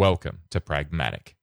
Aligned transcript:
Welcome 0.00 0.38
to 0.48 0.62
Pragmatic. 0.62 1.36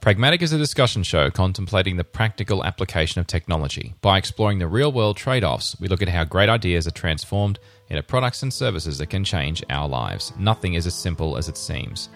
Pragmatic 0.00 0.40
is 0.40 0.54
a 0.54 0.56
discussion 0.56 1.02
show 1.02 1.28
contemplating 1.30 1.98
the 1.98 2.04
practical 2.04 2.64
application 2.64 3.20
of 3.20 3.26
technology. 3.26 3.94
By 4.00 4.16
exploring 4.16 4.58
the 4.58 4.66
real 4.66 4.90
world 4.90 5.18
trade 5.18 5.44
offs, 5.44 5.78
we 5.78 5.88
look 5.88 6.00
at 6.00 6.08
how 6.08 6.24
great 6.24 6.48
ideas 6.48 6.86
are 6.86 6.90
transformed 6.90 7.58
into 7.90 8.02
products 8.02 8.42
and 8.42 8.50
services 8.50 8.96
that 8.96 9.10
can 9.10 9.24
change 9.24 9.62
our 9.68 9.86
lives. 9.86 10.32
Nothing 10.38 10.72
is 10.72 10.86
as 10.86 10.94
simple 10.94 11.36
as 11.36 11.50
it 11.50 11.58
seems. 11.58 12.08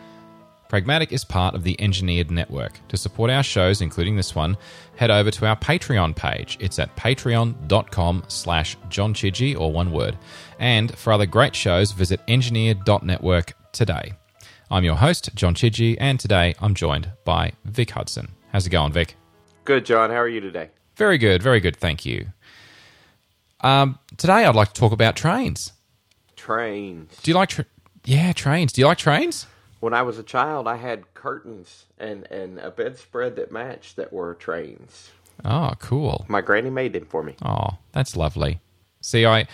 Pragmatic 0.71 1.11
is 1.11 1.25
part 1.25 1.57
of 1.57 1.65
the 1.65 1.75
Engineered 1.81 2.31
Network. 2.31 2.79
To 2.91 2.97
support 2.97 3.29
our 3.29 3.43
shows, 3.43 3.81
including 3.81 4.15
this 4.15 4.37
one, 4.37 4.57
head 4.95 5.11
over 5.11 5.29
to 5.33 5.47
our 5.47 5.57
Patreon 5.57 6.15
page. 6.15 6.57
It's 6.61 6.79
at 6.79 6.95
patreon.com 6.95 8.23
slash 8.29 8.77
John 8.89 9.13
Chidgey, 9.13 9.59
or 9.59 9.73
one 9.73 9.91
word. 9.91 10.17
And 10.61 10.97
for 10.97 11.13
other 11.13 11.27
great 11.27 11.57
shows, 11.57 11.91
visit 11.91 12.21
engineered.network 12.29 13.55
today. 13.73 14.13
I'm 14.71 14.85
your 14.85 14.95
host, 14.95 15.35
John 15.35 15.57
Chidgey, 15.57 15.97
and 15.99 16.21
today 16.21 16.55
I'm 16.61 16.75
joined 16.75 17.11
by 17.25 17.51
Vic 17.65 17.91
Hudson. 17.91 18.29
How's 18.53 18.69
it 18.69 18.71
going, 18.71 18.93
Vic? 18.93 19.17
Good, 19.65 19.85
John. 19.85 20.11
How 20.11 20.19
are 20.19 20.29
you 20.29 20.41
today? 20.41 20.71
Very 20.95 21.19
good, 21.19 21.43
very 21.43 21.59
good, 21.59 21.79
thank 21.79 22.07
you. 22.07 22.29
Um, 23.63 23.99
today 24.17 24.45
I'd 24.45 24.55
like 24.55 24.73
to 24.73 24.81
talk 24.81 24.93
about 24.93 25.17
trains. 25.17 25.73
Trains. 26.37 27.21
Do 27.25 27.33
you 27.33 27.35
like 27.35 27.49
tra- 27.49 27.67
yeah, 28.05 28.33
trains. 28.33 28.73
Do 28.73 28.83
you 28.83 28.87
like 28.87 28.99
trains? 28.99 29.49
When 29.81 29.95
I 29.95 30.03
was 30.03 30.19
a 30.19 30.23
child, 30.23 30.69
I 30.69 30.77
had 30.77 31.13
curtains 31.15 31.87
and, 31.99 32.31
and 32.31 32.59
a 32.59 32.71
bedspread 32.71 33.37
that 33.37 33.51
matched 33.51 33.97
that 33.97 34.13
were 34.13 34.35
trains. 34.35 35.11
Oh, 35.45 35.73
cool. 35.79 36.27
My 36.29 36.43
granny 36.43 36.71
made 36.71 36.93
them 36.93 37.07
for 37.07 37.23
me. 37.23 37.35
Oh, 37.43 37.79
that's 37.93 38.15
lovely. 38.15 38.61
See, 39.01 39.25
I 39.25 39.47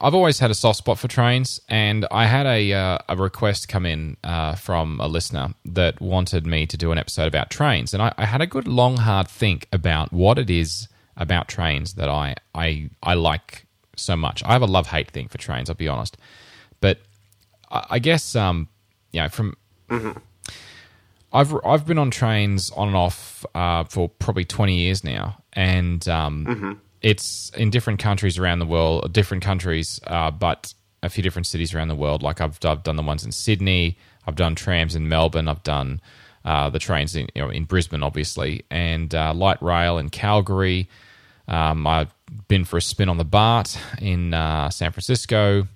I've 0.00 0.14
always 0.14 0.38
had 0.38 0.50
a 0.50 0.54
soft 0.54 0.78
spot 0.78 0.98
for 0.98 1.08
trains, 1.08 1.60
and 1.68 2.06
I 2.10 2.26
had 2.26 2.46
a 2.46 2.72
uh, 2.72 2.98
a 3.08 3.16
request 3.16 3.68
come 3.68 3.86
in 3.86 4.16
uh, 4.22 4.54
from 4.54 5.00
a 5.00 5.08
listener 5.08 5.54
that 5.64 6.00
wanted 6.00 6.46
me 6.46 6.66
to 6.66 6.76
do 6.76 6.92
an 6.92 6.98
episode 6.98 7.26
about 7.26 7.50
trains, 7.50 7.94
and 7.94 8.02
I, 8.02 8.12
I 8.16 8.26
had 8.26 8.40
a 8.40 8.46
good 8.46 8.68
long 8.68 8.98
hard 8.98 9.28
think 9.28 9.66
about 9.72 10.12
what 10.12 10.38
it 10.38 10.50
is 10.50 10.88
about 11.16 11.48
trains 11.48 11.94
that 11.94 12.08
I 12.08 12.36
I 12.54 12.90
I 13.02 13.14
like 13.14 13.66
so 13.96 14.14
much. 14.14 14.44
I 14.44 14.52
have 14.52 14.62
a 14.62 14.66
love 14.66 14.88
hate 14.88 15.10
thing 15.10 15.26
for 15.28 15.38
trains. 15.38 15.68
I'll 15.68 15.74
be 15.74 15.88
honest, 15.88 16.16
but 16.80 16.98
I, 17.70 17.86
I 17.90 17.98
guess 17.98 18.36
um 18.36 18.68
you 19.12 19.20
know 19.22 19.28
from. 19.28 19.54
I've 21.32 21.54
I've 21.64 21.86
been 21.86 21.98
on 21.98 22.10
trains 22.10 22.70
on 22.70 22.88
and 22.88 22.96
off 22.96 23.44
uh, 23.54 23.84
for 23.84 24.08
probably 24.08 24.44
twenty 24.44 24.76
years 24.76 25.04
now, 25.04 25.42
and 25.52 26.06
um, 26.08 26.80
it's 27.02 27.50
in 27.50 27.70
different 27.70 28.00
countries 28.00 28.38
around 28.38 28.58
the 28.60 28.66
world, 28.66 29.12
different 29.12 29.42
countries, 29.42 30.00
uh, 30.06 30.30
but 30.30 30.72
a 31.02 31.08
few 31.08 31.22
different 31.22 31.46
cities 31.46 31.74
around 31.74 31.88
the 31.88 31.94
world. 31.94 32.22
Like 32.22 32.40
I've 32.40 32.58
I've 32.64 32.82
done 32.82 32.96
the 32.96 33.02
ones 33.02 33.24
in 33.24 33.32
Sydney, 33.32 33.98
I've 34.26 34.36
done 34.36 34.54
trams 34.54 34.94
in 34.94 35.08
Melbourne, 35.08 35.48
I've 35.48 35.62
done 35.62 36.00
uh, 36.44 36.70
the 36.70 36.78
trains 36.78 37.14
in 37.14 37.28
you 37.34 37.42
know 37.42 37.50
in 37.50 37.64
Brisbane, 37.64 38.02
obviously, 38.02 38.64
and 38.70 39.14
uh, 39.14 39.34
light 39.34 39.60
rail 39.62 39.98
in 39.98 40.08
Calgary. 40.08 40.88
Um, 41.46 41.86
I've 41.86 42.12
been 42.48 42.64
for 42.64 42.76
a 42.76 42.82
spin 42.82 43.08
on 43.08 43.16
the 43.16 43.24
BART 43.24 43.78
in 44.00 44.34
uh, 44.34 44.70
San 44.70 44.92
Francisco. 44.92 45.66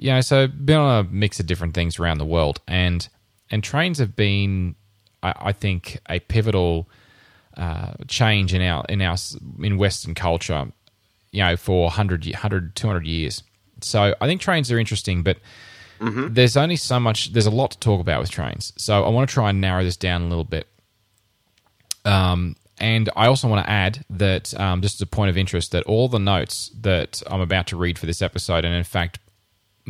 You 0.00 0.12
know, 0.12 0.20
so 0.22 0.46
been 0.48 0.78
on 0.78 1.04
a 1.04 1.08
mix 1.10 1.40
of 1.40 1.46
different 1.46 1.74
things 1.74 1.98
around 1.98 2.18
the 2.18 2.24
world, 2.24 2.60
and 2.66 3.06
and 3.50 3.62
trains 3.62 3.98
have 3.98 4.16
been, 4.16 4.74
I, 5.22 5.34
I 5.36 5.52
think, 5.52 5.98
a 6.08 6.20
pivotal 6.20 6.88
uh, 7.56 7.92
change 8.08 8.54
in 8.54 8.62
our 8.62 8.84
in 8.88 9.02
our 9.02 9.16
in 9.62 9.76
Western 9.76 10.14
culture. 10.14 10.72
You 11.32 11.44
know, 11.44 11.56
for 11.56 11.84
100, 11.84 12.24
100 12.26 12.74
200 12.74 13.06
years. 13.06 13.42
So 13.82 14.14
I 14.20 14.26
think 14.26 14.40
trains 14.40 14.72
are 14.72 14.78
interesting, 14.78 15.22
but 15.22 15.36
there's 16.34 16.56
only 16.56 16.76
so 16.76 16.98
much. 16.98 17.32
There's 17.34 17.46
a 17.46 17.50
lot 17.50 17.72
to 17.72 17.78
talk 17.78 18.00
about 18.00 18.20
with 18.20 18.30
trains. 18.30 18.72
So 18.78 19.04
I 19.04 19.10
want 19.10 19.28
to 19.28 19.34
try 19.34 19.50
and 19.50 19.60
narrow 19.60 19.84
this 19.84 19.96
down 19.96 20.22
a 20.22 20.28
little 20.28 20.44
bit. 20.44 20.66
Um, 22.06 22.56
and 22.78 23.10
I 23.14 23.26
also 23.26 23.46
want 23.46 23.64
to 23.64 23.70
add 23.70 24.04
that, 24.08 24.58
um, 24.58 24.80
just 24.80 24.96
as 24.96 25.02
a 25.02 25.06
point 25.06 25.28
of 25.28 25.36
interest, 25.36 25.72
that 25.72 25.84
all 25.84 26.08
the 26.08 26.18
notes 26.18 26.70
that 26.80 27.22
I'm 27.26 27.42
about 27.42 27.66
to 27.68 27.76
read 27.76 27.98
for 27.98 28.06
this 28.06 28.22
episode, 28.22 28.64
and 28.64 28.74
in 28.74 28.84
fact, 28.84 29.19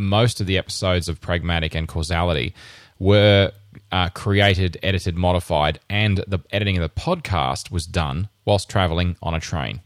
most 0.01 0.41
of 0.41 0.47
the 0.47 0.59
episodes 0.59 1.09
of 1.09 1.21
Pragmatic 1.21 1.75
and 1.75 1.87
Causality 1.87 2.55
were 2.99 3.53
uh, 3.93 4.09
created, 4.11 4.79
edited, 4.83 5.17
modified, 5.17 5.81
and 5.89 6.19
the 6.27 6.41
editing 6.51 6.77
of 6.77 6.83
the 6.83 7.01
podcast 7.01 7.71
was 7.71 7.87
done 7.87 8.29
whilst 8.45 8.69
traveling 8.69 9.17
on 9.23 9.35
a 9.35 9.41
train. 9.41 9.81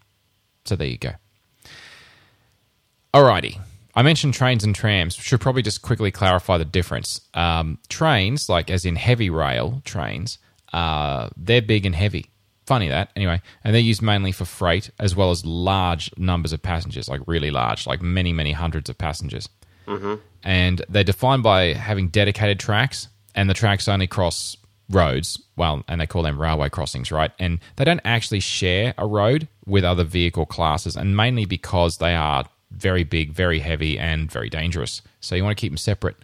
So 0.64 0.76
there 0.76 0.88
you 0.88 0.98
go. 0.98 1.12
Alrighty. 3.12 3.60
I 3.94 4.03
mentioned 4.03 4.34
trains 4.34 4.64
and 4.64 4.74
trams. 4.74 5.14
Should 5.14 5.41
probably 5.41 5.62
just 5.62 5.82
quickly 5.82 6.10
clarify 6.10 6.58
the 6.58 6.64
difference. 6.64 7.20
Um, 7.32 7.78
trains, 7.88 8.48
like 8.48 8.70
as 8.70 8.84
in 8.84 8.97
heavy 8.97 9.30
rail 9.30 9.82
trains, 9.84 10.38
uh, 10.72 11.28
they're 11.36 11.62
big 11.62 11.86
and 11.86 11.94
heavy. 11.94 12.26
Funny 12.66 12.88
that, 12.88 13.10
anyway. 13.14 13.41
And 13.62 13.74
they're 13.74 13.82
used 13.82 14.03
mainly 14.03 14.32
for 14.32 14.44
freight 14.47 14.91
as 14.98 15.14
well 15.14 15.30
as 15.30 15.44
large 15.47 16.10
numbers 16.16 16.53
of 16.53 16.62
passengers, 16.62 17.08
like 17.08 17.20
really 17.26 17.50
large, 17.53 17.86
like 17.86 18.03
many, 18.03 18.32
many 18.32 18.53
hundreds 18.53 18.91
of 18.91 18.98
passengers. 18.98 19.48
And 20.43 20.84
they're 20.89 21.05
defined 21.05 21.43
by 21.43 21.72
having 21.72 22.09
dedicated 22.09 22.61
tracks, 22.61 23.09
and 23.34 23.49
the 23.49 23.55
tracks 23.55 23.89
only 23.89 24.06
cross 24.06 24.56
roads. 24.91 25.43
Well, 25.56 25.83
and 25.89 26.00
they 26.00 26.06
call 26.06 26.22
them 26.22 26.41
railway 26.41 26.69
crossings, 26.69 27.11
right? 27.11 27.31
And 27.39 27.59
they 27.77 27.84
don't 27.84 28.00
actually 28.05 28.41
share 28.41 28.95
a 28.99 29.06
road 29.06 29.49
with 29.67 29.84
other 29.84 30.05
vehicle 30.05 30.47
classes, 30.47 30.97
and 30.97 31.17
mainly 31.17 31.47
because 31.47 31.99
they 31.99 32.15
are 32.15 32.45
very 32.71 33.05
big, 33.05 33.33
very 33.33 33.61
heavy, 33.61 33.99
and 33.99 34.31
very 34.31 34.50
dangerous. 34.50 35.00
So 35.21 35.34
you 35.34 35.45
want 35.45 35.56
to 35.56 35.61
keep 35.61 35.72
them 35.72 35.78
separate. 35.78 36.16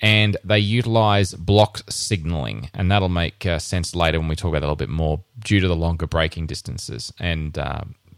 And 0.00 0.36
they 0.44 0.58
utilize 0.58 1.32
block 1.34 1.82
signaling, 1.88 2.70
and 2.74 2.90
that'll 2.90 3.08
make 3.08 3.46
uh, 3.46 3.58
sense 3.58 3.94
later 3.94 4.18
when 4.18 4.28
we 4.28 4.36
talk 4.36 4.50
about 4.50 4.60
that 4.60 4.66
a 4.66 4.68
little 4.68 4.76
bit 4.76 4.88
more, 4.88 5.22
due 5.38 5.60
to 5.60 5.68
the 5.68 5.76
longer 5.76 6.06
braking 6.06 6.46
distances 6.46 7.12
and 7.18 7.56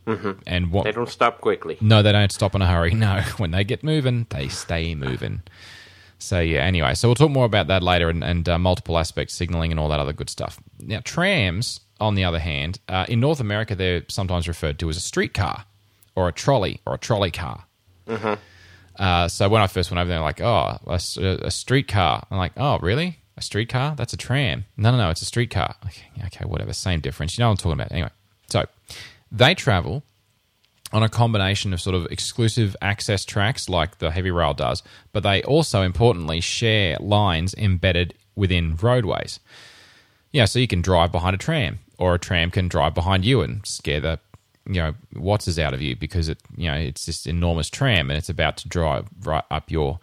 um, 0.09 0.41
and 0.47 0.71
what 0.71 0.85
They 0.85 0.93
don't 0.93 1.09
stop 1.09 1.41
quickly. 1.41 1.77
no, 1.81 2.03
they 2.03 2.13
don't 2.13 2.33
stop 2.33 2.55
in 2.55 2.63
a 2.63 2.67
hurry. 2.67 2.95
No, 2.95 3.21
when 3.39 3.51
they 3.51 3.65
get 3.65 3.83
moving, 3.85 4.27
they 4.31 4.49
stay 4.49 4.95
moving. 4.95 5.43
So 6.19 6.41
yeah. 6.41 6.61
Anyway, 6.65 6.95
so 6.95 7.09
we'll 7.09 7.15
talk 7.15 7.31
more 7.31 7.45
about 7.45 7.69
that 7.69 7.83
later, 7.83 8.09
and, 8.09 8.25
and 8.25 8.49
uh, 8.49 8.59
multiple 8.59 8.99
aspect 8.99 9.31
signaling 9.31 9.71
and 9.71 9.79
all 9.79 9.89
that 9.89 10.01
other 10.01 10.13
good 10.13 10.31
stuff. 10.31 10.59
Now, 10.81 11.01
trams, 11.05 11.81
on 12.01 12.15
the 12.17 12.25
other 12.25 12.39
hand, 12.41 12.81
uh, 12.89 13.07
in 13.09 13.21
North 13.21 13.41
America, 13.41 13.75
they're 13.77 14.03
sometimes 14.09 14.49
referred 14.49 14.79
to 14.81 14.89
as 14.89 14.97
a 14.97 15.01
streetcar 15.01 15.65
or 16.17 16.27
a 16.29 16.33
trolley 16.33 16.81
or 16.87 16.95
a 16.95 16.99
trolley 16.99 17.31
car. 17.31 17.65
Uh, 18.99 19.29
so 19.29 19.49
when 19.49 19.63
I 19.63 19.69
first 19.69 19.91
went 19.91 20.01
over 20.01 20.09
there, 20.09 20.21
like, 20.21 20.41
oh, 20.41 20.79
a 20.87 20.99
streetcar. 21.51 22.27
I'm 22.31 22.39
like, 22.39 22.53
oh, 22.57 22.79
really? 22.81 23.21
A 23.37 23.43
streetcar? 23.43 23.95
That's 23.95 24.13
a 24.13 24.17
tram. 24.17 24.65
No, 24.77 24.91
no, 24.91 24.97
no, 24.97 25.11
it's 25.11 25.23
a 25.23 25.25
streetcar. 25.25 25.77
Okay, 25.87 26.27
okay, 26.27 26.45
whatever. 26.45 26.73
Same 26.73 26.99
difference. 27.01 27.39
You 27.39 27.43
know 27.43 27.49
what 27.49 27.53
I'm 27.53 27.57
talking 27.59 27.73
about. 27.75 27.93
Anyway, 27.93 28.11
so 28.49 28.65
they 29.31 29.55
travel 29.55 30.03
on 30.93 31.03
a 31.03 31.09
combination 31.09 31.73
of 31.73 31.81
sort 31.81 31.95
of 31.95 32.07
exclusive 32.07 32.75
access 32.81 33.25
tracks 33.25 33.69
like 33.69 33.99
the 33.99 34.11
heavy 34.11 34.31
rail 34.31 34.55
does, 34.55 34.83
but 35.13 35.23
they 35.23 35.43
also 35.43 35.83
importantly 35.83 36.41
share 36.41 36.97
lines 36.99 37.55
embedded 37.55 38.15
within 38.35 38.77
roadways. 38.77 39.41
Yeah, 40.33 40.47
so 40.47 40.59
you 40.59 40.69
can 40.69 40.83
drive 40.83 41.13
behind 41.13 41.35
a 41.35 41.39
tram, 41.39 41.81
or 41.99 42.15
a 42.15 42.19
tram 42.19 42.51
can 42.51 42.69
drive 42.69 42.95
behind 42.95 43.25
you 43.25 43.41
and 43.43 43.67
scare 43.67 44.01
the 44.01 44.19
you 44.67 44.75
know 44.75 44.95
what's 45.15 45.49
is 45.49 45.59
out 45.59 45.73
of 45.73 45.81
you 45.81 45.97
because 45.97 46.29
it 46.29 46.39
you 46.57 46.71
know 46.71 46.77
it's 46.77 47.07
this 47.07 47.25
enormous 47.27 47.71
tram 47.71 48.11
and 48.11 48.19
it's 48.19 48.29
about 48.29 48.59
to 48.59 48.69
drive 48.69 49.09
right 49.23 49.45
up 49.51 49.71
your 49.71 49.99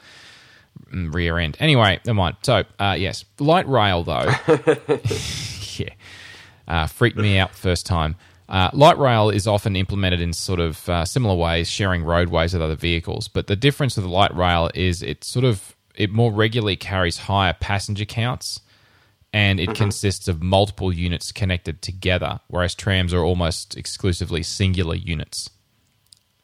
mm, 0.91 1.13
rear 1.13 1.37
end. 1.37 1.55
Anyway, 1.59 1.99
never 2.05 2.15
mind. 2.15 2.37
So 2.41 2.63
uh, 2.79 2.95
yes, 2.97 3.25
light 3.39 3.67
rail 3.67 4.03
though. 4.03 4.31
yeah, 5.77 5.93
uh, 6.67 6.87
freaked 6.87 7.17
me 7.17 7.37
out 7.37 7.51
first 7.51 7.85
time. 7.85 8.15
Uh, 8.47 8.69
light 8.73 8.97
rail 8.97 9.29
is 9.29 9.47
often 9.47 9.75
implemented 9.75 10.21
in 10.21 10.31
sort 10.33 10.59
of 10.59 10.87
uh, 10.87 11.03
similar 11.03 11.35
ways, 11.35 11.69
sharing 11.69 12.03
roadways 12.03 12.53
with 12.53 12.61
other 12.61 12.75
vehicles. 12.75 13.27
But 13.27 13.47
the 13.47 13.55
difference 13.55 13.95
with 13.95 14.05
the 14.05 14.11
light 14.11 14.35
rail 14.35 14.69
is 14.75 15.01
it 15.01 15.23
sort 15.23 15.45
of 15.45 15.75
it 15.95 16.11
more 16.11 16.31
regularly 16.31 16.75
carries 16.75 17.17
higher 17.17 17.53
passenger 17.53 18.05
counts, 18.05 18.59
and 19.33 19.59
it 19.59 19.75
consists 19.75 20.27
of 20.27 20.41
multiple 20.41 20.93
units 20.93 21.31
connected 21.31 21.81
together, 21.81 22.39
whereas 22.47 22.75
trams 22.75 23.13
are 23.13 23.23
almost 23.23 23.75
exclusively 23.75 24.43
singular 24.43 24.95
units. 24.95 25.49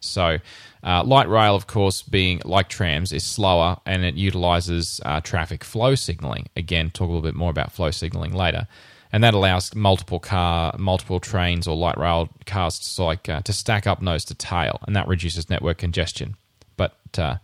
So, 0.00 0.38
uh, 0.82 1.04
light 1.04 1.28
rail, 1.28 1.54
of 1.54 1.66
course, 1.66 2.02
being 2.02 2.42
like 2.44 2.68
trams, 2.68 3.12
is 3.12 3.24
slower 3.24 3.76
and 3.86 4.04
it 4.04 4.16
utilizes 4.16 5.00
uh, 5.04 5.20
traffic 5.20 5.62
flow 5.62 5.94
signaling. 5.94 6.48
Again, 6.56 6.90
talk 6.90 7.06
a 7.06 7.12
little 7.12 7.22
bit 7.22 7.36
more 7.36 7.50
about 7.50 7.72
flow 7.72 7.92
signaling 7.92 8.32
later, 8.32 8.66
and 9.12 9.22
that 9.22 9.34
allows 9.34 9.74
multiple 9.74 10.18
car, 10.18 10.74
multiple 10.78 11.20
trains 11.20 11.68
or 11.68 11.76
light 11.76 11.98
rail 11.98 12.30
cars 12.46 12.78
to 12.78 13.04
like 13.04 13.28
uh, 13.28 13.42
to 13.42 13.52
stack 13.52 13.86
up 13.86 14.00
nose 14.00 14.24
to 14.26 14.34
tail, 14.34 14.80
and 14.86 14.96
that 14.96 15.06
reduces 15.06 15.50
network 15.50 15.78
congestion. 15.78 16.36
But 16.76 16.96
uh, 17.18 17.36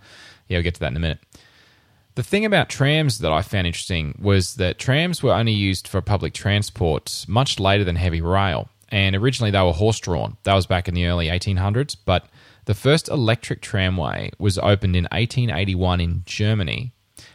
yeah, 0.49 0.57
we'll 0.59 0.63
get 0.63 0.75
to 0.75 0.81
that 0.81 0.93
in 0.93 0.97
a 0.97 1.01
minute. 1.01 1.19
The 2.15 2.25
thing 2.25 2.45
about 2.45 2.69
trams 2.69 3.21
that 3.21 3.31
I 3.31 3.43
found 3.43 3.69
interesting 3.69 4.19
was 4.21 4.57
that 4.57 4.81
trams 4.81 5.23
were 5.23 5.33
only 5.33 5.53
used 5.53 5.87
for 5.87 6.01
public 6.01 6.35
transport 6.35 7.25
much 7.29 7.61
later 7.61 7.85
than 7.85 7.95
heavy 7.95 8.21
rail. 8.21 8.69
And 8.89 9.15
originally 9.15 9.53
they 9.53 9.63
were 9.63 9.73
horse 9.73 10.01
drawn. 10.01 10.37
That 10.43 10.55
was 10.55 10.67
back 10.67 10.89
in 10.89 10.95
the 10.95 11.07
early 11.07 11.29
1800s. 11.29 11.97
But 12.05 12.27
the 12.65 12.75
first 12.75 13.09
electric 13.09 13.61
tramway 13.61 14.33
was 14.37 14.59
opened 14.59 14.97
in 14.97 15.05
1881 15.13 16.01
in 16.01 16.23
Germany, 16.27 16.93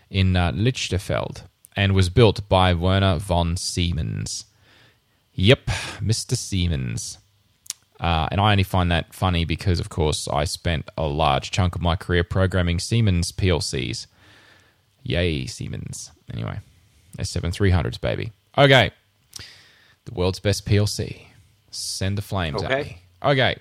in 0.10 0.36
uh, 0.36 0.52
Lichterfeld, 0.52 1.44
and 1.76 1.94
was 1.94 2.10
built 2.10 2.48
by 2.50 2.74
Werner 2.74 3.18
von 3.18 3.58
Siemens. 3.58 4.46
Yep, 5.36 5.66
Mr. 6.02 6.36
Siemens. 6.36 7.18
Uh, 8.00 8.28
and 8.32 8.42
I 8.42 8.52
only 8.52 8.64
find 8.64 8.92
that 8.92 9.14
funny 9.14 9.46
because, 9.46 9.80
of 9.80 9.90
course, 9.90 10.28
I 10.28 10.44
spent 10.44 10.90
a 10.98 11.08
large 11.08 11.52
chunk 11.52 11.76
of 11.76 11.82
my 11.82 11.96
career 11.96 12.24
programming 12.24 12.80
Siemens 12.80 13.32
PLCs. 13.32 14.08
Yay, 15.04 15.46
Siemens. 15.46 16.12
Anyway, 16.32 16.60
S7300s, 17.18 18.00
baby. 18.00 18.32
Okay. 18.58 18.92
The 20.06 20.14
world's 20.14 20.40
best 20.40 20.66
PLC. 20.66 21.28
Send 21.72 22.18
the 22.18 22.22
flames 22.22 22.62
at 22.62 22.70
me. 22.72 22.98
Okay. 23.24 23.58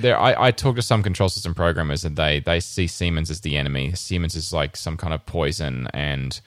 There, 0.00 0.18
I, 0.18 0.46
I 0.46 0.50
talked 0.50 0.76
to 0.76 0.82
some 0.82 1.02
control 1.02 1.28
system 1.28 1.54
programmers, 1.54 2.04
and 2.04 2.16
they 2.16 2.40
they 2.40 2.60
see 2.60 2.86
Siemens 2.86 3.30
as 3.30 3.40
the 3.40 3.56
enemy. 3.56 3.92
Siemens 3.94 4.34
is 4.34 4.52
like 4.52 4.76
some 4.76 4.96
kind 4.96 5.14
of 5.14 5.24
poison, 5.26 5.88
and 5.94 6.40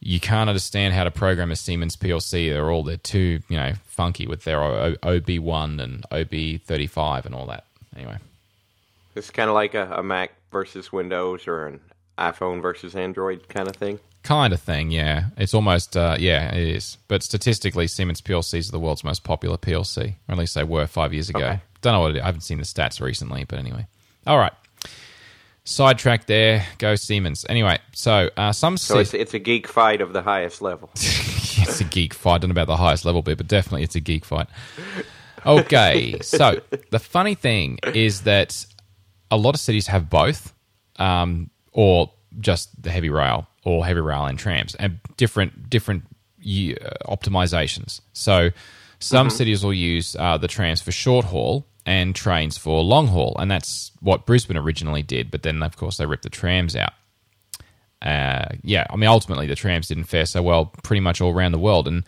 you 0.00 0.20
can't 0.20 0.48
understand 0.48 0.94
how 0.94 1.04
to 1.04 1.10
program 1.10 1.50
a 1.50 1.56
Siemens 1.56 1.96
PLC. 1.96 2.50
They're 2.50 2.70
all 2.70 2.82
they're 2.82 2.96
too 2.96 3.40
you 3.48 3.56
know 3.56 3.72
funky 3.84 4.26
with 4.26 4.44
their 4.44 4.60
OB 4.62 5.38
one 5.38 5.80
and 5.80 6.04
OB 6.10 6.60
thirty 6.64 6.86
five 6.86 7.26
and 7.26 7.34
all 7.34 7.46
that. 7.46 7.64
Anyway, 7.96 8.18
It's 9.14 9.30
kind 9.30 9.48
of 9.48 9.54
like 9.54 9.74
a, 9.74 9.92
a 9.92 10.02
Mac 10.02 10.32
versus 10.50 10.92
Windows 10.92 11.46
or 11.46 11.66
an 11.66 11.80
iPhone 12.18 12.62
versus 12.62 12.94
Android 12.96 13.48
kind 13.48 13.68
of 13.68 13.76
thing. 13.76 13.98
Kind 14.22 14.52
of 14.52 14.60
thing. 14.60 14.90
Yeah, 14.90 15.26
it's 15.36 15.54
almost 15.54 15.96
uh, 15.96 16.16
yeah, 16.18 16.54
it 16.54 16.68
is. 16.76 16.98
But 17.08 17.22
statistically, 17.22 17.86
Siemens 17.86 18.20
PLCs 18.20 18.68
are 18.68 18.72
the 18.72 18.80
world's 18.80 19.04
most 19.04 19.24
popular 19.24 19.56
PLC, 19.56 20.14
or 20.28 20.32
at 20.32 20.38
least 20.38 20.54
they 20.54 20.64
were 20.64 20.86
five 20.86 21.12
years 21.12 21.28
ago. 21.28 21.40
Okay. 21.40 21.60
Don't 21.80 21.92
know 21.94 22.00
what 22.00 22.16
it, 22.16 22.22
I 22.22 22.26
haven't 22.26 22.42
seen 22.42 22.58
the 22.58 22.64
stats 22.64 23.00
recently, 23.00 23.44
but 23.44 23.58
anyway. 23.58 23.86
All 24.26 24.38
right. 24.38 24.52
Sidetrack 25.64 26.26
there, 26.26 26.66
go 26.78 26.96
Siemens. 26.96 27.46
Anyway, 27.48 27.78
so 27.92 28.30
uh, 28.36 28.52
some 28.52 28.76
So 28.76 28.94
si- 28.94 29.00
it's 29.00 29.14
it's 29.14 29.34
a 29.34 29.38
geek 29.38 29.68
fight 29.68 30.00
of 30.00 30.12
the 30.12 30.22
highest 30.22 30.60
level. 30.60 30.90
it's 30.96 31.80
a 31.80 31.84
geek 31.84 32.14
fight. 32.14 32.34
I 32.34 32.38
don't 32.38 32.48
know 32.50 32.52
about 32.52 32.66
the 32.66 32.76
highest 32.76 33.04
level 33.04 33.22
bit, 33.22 33.38
but 33.38 33.46
definitely 33.46 33.84
it's 33.84 33.94
a 33.94 34.00
geek 34.00 34.24
fight. 34.24 34.48
Okay, 35.46 36.18
so 36.20 36.60
the 36.90 36.98
funny 36.98 37.34
thing 37.34 37.78
is 37.94 38.22
that 38.22 38.64
a 39.30 39.36
lot 39.36 39.54
of 39.54 39.60
cities 39.60 39.86
have 39.88 40.08
both, 40.10 40.52
um, 40.96 41.50
or 41.72 42.12
just 42.40 42.80
the 42.82 42.90
heavy 42.90 43.10
rail, 43.10 43.46
or 43.64 43.84
heavy 43.86 44.00
rail 44.00 44.26
and 44.26 44.38
trams, 44.38 44.74
and 44.76 44.98
different 45.16 45.70
different 45.70 46.04
uh, 46.40 47.06
optimizations. 47.06 48.00
So 48.12 48.50
some 48.98 49.30
cities 49.30 49.64
will 49.64 49.74
use 49.74 50.14
uh, 50.16 50.38
the 50.38 50.48
trams 50.48 50.80
for 50.80 50.92
short 50.92 51.24
haul 51.26 51.66
and 51.84 52.14
trains 52.14 52.56
for 52.56 52.82
long 52.82 53.08
haul, 53.08 53.36
and 53.38 53.50
that's 53.50 53.90
what 54.00 54.26
Brisbane 54.26 54.56
originally 54.56 55.02
did. 55.02 55.30
But 55.30 55.42
then, 55.42 55.62
of 55.62 55.76
course, 55.76 55.96
they 55.96 56.06
ripped 56.06 56.22
the 56.22 56.30
trams 56.30 56.76
out 56.76 56.92
uh, 58.02 58.46
yeah, 58.62 58.86
I 58.90 58.96
mean, 58.96 59.08
ultimately 59.08 59.46
the 59.46 59.54
trams 59.54 59.88
didn't 59.88 60.04
fare 60.04 60.26
so 60.26 60.42
well 60.42 60.66
pretty 60.82 61.00
much 61.00 61.20
all 61.20 61.32
around 61.32 61.52
the 61.52 61.58
world. 61.58 61.86
And 61.86 62.04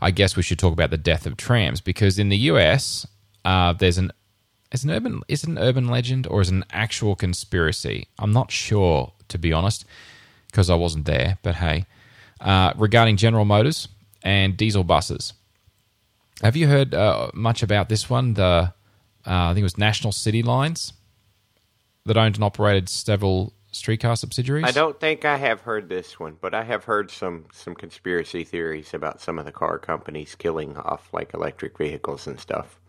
I 0.00 0.10
guess 0.10 0.36
we 0.36 0.42
should 0.42 0.58
talk 0.58 0.72
about 0.72 0.90
the 0.90 0.98
death 0.98 1.26
of 1.26 1.36
trams 1.36 1.80
because 1.80 2.18
in 2.18 2.28
the 2.28 2.36
US, 2.36 3.06
uh, 3.44 3.72
there's 3.72 3.98
an 3.98 4.12
is 4.70 4.84
an 4.84 4.90
urban 4.90 5.22
is 5.28 5.42
it 5.42 5.48
an 5.48 5.58
urban 5.58 5.88
legend 5.88 6.26
or 6.28 6.42
is 6.42 6.48
it 6.48 6.54
an 6.54 6.64
actual 6.70 7.16
conspiracy? 7.16 8.08
I'm 8.18 8.32
not 8.32 8.50
sure 8.50 9.12
to 9.28 9.38
be 9.38 9.52
honest 9.52 9.84
because 10.50 10.70
I 10.70 10.74
wasn't 10.74 11.04
there. 11.04 11.38
But 11.42 11.56
hey, 11.56 11.86
uh, 12.40 12.72
regarding 12.76 13.16
General 13.16 13.44
Motors 13.44 13.88
and 14.22 14.56
diesel 14.56 14.84
buses, 14.84 15.32
have 16.42 16.56
you 16.56 16.68
heard 16.68 16.94
uh, 16.94 17.30
much 17.34 17.62
about 17.62 17.88
this 17.88 18.08
one? 18.08 18.34
The 18.34 18.72
uh, 19.26 19.48
I 19.48 19.48
think 19.48 19.60
it 19.60 19.64
was 19.64 19.78
National 19.78 20.12
City 20.12 20.42
Lines 20.42 20.92
that 22.06 22.16
owned 22.16 22.36
and 22.36 22.44
operated 22.44 22.88
several 22.88 23.52
streetcar 23.72 24.16
subsidiaries. 24.16 24.64
I 24.64 24.72
don't 24.72 24.98
think 24.98 25.24
I 25.24 25.36
have 25.36 25.60
heard 25.60 25.88
this 25.88 26.18
one, 26.18 26.36
but 26.40 26.54
I 26.54 26.64
have 26.64 26.84
heard 26.84 27.10
some 27.10 27.44
some 27.52 27.74
conspiracy 27.74 28.44
theories 28.44 28.94
about 28.94 29.20
some 29.20 29.38
of 29.38 29.44
the 29.44 29.52
car 29.52 29.78
companies 29.78 30.34
killing 30.34 30.76
off 30.76 31.12
like 31.12 31.34
electric 31.34 31.78
vehicles 31.78 32.26
and 32.26 32.40
stuff. 32.40 32.80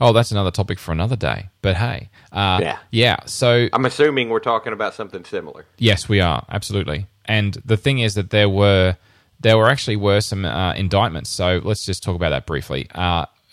Oh, 0.00 0.12
that's 0.12 0.30
another 0.30 0.50
topic 0.50 0.78
for 0.78 0.92
another 0.92 1.16
day. 1.16 1.48
But 1.62 1.76
hey, 1.76 2.10
uh, 2.32 2.58
Yeah. 2.62 2.78
yeah. 2.90 3.16
So 3.26 3.68
I'm 3.72 3.84
assuming 3.84 4.28
we're 4.28 4.40
talking 4.40 4.72
about 4.72 4.94
something 4.94 5.24
similar. 5.24 5.66
yes, 5.78 6.08
we 6.08 6.20
are 6.20 6.44
absolutely. 6.50 7.06
And 7.24 7.54
the 7.64 7.76
thing 7.76 7.98
is 8.00 8.14
that 8.14 8.30
there 8.30 8.48
were 8.48 8.96
there 9.40 9.56
were 9.56 9.68
actually 9.70 9.96
were 9.96 10.20
some 10.20 10.44
uh, 10.44 10.74
indictments. 10.74 11.30
So 11.30 11.60
let's 11.64 11.84
just 11.86 12.02
talk 12.02 12.14
about 12.16 12.30
that 12.30 12.46
briefly 12.46 12.88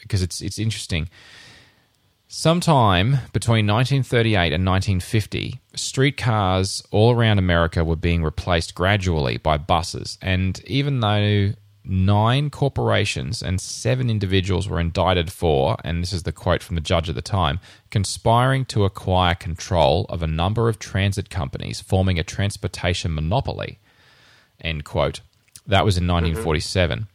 because 0.02 0.22
it's 0.22 0.42
it's 0.42 0.60
interesting. 0.60 1.10
Sometime 2.30 3.20
between 3.32 3.66
1938 3.68 4.52
and 4.52 4.66
1950, 4.66 5.62
streetcars 5.76 6.84
all 6.92 7.12
around 7.16 7.40
America 7.40 7.86
were 7.86 7.96
being 7.96 8.22
replaced 8.22 8.76
gradually 8.76 9.38
by 9.38 9.58
buses. 9.58 10.18
And 10.22 10.60
even 10.66 11.00
though 11.00 11.54
nine 11.88 12.50
corporations 12.50 13.42
and 13.42 13.62
seven 13.62 14.10
individuals 14.10 14.68
were 14.68 14.80
indicted 14.80 15.32
for, 15.32 15.78
and 15.84 16.02
this 16.02 16.14
is 16.14 16.24
the 16.24 16.32
quote 16.32 16.62
from 16.62 16.76
the 16.76 16.82
judge 16.82 17.10
at 17.10 17.16
the 17.16 17.22
time, 17.22 17.60
conspiring 17.90 18.66
to 18.66 18.86
acquire 18.86 19.36
control 19.36 20.06
of 20.10 20.22
a 20.22 20.28
number 20.28 20.70
of 20.70 20.80
transit 20.80 21.30
companies, 21.30 21.80
forming 21.82 22.20
a 22.20 22.24
transportation 22.24 23.14
monopoly, 23.14 23.80
end 24.62 24.84
quote. 24.84 25.22
That 25.66 25.86
was 25.86 25.98
in 25.98 26.04
mm-hmm. 26.04 26.42
1947. 26.42 27.08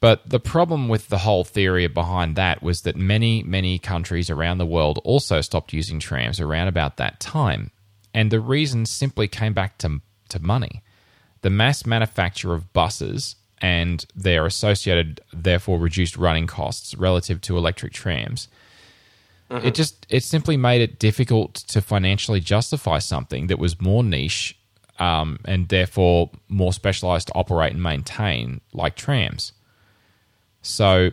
But 0.00 0.28
the 0.28 0.40
problem 0.40 0.88
with 0.88 1.08
the 1.08 1.18
whole 1.18 1.44
theory 1.44 1.86
behind 1.88 2.36
that 2.36 2.62
was 2.62 2.82
that 2.82 2.96
many, 2.96 3.42
many 3.42 3.78
countries 3.78 4.30
around 4.30 4.58
the 4.58 4.66
world 4.66 5.00
also 5.04 5.40
stopped 5.40 5.72
using 5.72 5.98
trams 5.98 6.38
around 6.38 6.68
about 6.68 6.98
that 6.98 7.18
time. 7.18 7.72
And 8.14 8.30
the 8.30 8.40
reason 8.40 8.86
simply 8.86 9.26
came 9.26 9.54
back 9.54 9.76
to, 9.78 10.00
to 10.28 10.38
money. 10.38 10.82
The 11.42 11.50
mass 11.50 11.84
manufacture 11.84 12.54
of 12.54 12.72
buses 12.72 13.36
and 13.60 14.04
their 14.14 14.46
associated, 14.46 15.20
therefore 15.32 15.78
reduced 15.78 16.16
running 16.16 16.46
costs 16.46 16.94
relative 16.94 17.40
to 17.42 17.56
electric 17.56 17.92
trams. 17.92 18.48
It 19.50 19.74
just 19.74 20.06
it 20.10 20.22
simply 20.22 20.58
made 20.58 20.82
it 20.82 20.98
difficult 20.98 21.54
to 21.54 21.80
financially 21.80 22.38
justify 22.38 22.98
something 22.98 23.46
that 23.46 23.58
was 23.58 23.80
more 23.80 24.04
niche 24.04 24.58
um, 24.98 25.38
and 25.44 25.68
therefore 25.68 26.30
more 26.48 26.72
specialized 26.72 27.28
to 27.28 27.34
operate 27.34 27.72
and 27.72 27.82
maintain, 27.82 28.60
like 28.74 28.94
trams. 28.94 29.52
So, 30.60 31.12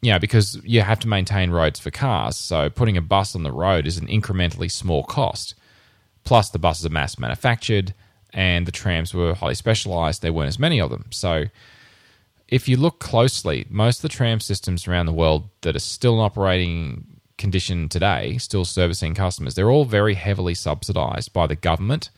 you 0.00 0.12
know, 0.12 0.18
because 0.18 0.58
you 0.64 0.80
have 0.80 1.00
to 1.00 1.08
maintain 1.08 1.50
roads 1.50 1.78
for 1.78 1.90
cars, 1.90 2.36
so 2.36 2.70
putting 2.70 2.96
a 2.96 3.02
bus 3.02 3.34
on 3.34 3.42
the 3.42 3.52
road 3.52 3.86
is 3.86 3.98
an 3.98 4.06
incrementally 4.06 4.70
small 4.70 5.04
cost. 5.04 5.54
Plus, 6.24 6.48
the 6.48 6.58
buses 6.58 6.86
are 6.86 6.90
mass 6.90 7.18
manufactured 7.18 7.92
and 8.32 8.66
the 8.66 8.72
trams 8.72 9.12
were 9.12 9.34
highly 9.34 9.54
specialized. 9.54 10.22
There 10.22 10.32
weren't 10.32 10.48
as 10.48 10.58
many 10.58 10.80
of 10.80 10.90
them. 10.90 11.04
So, 11.10 11.44
if 12.48 12.68
you 12.68 12.76
look 12.76 12.98
closely, 12.98 13.66
most 13.68 13.98
of 13.98 14.02
the 14.02 14.08
tram 14.08 14.40
systems 14.40 14.86
around 14.86 15.06
the 15.06 15.12
world 15.12 15.48
that 15.62 15.76
are 15.76 15.80
still 15.80 16.14
in 16.14 16.20
operating 16.20 17.20
condition 17.38 17.88
today, 17.88 18.38
still 18.38 18.64
servicing 18.64 19.14
customers, 19.14 19.54
they're 19.54 19.70
all 19.70 19.84
very 19.84 20.14
heavily 20.14 20.54
subsidized 20.54 21.32
by 21.32 21.46
the 21.46 21.56
government. 21.56 22.10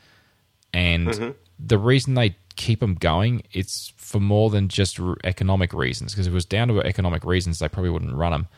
And 0.73 1.09
mm-hmm. 1.09 1.31
the 1.59 1.79
reason 1.79 2.15
they 2.15 2.37
keep 2.57 2.81
them 2.81 2.95
going, 2.95 3.43
it's 3.53 3.93
for 3.97 4.21
more 4.21 4.51
than 4.51 4.69
just 4.69 4.99
economic 5.25 5.73
reasons. 5.73 6.13
Because 6.13 6.27
if 6.27 6.33
it 6.33 6.35
was 6.35 6.45
down 6.45 6.69
to 6.69 6.81
economic 6.81 7.25
reasons, 7.25 7.59
they 7.59 7.69
probably 7.69 7.91
wouldn't 7.91 8.15
run 8.15 8.33
them. 8.33 8.49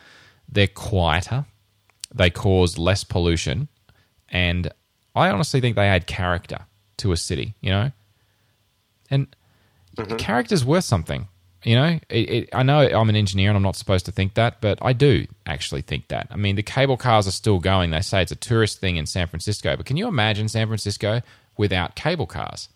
They're 0.49 0.67
quieter, 0.67 1.45
they 2.15 2.31
cause 2.31 2.79
less 2.79 3.05
pollution, 3.05 3.69
and 4.31 4.73
I 5.15 5.29
honestly 5.29 5.61
think 5.61 5.77
they 5.77 5.89
add 5.89 6.07
character 6.07 6.61
to 6.99 7.13
a 7.13 7.17
city. 7.17 7.55
You 7.61 7.71
know, 7.71 7.93
and 9.11 9.37
mm-hmm. 9.97 10.17
character's 10.17 10.65
worth 10.65 10.85
something. 10.85 11.29
You 11.65 11.75
know, 11.75 11.99
it, 12.09 12.31
it, 12.31 12.49
I 12.53 12.63
know 12.63 12.81
I'm 12.81 13.09
an 13.09 13.17
engineer 13.17 13.51
and 13.51 13.57
I'm 13.57 13.63
not 13.63 13.75
supposed 13.75 14.07
to 14.07 14.13
think 14.13 14.35
that, 14.35 14.61
but 14.61 14.79
I 14.81 14.93
do 14.93 15.27
actually 15.45 15.83
think 15.83 16.09
that. 16.09 16.29
I 16.31 16.37
mean, 16.37 16.55
the 16.55 16.63
cable 16.63 16.97
cars 16.97 17.27
are 17.27 17.33
still 17.33 17.59
going. 17.59 17.91
They 17.91 18.01
say 18.01 18.23
it's 18.23 18.31
a 18.31 18.37
tourist 18.37 18.81
thing 18.81 18.97
in 18.97 19.07
San 19.07 19.27
Francisco, 19.27 19.77
but 19.77 19.85
can 19.85 19.97
you 19.97 20.07
imagine 20.07 20.49
San 20.49 20.69
Francisco 20.69 21.21
without 21.57 21.97
cable 21.97 22.27
cars? 22.27 22.69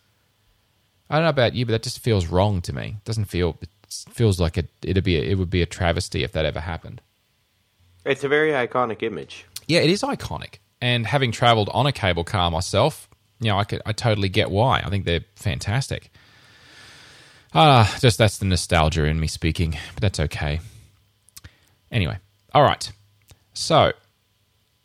I 1.08 1.16
don't 1.16 1.24
know 1.24 1.30
about 1.30 1.54
you, 1.54 1.64
but 1.64 1.72
that 1.72 1.82
just 1.82 2.00
feels 2.00 2.26
wrong 2.26 2.60
to 2.62 2.72
me. 2.72 2.96
It 2.98 3.04
doesn't 3.04 3.26
feel. 3.26 3.58
It 3.60 3.68
feels 4.10 4.40
like 4.40 4.58
it. 4.58 4.68
It'd 4.82 5.04
be. 5.04 5.16
A, 5.16 5.22
it 5.22 5.38
would 5.38 5.50
be 5.50 5.62
a 5.62 5.66
travesty 5.66 6.24
if 6.24 6.32
that 6.32 6.44
ever 6.44 6.60
happened. 6.60 7.00
It's 8.04 8.24
a 8.24 8.28
very 8.28 8.50
iconic 8.50 9.02
image. 9.02 9.44
Yeah, 9.68 9.80
it 9.80 9.90
is 9.90 10.02
iconic. 10.02 10.56
And 10.80 11.06
having 11.06 11.30
traveled 11.30 11.68
on 11.68 11.86
a 11.86 11.92
cable 11.92 12.24
car 12.24 12.50
myself, 12.50 13.08
you 13.40 13.48
know, 13.48 13.58
I 13.58 13.64
could, 13.64 13.82
I 13.86 13.92
totally 13.92 14.28
get 14.28 14.50
why. 14.50 14.82
I 14.84 14.90
think 14.90 15.04
they're 15.04 15.24
fantastic. 15.36 16.12
Ah, 17.54 17.97
just 18.00 18.18
that's 18.18 18.38
the 18.38 18.47
nostalgia 18.47 19.04
in 19.04 19.21
me 19.21 19.26
speaking, 19.26 19.76
but 19.94 20.00
that's 20.00 20.21
okay. 20.21 20.61
Anyway, 21.90 22.18
all 22.54 22.62
right. 22.62 22.90
So 23.52 23.92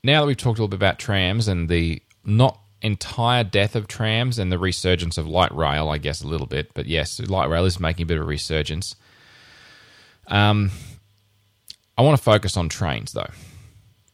now 0.03 0.21
that 0.21 0.27
we've 0.27 0.37
talked 0.37 0.59
a 0.59 0.61
little 0.61 0.67
bit 0.67 0.77
about 0.77 0.99
trams 0.99 1.47
and 1.47 1.69
the 1.69 2.01
not 2.25 2.59
entire 2.81 3.43
death 3.43 3.75
of 3.75 3.87
trams 3.87 4.37
and 4.37 4.51
the 4.51 4.59
resurgence 4.59 5.17
of 5.17 5.27
light 5.27 5.53
rail, 5.55 5.89
I 5.89 5.97
guess 5.97 6.21
a 6.21 6.27
little 6.27 6.47
bit, 6.47 6.73
but 6.73 6.85
yes, 6.85 7.19
light 7.19 7.49
rail 7.49 7.65
is 7.65 7.79
making 7.79 8.03
a 8.03 8.05
bit 8.05 8.17
of 8.17 8.23
a 8.23 8.27
resurgence. 8.27 8.95
Um, 10.27 10.71
I 11.97 12.01
want 12.01 12.17
to 12.17 12.23
focus 12.23 12.57
on 12.57 12.69
trains 12.69 13.13
though, 13.13 13.31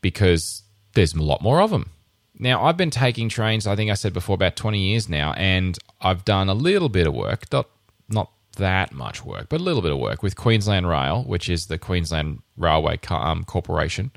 because 0.01 0.61
there's 0.93 1.13
a 1.13 1.21
lot 1.21 1.41
more 1.41 1.59
of 1.59 1.71
them. 1.71 1.89
Now, 2.37 2.63
I've 2.63 2.77
been 2.77 2.91
taking 2.91 3.29
trains, 3.29 3.67
I 3.67 3.75
think 3.75 3.91
I 3.91 3.95
said 3.95 4.13
before, 4.13 4.35
about 4.35 4.55
20 4.55 4.79
years 4.79 5.09
now, 5.09 5.33
and 5.33 5.77
I've 6.01 6.25
done 6.25 6.49
a 6.49 6.53
little 6.53 6.89
bit 6.89 7.07
of 7.07 7.13
work, 7.13 7.51
not, 7.51 7.69
not 8.09 8.31
that 8.57 8.91
much 8.93 9.25
work, 9.25 9.47
but 9.49 9.59
a 9.59 9.63
little 9.63 9.81
bit 9.81 9.91
of 9.91 9.97
work 9.97 10.21
with 10.23 10.35
Queensland 10.35 10.87
Rail, 10.87 11.23
which 11.23 11.49
is 11.49 11.67
the 11.67 11.77
Queensland 11.77 12.41
Railway 12.57 12.99
um, 13.09 13.43
Corporation. 13.43 14.11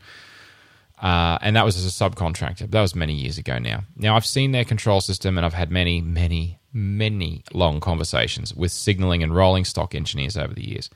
Uh, 1.01 1.37
and 1.43 1.57
that 1.57 1.65
was 1.65 1.77
as 1.77 1.85
a 1.85 1.89
subcontractor. 1.91 2.71
That 2.71 2.81
was 2.81 2.95
many 2.95 3.15
years 3.15 3.37
ago 3.37 3.59
now. 3.59 3.85
Now, 3.97 4.17
I've 4.17 4.25
seen 4.27 4.53
their 4.53 4.65
control 4.65 5.01
system 5.01 5.37
and 5.37 5.45
I've 5.45 5.55
had 5.55 5.71
many, 5.71 6.01
many, 6.01 6.59
many 6.73 7.45
long 7.53 7.81
conversations 7.81 8.55
with 8.55 8.73
signaling 8.73 9.23
and 9.23 9.35
rolling 9.35 9.65
stock 9.67 9.95
engineers 9.95 10.37
over 10.37 10.55
the 10.55 10.67
years. 10.67 10.89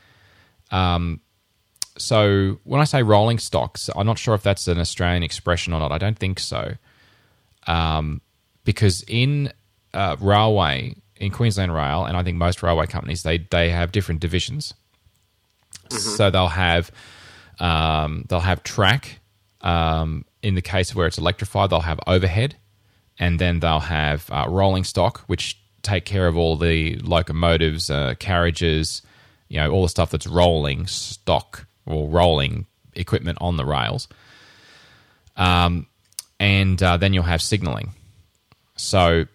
Um, 0.71 1.21
so, 1.99 2.61
when 2.65 2.81
I 2.81 2.85
say 2.85 3.03
rolling 3.03 3.39
stocks, 3.39 3.91
I'm 3.95 4.07
not 4.07 4.19
sure 4.19 4.35
if 4.35 4.43
that's 4.43 4.69
an 4.69 4.79
Australian 4.79 5.23
expression 5.23 5.75
or 5.75 5.81
not. 5.81 5.93
I 5.93 5.99
don't 5.99 6.19
think 6.19 6.39
so. 6.39 6.77
Um, 7.67 8.23
because 8.65 9.05
in 9.07 9.53
uh, 9.93 10.17
railway, 10.19 10.95
in 11.21 11.31
Queensland 11.31 11.73
Rail, 11.73 12.05
and 12.05 12.17
I 12.17 12.25
think 12.25 12.37
most 12.37 12.63
railway 12.63 12.87
companies, 12.87 13.23
they, 13.23 13.39
they 13.39 13.71
have 13.71 13.93
different 13.93 14.21
divisions. 14.21 14.75
Mm-hmm. 15.89 15.99
So, 16.17 16.31
they'll 16.31 16.49
have, 16.49 16.91
um, 17.61 18.25
they'll 18.29 18.41
have 18.41 18.65
track 18.65 19.21
um, 19.61 20.25
in 20.43 20.55
the 20.55 20.63
case 20.63 20.95
where 20.95 21.07
it's 21.07 21.19
electrified, 21.19 21.71
they'll 21.71 21.81
have 21.81 22.01
overhead, 22.07 22.57
and 23.19 23.39
then 23.39 23.61
they'll 23.61 23.81
have 23.81 24.29
uh, 24.31 24.47
rolling 24.49 24.85
stock, 24.85 25.21
which 25.27 25.61
take 25.83 26.05
care 26.05 26.27
of 26.27 26.37
all 26.37 26.57
the 26.57 26.97
locomotives, 26.97 27.91
uh, 27.91 28.15
carriages, 28.19 29.03
you 29.49 29.59
know, 29.59 29.71
all 29.71 29.83
the 29.83 29.89
stuff 29.89 30.11
that's 30.11 30.27
rolling 30.27 30.87
stock 30.87 31.67
or 31.87 32.09
rolling 32.09 32.67
equipment 32.95 33.39
on 33.41 33.57
the 33.57 33.65
rails. 33.65 34.09
Um, 35.37 35.87
and 36.39 36.83
uh, 36.83 36.97
then 36.97 37.13
you'll 37.13 37.25
have 37.25 37.43
signaling. 37.43 37.93
So, 38.77 39.27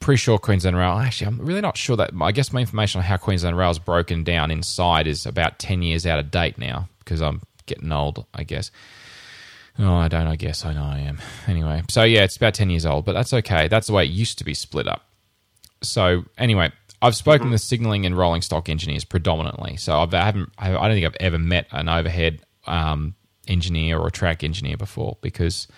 pretty 0.00 0.18
sure 0.18 0.38
Queensland 0.38 0.76
Rail. 0.76 0.98
Actually, 0.98 1.28
I'm 1.28 1.40
really 1.40 1.60
not 1.60 1.76
sure 1.76 1.96
that. 1.96 2.10
I 2.20 2.32
guess 2.32 2.52
my 2.52 2.60
information 2.60 2.98
on 3.00 3.04
how 3.04 3.16
Queensland 3.16 3.56
Rail 3.56 3.70
is 3.70 3.78
broken 3.78 4.24
down 4.24 4.50
inside 4.50 5.06
is 5.06 5.26
about 5.26 5.58
ten 5.58 5.82
years 5.82 6.06
out 6.06 6.18
of 6.18 6.30
date 6.30 6.58
now 6.58 6.88
because 7.00 7.20
I'm 7.20 7.42
getting 7.66 7.92
old. 7.92 8.24
I 8.34 8.44
guess. 8.44 8.70
Oh, 9.78 9.94
I 9.94 10.08
don't. 10.08 10.26
I 10.26 10.36
guess 10.36 10.64
I 10.64 10.72
know 10.72 10.84
I 10.84 11.00
am. 11.00 11.18
Anyway, 11.46 11.82
so 11.88 12.02
yeah, 12.02 12.24
it's 12.24 12.36
about 12.36 12.54
ten 12.54 12.70
years 12.70 12.86
old, 12.86 13.04
but 13.04 13.12
that's 13.12 13.32
okay. 13.32 13.68
That's 13.68 13.88
the 13.88 13.92
way 13.92 14.04
it 14.04 14.10
used 14.10 14.38
to 14.38 14.44
be 14.44 14.54
split 14.54 14.88
up. 14.88 15.04
So 15.82 16.24
anyway, 16.38 16.72
I've 17.02 17.16
spoken 17.16 17.50
with 17.50 17.60
signaling 17.60 18.06
and 18.06 18.16
rolling 18.16 18.42
stock 18.42 18.68
engineers 18.68 19.04
predominantly. 19.04 19.76
So 19.76 20.00
I've, 20.00 20.14
I 20.14 20.24
haven't. 20.24 20.50
I 20.58 20.70
don't 20.70 20.92
think 20.92 21.06
I've 21.06 21.16
ever 21.20 21.38
met 21.38 21.66
an 21.70 21.88
overhead 21.88 22.40
um, 22.66 23.14
engineer 23.46 23.98
or 23.98 24.08
a 24.08 24.10
track 24.10 24.42
engineer 24.42 24.76
before 24.76 25.18
because 25.20 25.68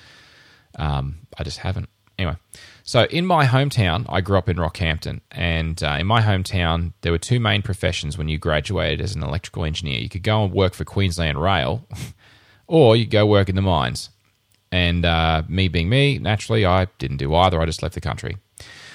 um, 0.78 1.18
I 1.36 1.42
just 1.42 1.58
haven't. 1.58 1.88
Anyway, 2.18 2.36
so 2.88 3.04
in 3.04 3.26
my 3.26 3.44
hometown, 3.44 4.06
I 4.08 4.22
grew 4.22 4.38
up 4.38 4.48
in 4.48 4.56
Rockhampton, 4.56 5.20
and 5.30 5.82
uh, 5.82 5.98
in 6.00 6.06
my 6.06 6.22
hometown, 6.22 6.94
there 7.02 7.12
were 7.12 7.18
two 7.18 7.38
main 7.38 7.60
professions 7.60 8.16
when 8.16 8.30
you 8.30 8.38
graduated 8.38 9.02
as 9.02 9.14
an 9.14 9.22
electrical 9.22 9.66
engineer. 9.66 10.00
You 10.00 10.08
could 10.08 10.22
go 10.22 10.42
and 10.42 10.50
work 10.54 10.72
for 10.72 10.86
Queensland 10.86 11.38
Rail, 11.38 11.86
or 12.66 12.96
you 12.96 13.04
go 13.04 13.26
work 13.26 13.50
in 13.50 13.56
the 13.56 13.60
mines. 13.60 14.08
And 14.72 15.04
uh, 15.04 15.42
me 15.50 15.68
being 15.68 15.90
me, 15.90 16.18
naturally, 16.18 16.64
I 16.64 16.86
didn't 16.96 17.18
do 17.18 17.34
either. 17.34 17.60
I 17.60 17.66
just 17.66 17.82
left 17.82 17.94
the 17.94 18.00
country. 18.00 18.38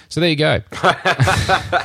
So 0.10 0.20
there 0.20 0.30
you 0.32 0.38
go. 0.38 0.62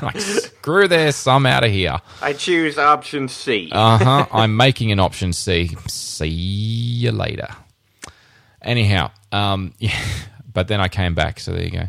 like, 0.00 0.18
screw 0.20 0.88
this. 0.88 1.26
I'm 1.26 1.44
out 1.44 1.62
of 1.62 1.70
here. 1.70 1.98
I 2.22 2.32
choose 2.32 2.78
option 2.78 3.28
C. 3.28 3.68
uh 3.70 3.98
huh. 3.98 4.26
I'm 4.32 4.56
making 4.56 4.92
an 4.92 4.98
option 4.98 5.34
C. 5.34 5.76
See 5.88 6.26
you 6.26 7.12
later. 7.12 7.48
Anyhow, 8.62 9.10
um, 9.30 9.74
yeah, 9.78 10.02
but 10.54 10.68
then 10.68 10.80
I 10.80 10.88
came 10.88 11.14
back. 11.14 11.38
So 11.38 11.52
there 11.52 11.64
you 11.64 11.70
go. 11.70 11.88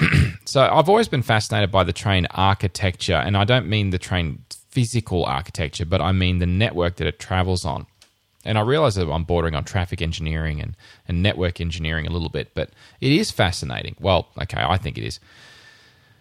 so 0.44 0.62
I've 0.62 0.88
always 0.88 1.08
been 1.08 1.22
fascinated 1.22 1.70
by 1.70 1.84
the 1.84 1.92
train 1.92 2.26
architecture, 2.30 3.14
and 3.14 3.36
I 3.36 3.44
don't 3.44 3.68
mean 3.68 3.90
the 3.90 3.98
train 3.98 4.44
physical 4.50 5.24
architecture, 5.24 5.86
but 5.86 6.00
I 6.00 6.12
mean 6.12 6.38
the 6.38 6.46
network 6.46 6.96
that 6.96 7.06
it 7.06 7.18
travels 7.18 7.64
on 7.64 7.86
and 8.46 8.56
I 8.56 8.60
realize 8.62 8.94
that 8.94 9.10
I'm 9.10 9.24
bordering 9.24 9.54
on 9.54 9.64
traffic 9.64 10.00
engineering 10.00 10.60
and, 10.60 10.76
and 11.08 11.22
network 11.22 11.60
engineering 11.60 12.06
a 12.06 12.10
little 12.10 12.28
bit, 12.28 12.52
but 12.54 12.70
it 13.00 13.12
is 13.12 13.30
fascinating. 13.30 13.96
Well, 14.00 14.28
okay, 14.40 14.62
I 14.62 14.78
think 14.78 14.96
it 14.96 15.04
is. 15.04 15.18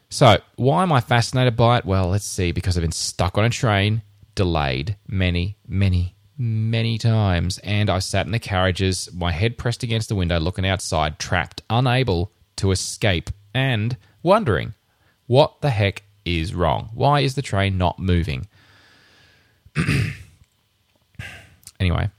So, 0.10 0.38
why 0.56 0.84
am 0.84 0.92
I 0.92 1.02
fascinated 1.02 1.56
by 1.56 1.78
it? 1.78 1.86
Well, 1.86 2.10
let's 2.10 2.26
see, 2.26 2.52
because 2.52 2.78
I've 2.78 2.82
been 2.82 2.92
stuck 2.92 3.38
on 3.38 3.46
a 3.46 3.50
train, 3.50 4.02
delayed 4.34 4.98
many, 5.08 5.58
many, 5.68 6.16
many 6.38 6.98
times, 6.98 7.60
and 7.60 7.90
I 7.90 8.00
sat 8.00 8.26
in 8.26 8.32
the 8.32 8.40
carriages, 8.40 9.10
my 9.14 9.32
head 9.32 9.58
pressed 9.58 9.84
against 9.84 10.10
the 10.10 10.16
window, 10.16 10.40
looking 10.40 10.66
outside, 10.66 11.20
trapped, 11.20 11.62
unable 11.70 12.32
to 12.58 12.72
escape, 12.72 13.30
and 13.56 13.98
wondering 14.22 14.76
what 15.26 15.62
the 15.62 15.72
heck 15.72 16.04
is 16.26 16.54
wrong? 16.54 16.90
Why 16.94 17.22
is 17.22 17.34
the 17.34 17.42
train 17.42 17.78
not 17.78 17.98
moving? 17.98 18.48
anyway, 21.80 22.10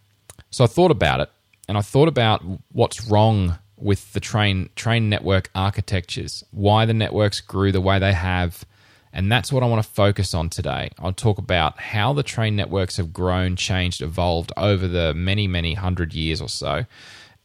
so 0.51 0.65
I 0.65 0.67
thought 0.67 0.91
about 0.91 1.21
it, 1.21 1.31
and 1.69 1.79
I 1.79 1.83
thought 1.83 2.09
about 2.09 2.43
what's 2.73 3.07
wrong 3.09 3.59
with 3.77 4.13
the 4.15 4.21
train 4.21 4.71
train 4.75 5.09
network 5.09 5.51
architectures, 5.55 6.43
why 6.51 6.87
the 6.87 6.95
networks 6.95 7.41
grew 7.41 7.71
the 7.71 7.81
way 7.81 7.99
they 7.99 8.15
have, 8.15 8.65
and 9.13 9.31
that's 9.31 9.53
what 9.53 9.63
I 9.63 9.67
want 9.67 9.85
to 9.85 9.91
focus 9.91 10.35
on 10.35 10.49
today. 10.49 10.91
I'll 10.99 11.13
talk 11.13 11.39
about 11.39 11.79
how 11.79 12.13
the 12.13 12.23
train 12.23 12.57
networks 12.57 12.97
have 12.97 13.13
grown, 13.13 13.57
changed, 13.57 14.01
evolved 14.01 14.53
over 14.57 14.89
the 14.89 15.13
many, 15.15 15.47
many 15.47 15.75
hundred 15.75 16.15
years 16.15 16.41
or 16.41 16.49
so, 16.49 16.87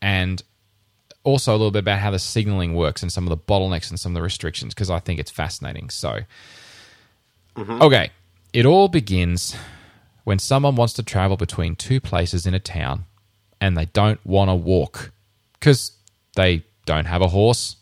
and 0.01 0.41
also 1.23 1.51
a 1.51 1.57
little 1.57 1.71
bit 1.71 1.79
about 1.79 1.99
how 1.99 2.11
the 2.11 2.19
signaling 2.19 2.75
works 2.75 3.01
and 3.01 3.11
some 3.11 3.25
of 3.25 3.29
the 3.29 3.37
bottlenecks 3.37 3.89
and 3.89 3.99
some 3.99 4.11
of 4.11 4.15
the 4.15 4.21
restrictions 4.21 4.73
because 4.73 4.89
I 4.89 4.99
think 4.99 5.19
it's 5.19 5.31
fascinating. 5.31 5.89
So, 5.89 6.19
mm-hmm. 7.55 7.81
okay, 7.81 8.11
it 8.53 8.65
all 8.65 8.87
begins 8.87 9.55
when 10.23 10.39
someone 10.39 10.75
wants 10.75 10.93
to 10.93 11.03
travel 11.03 11.37
between 11.37 11.75
two 11.75 11.99
places 11.99 12.45
in 12.45 12.53
a 12.53 12.59
town 12.59 13.05
and 13.59 13.77
they 13.77 13.85
don't 13.85 14.23
want 14.25 14.49
to 14.49 14.55
walk 14.55 15.11
because 15.53 15.91
they 16.35 16.63
don't 16.85 17.05
have 17.05 17.21
a 17.21 17.27
horse 17.27 17.77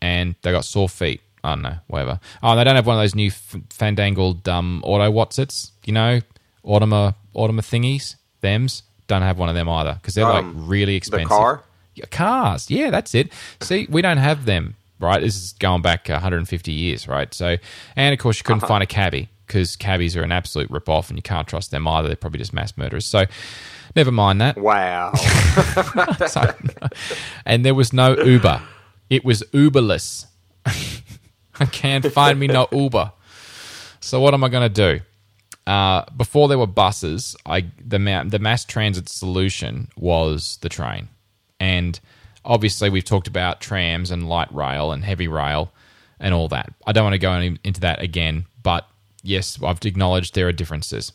and 0.00 0.34
they 0.42 0.52
got 0.52 0.64
sore 0.64 0.88
feet. 0.88 1.20
I 1.42 1.50
don't 1.50 1.62
know, 1.62 1.76
whatever. 1.86 2.18
Oh, 2.42 2.56
they 2.56 2.64
don't 2.64 2.74
have 2.74 2.86
one 2.86 2.96
of 2.96 3.02
those 3.02 3.14
new 3.14 3.28
f- 3.28 3.56
fandangled 3.70 4.48
um, 4.48 4.82
auto 4.84 5.08
Watsits, 5.10 5.70
you 5.84 5.92
know, 5.92 6.20
Automa, 6.64 7.14
Automa 7.36 7.60
thingies, 7.60 8.16
thems. 8.40 8.82
Don't 9.06 9.22
have 9.22 9.38
one 9.38 9.48
of 9.48 9.54
them 9.54 9.68
either 9.68 9.94
because 9.94 10.14
they're 10.14 10.26
um, 10.26 10.56
like 10.56 10.68
really 10.68 10.96
expensive. 10.96 11.28
The 11.28 11.34
car? 11.34 11.62
Cars, 12.10 12.70
yeah, 12.70 12.90
that's 12.90 13.14
it. 13.14 13.32
See, 13.60 13.86
we 13.90 14.02
don't 14.02 14.18
have 14.18 14.44
them, 14.44 14.76
right? 15.00 15.20
This 15.20 15.36
is 15.36 15.52
going 15.54 15.82
back 15.82 16.08
150 16.08 16.72
years, 16.72 17.08
right? 17.08 17.32
So, 17.32 17.56
and 17.96 18.12
of 18.12 18.18
course, 18.18 18.38
you 18.38 18.44
couldn't 18.44 18.64
uh-huh. 18.64 18.68
find 18.68 18.82
a 18.82 18.86
cabbie 18.86 19.28
because 19.46 19.76
cabbies 19.76 20.16
are 20.16 20.22
an 20.22 20.32
absolute 20.32 20.70
rip 20.70 20.88
off 20.88 21.08
and 21.08 21.18
you 21.18 21.22
can't 21.22 21.46
trust 21.48 21.70
them 21.70 21.86
either. 21.88 22.08
They're 22.08 22.16
probably 22.16 22.38
just 22.38 22.52
mass 22.52 22.76
murderers. 22.76 23.06
So, 23.06 23.24
never 23.94 24.12
mind 24.12 24.40
that. 24.40 24.58
Wow. 24.58 25.14
so, 26.26 26.54
and 27.44 27.64
there 27.64 27.74
was 27.74 27.92
no 27.92 28.16
Uber. 28.16 28.62
It 29.08 29.24
was 29.24 29.42
Uberless. 29.52 30.26
I 31.60 31.66
can't 31.66 32.04
find 32.12 32.38
me 32.38 32.46
no 32.48 32.68
Uber. 32.72 33.12
So 34.00 34.20
what 34.20 34.34
am 34.34 34.44
I 34.44 34.48
going 34.48 34.72
to 34.72 34.98
do? 34.98 35.04
Uh, 35.66 36.04
before 36.16 36.48
there 36.48 36.58
were 36.58 36.66
buses, 36.66 37.34
I 37.44 37.66
the 37.84 37.98
the 38.28 38.38
mass 38.38 38.64
transit 38.64 39.08
solution 39.08 39.88
was 39.96 40.58
the 40.60 40.68
train, 40.68 41.08
and 41.60 41.98
obviously 42.44 42.90
we've 42.90 43.04
talked 43.04 43.28
about 43.28 43.60
trams 43.60 44.10
and 44.10 44.28
light 44.28 44.52
rail 44.54 44.92
and 44.92 45.04
heavy 45.04 45.28
rail 45.28 45.72
and 46.20 46.32
all 46.32 46.48
that. 46.48 46.72
I 46.86 46.92
don't 46.92 47.04
want 47.04 47.14
to 47.14 47.18
go 47.18 47.32
into 47.32 47.80
that 47.80 48.00
again, 48.02 48.46
but 48.62 48.86
yes, 49.22 49.58
I've 49.62 49.84
acknowledged 49.84 50.34
there 50.34 50.48
are 50.48 50.52
differences. 50.52 51.12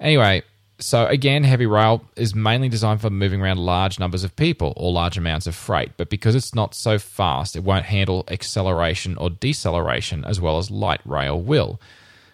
Anyway, 0.00 0.42
so 0.78 1.06
again, 1.06 1.42
heavy 1.42 1.66
rail 1.66 2.04
is 2.14 2.34
mainly 2.34 2.68
designed 2.68 3.00
for 3.00 3.10
moving 3.10 3.40
around 3.40 3.58
large 3.58 3.98
numbers 3.98 4.22
of 4.22 4.36
people 4.36 4.72
or 4.76 4.92
large 4.92 5.18
amounts 5.18 5.46
of 5.46 5.54
freight, 5.54 5.90
but 5.96 6.08
because 6.08 6.34
it's 6.34 6.54
not 6.54 6.74
so 6.74 6.98
fast, 6.98 7.56
it 7.56 7.64
won't 7.64 7.86
handle 7.86 8.24
acceleration 8.28 9.16
or 9.16 9.28
deceleration 9.28 10.24
as 10.24 10.40
well 10.40 10.58
as 10.58 10.70
light 10.70 11.00
rail 11.04 11.40
will. 11.40 11.80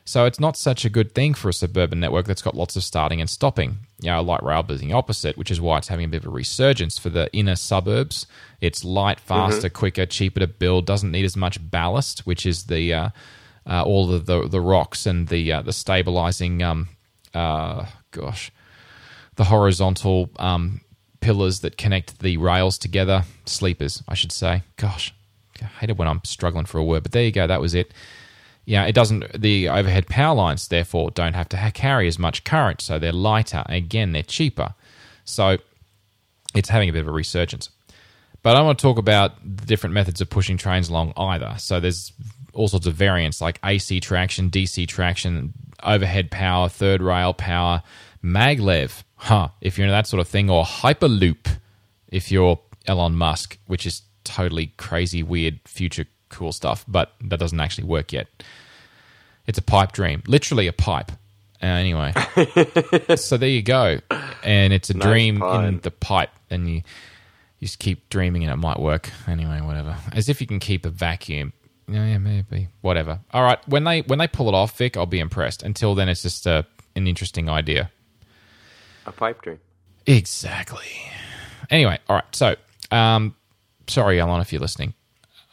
So 0.07 0.27
it's 0.27 0.39
not 0.39 0.57
such 0.57 0.85
a 0.85 0.91
good 0.91 1.15
thing 1.15 1.33
for 1.33 1.49
a 1.49 1.53
suburban 1.53 1.99
network 1.99 2.27
that's 2.27 2.43
got 2.43 2.55
lots 2.55 2.77
of 2.77 2.85
starting 2.85 3.21
and 3.21 3.31
stopping. 3.31 3.79
You 4.01 4.11
know, 4.11 4.23
light 4.23 4.43
rail 4.43 4.63
being 4.63 4.89
the 4.89 4.93
opposite, 4.93 5.39
which 5.39 5.51
is 5.51 5.63
why 5.63 5.79
it's 5.79 5.89
having 5.89 6.05
a 6.05 6.09
bit 6.09 6.23
of 6.23 6.27
a 6.27 6.31
resurgence 6.31 6.99
for 6.99 7.09
the 7.09 7.31
inner 7.33 7.57
suburbs. 7.57 8.27
It's 8.61 8.85
light, 8.85 9.19
faster, 9.19 9.69
mm-hmm. 9.69 9.79
quicker, 9.79 10.05
cheaper 10.05 10.41
to 10.41 10.47
build, 10.47 10.85
doesn't 10.85 11.11
need 11.11 11.25
as 11.25 11.37
much 11.37 11.59
ballast, 11.71 12.27
which 12.27 12.45
is 12.45 12.65
the 12.65 12.93
uh, 12.93 13.09
uh, 13.67 13.83
all 13.83 14.07
the, 14.07 14.19
the, 14.19 14.49
the 14.49 14.61
rocks 14.61 15.07
and 15.07 15.29
the 15.29 15.53
uh, 15.53 15.63
the 15.63 15.73
stabilizing 15.73 16.63
um, 16.63 16.89
uh, 17.33 17.87
gosh 18.11 18.53
the 19.37 19.45
horizontal 19.45 20.31
um, 20.39 20.81
pillars 21.21 21.61
that 21.61 21.77
connect 21.77 22.21
the 22.21 22.37
rails 22.37 22.79
together. 22.79 23.25
Sleepers, 23.47 24.03
I 24.07 24.15
should 24.15 24.33
say. 24.33 24.63
Gosh, 24.77 25.15
I 25.61 25.67
hate 25.67 25.91
it 25.91 25.97
when 25.97 26.09
I'm 26.09 26.23
struggling 26.25 26.67
for 26.67 26.79
a 26.79 26.85
word, 26.85 27.03
but 27.03 27.13
there 27.13 27.25
you 27.25 27.33
go. 27.33 27.47
That 27.47 27.61
was 27.61 27.75
it. 27.75 27.93
Yeah, 28.67 28.85
it 28.87 28.95
doesn't. 28.95 29.41
The 29.41 29.69
overhead 29.69 30.07
power 30.07 30.35
lines, 30.35 30.69
therefore, 30.69 31.11
don't 31.11 31.35
have 31.35 31.49
to 31.51 31.71
carry 31.75 32.09
as 32.09 32.19
much 32.19 32.45
current, 32.45 32.81
so 32.81 32.99
they're 32.99 33.13
lighter. 33.13 33.63
Again, 33.67 34.13
they're 34.13 34.23
cheaper. 34.23 34.75
So 35.25 35.59
it's 36.55 36.69
having 36.69 36.89
a 36.89 36.93
bit 36.93 37.03
of 37.03 37.09
a 37.09 37.13
resurgence. 37.13 37.69
But 38.43 38.57
I 38.57 38.63
want 38.63 38.79
to 38.79 38.83
talk 38.83 38.99
about 38.99 39.33
the 39.43 39.67
different 39.67 39.95
methods 39.95 40.21
of 40.21 40.31
pushing 40.31 40.57
trains 40.57 40.89
along 40.89 41.15
either. 41.17 41.55
So 41.59 41.81
there's 41.81 42.13
all 42.53 42.69
sorts 42.69 42.87
of 42.87 42.95
variants 42.95 43.41
like 43.41 43.59
AC 43.65 44.01
traction, 44.01 44.51
DC 44.51 44.87
traction, 44.87 45.53
overhead 45.83 46.31
power, 46.31 46.69
third 46.69 47.03
rail 47.03 47.35
power, 47.35 47.83
maglev, 48.23 49.03
huh, 49.17 49.49
if 49.61 49.77
you're 49.77 49.87
into 49.87 49.93
that 49.93 50.07
sort 50.07 50.21
of 50.21 50.29
thing, 50.29 50.51
or 50.51 50.65
hyperloop 50.65 51.59
if 52.09 52.31
you're 52.31 52.61
Elon 52.87 53.15
Musk, 53.17 53.59
which 53.67 53.87
is 53.87 54.03
totally 54.25 54.73
crazy, 54.77 55.23
weird, 55.23 55.61
future 55.65 56.07
cool 56.35 56.53
stuff, 56.53 56.85
but 56.89 57.13
that 57.23 57.39
doesn't 57.39 57.61
actually 57.61 57.85
work 57.85 58.13
yet. 58.13 58.27
It's 59.47 59.59
a 59.59 59.63
pipe 59.63 59.93
dream, 59.93 60.23
literally 60.27 60.67
a 60.67 60.73
pipe. 60.73 61.13
Uh, 61.63 61.67
anyway, 61.67 62.13
so 63.17 63.37
there 63.37 63.49
you 63.49 63.63
go, 63.63 63.99
and 64.43 64.73
it's 64.73 64.91
a 64.91 64.95
Nice 64.95 65.07
dream 65.07 65.43
in 65.43 65.81
the 65.81 65.91
pipe, 65.91 66.31
and 66.51 66.69
you 66.69 66.83
you 67.65 67.67
just 67.67 67.79
keep 67.79 68.11
dreaming 68.11 68.43
and 68.43 68.53
it 68.53 68.57
might 68.57 68.79
work. 68.79 69.11
Anyway, 69.27 69.61
whatever. 69.63 69.97
As 70.13 70.29
if 70.29 70.41
you 70.43 70.47
can 70.47 70.61
keep 70.61 70.85
a 70.85 70.91
vacuum. 70.91 71.55
Yeah, 71.89 72.07
yeah, 72.07 72.19
maybe. 72.19 72.69
Whatever. 72.83 73.21
All 73.33 73.43
right. 73.43 73.59
When 73.67 73.85
they 73.85 74.03
when 74.03 74.19
they 74.19 74.29
pull 74.29 74.49
it 74.49 74.55
off, 74.55 74.77
Vic, 74.77 74.99
I'll 74.99 75.07
be 75.07 75.19
impressed. 75.21 75.63
Until 75.63 75.95
then, 75.95 76.11
it's 76.11 76.21
just 76.23 76.47
a, 76.47 76.67
an 76.95 77.07
interesting 77.07 77.49
idea. 77.49 77.91
A 79.07 79.13
pipe 79.13 79.41
dream. 79.41 79.61
Exactly. 80.07 80.87
Anyway, 81.71 81.99
all 82.09 82.17
right. 82.17 82.25
So, 82.37 82.57
um, 82.91 83.35
sorry, 83.87 84.21
Alan, 84.21 84.43
if 84.43 84.53
you're 84.53 84.61
listening. 84.61 84.93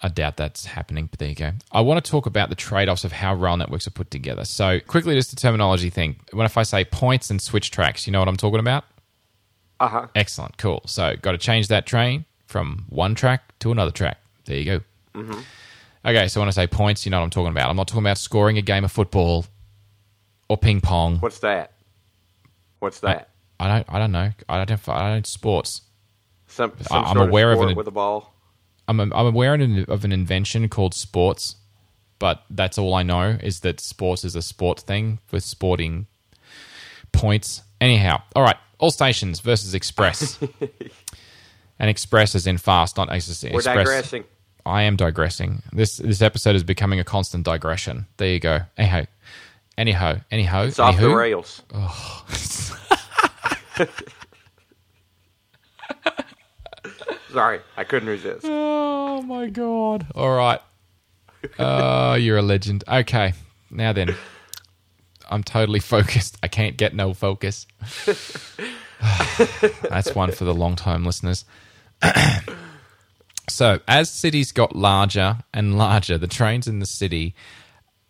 I 0.04 0.08
doubt 0.08 0.36
that's 0.38 0.66
happening, 0.66 1.06
but 1.06 1.20
there 1.20 1.30
you 1.30 1.36
go. 1.36 1.52
I 1.72 1.82
want 1.82 2.04
to 2.04 2.10
talk 2.10 2.26
about 2.26 2.50
the 2.50 2.56
trade 2.56 2.90
offs 2.90 3.04
of 3.04 3.12
how 3.12 3.36
rail 3.36 3.56
networks 3.56 3.86
are 3.86 3.92
put 3.92 4.10
together. 4.10 4.46
So, 4.46 4.80
quickly, 4.80 5.14
just 5.16 5.32
a 5.32 5.36
terminology 5.36 5.90
thing. 5.92 6.16
When 6.32 6.46
if 6.46 6.58
I 6.58 6.64
say 6.64 6.84
points 6.86 7.30
and 7.30 7.40
switch 7.42 7.70
tracks, 7.70 8.08
you 8.08 8.12
know 8.14 8.20
what 8.20 8.28
I'm 8.28 8.38
talking 8.38 8.60
about? 8.60 8.84
Uh 9.80 9.88
huh. 9.88 10.08
Excellent, 10.16 10.58
cool. 10.58 10.82
So, 10.88 11.16
got 11.22 11.34
to 11.34 11.38
change 11.38 11.68
that 11.68 11.86
train 11.86 12.26
from 12.48 12.86
one 12.90 13.14
track 13.14 13.58
to 13.60 13.72
another 13.72 13.92
track. 13.92 14.18
There 14.46 14.58
you 14.58 14.66
go. 14.66 14.82
Okay, 16.04 16.28
so 16.30 16.42
when 16.42 16.48
I 16.48 16.52
say 16.52 16.66
points, 16.66 17.06
you 17.06 17.12
know 17.12 17.20
what 17.20 17.26
I'm 17.26 17.30
talking 17.30 17.52
about. 17.52 17.70
I'm 17.70 17.76
not 17.76 17.88
talking 17.88 18.02
about 18.02 18.18
scoring 18.18 18.58
a 18.58 18.62
game 18.64 18.84
of 18.84 18.92
football 18.92 19.46
or 20.50 20.58
ping 20.58 20.82
pong. 20.82 21.18
What's 21.20 21.40
that? 21.40 21.74
What's 22.80 23.02
that? 23.02 23.30
I 23.60 23.68
don't. 23.68 23.86
I 23.88 24.00
don't 24.00 24.12
know. 24.12 24.32
I 24.50 24.66
don't. 24.66 24.90
I 24.90 25.10
don't 25.14 25.28
sports. 25.28 25.84
Some, 26.48 26.74
some 26.82 27.06
I'm 27.06 27.18
aware 27.18 27.52
of 27.52 27.58
sport 27.58 27.70
an- 27.70 27.78
with 27.78 27.88
a 27.88 27.92
ball. 27.92 28.34
I'm 28.88 29.00
I'm 29.00 29.14
aware 29.14 29.54
of 29.54 30.06
an, 30.06 30.12
invention 30.12 30.68
called 30.70 30.94
sports, 30.94 31.56
but 32.20 32.44
that's 32.50 32.78
all 32.78 32.94
I 32.94 33.04
know 33.04 33.38
is 33.42 33.62
that 33.62 33.80
sports 33.80 34.26
is 34.26 34.36
a 34.36 34.42
sport 34.42 34.80
thing 34.80 35.20
with 35.32 35.44
sporting 35.44 36.08
points. 37.12 37.62
Anyhow, 37.80 38.22
all 38.36 38.44
right. 38.44 38.58
All 38.80 38.92
stations 38.92 39.40
versus 39.40 39.74
express. 39.74 40.40
and 41.80 41.90
express 41.90 42.36
is 42.36 42.48
in 42.48 42.58
fast, 42.58 42.98
not 42.98 43.12
ex- 43.12 43.44
We're 43.44 43.62
digressing. 43.62 44.24
I 44.66 44.84
am 44.84 44.96
digressing. 44.96 45.64
This 45.72 45.98
this 45.98 46.22
episode 46.22 46.56
is 46.56 46.64
becoming 46.64 47.00
a 47.00 47.04
constant 47.04 47.46
digression. 47.46 48.08
There 48.18 48.30
you 48.30 48.40
go. 48.40 48.62
Anyhow, 48.78 49.06
anyhow, 49.78 50.20
anyhow. 50.30 50.64
It's 50.64 50.80
off 50.80 51.00
the 51.00 51.16
rails. 51.16 51.62
Sorry, 57.32 57.60
I 57.78 57.84
couldn't 57.84 58.10
resist. 58.10 58.42
Oh 58.44 59.22
my 59.22 59.48
god! 59.48 60.08
All 60.16 60.36
right. 60.36 60.60
Oh, 61.58 62.14
you're 62.16 62.38
a 62.38 62.42
legend. 62.42 62.84
Okay, 62.88 63.34
now 63.70 63.94
then, 63.94 64.16
I'm 65.30 65.44
totally 65.44 65.80
focused. 65.80 66.38
I 66.44 66.48
can't 66.48 66.78
get 66.78 66.94
no 66.94 67.14
focus. 67.14 67.68
That's 69.90 70.14
one 70.14 70.32
for 70.32 70.44
the 70.44 70.54
long 70.54 70.76
time 70.76 71.06
listeners. 71.06 71.46
so, 73.50 73.80
as 73.88 74.10
cities 74.10 74.52
got 74.52 74.76
larger 74.76 75.38
and 75.54 75.78
larger, 75.78 76.18
the 76.18 76.28
trains 76.28 76.68
in 76.68 76.80
the 76.80 76.86
city 76.86 77.34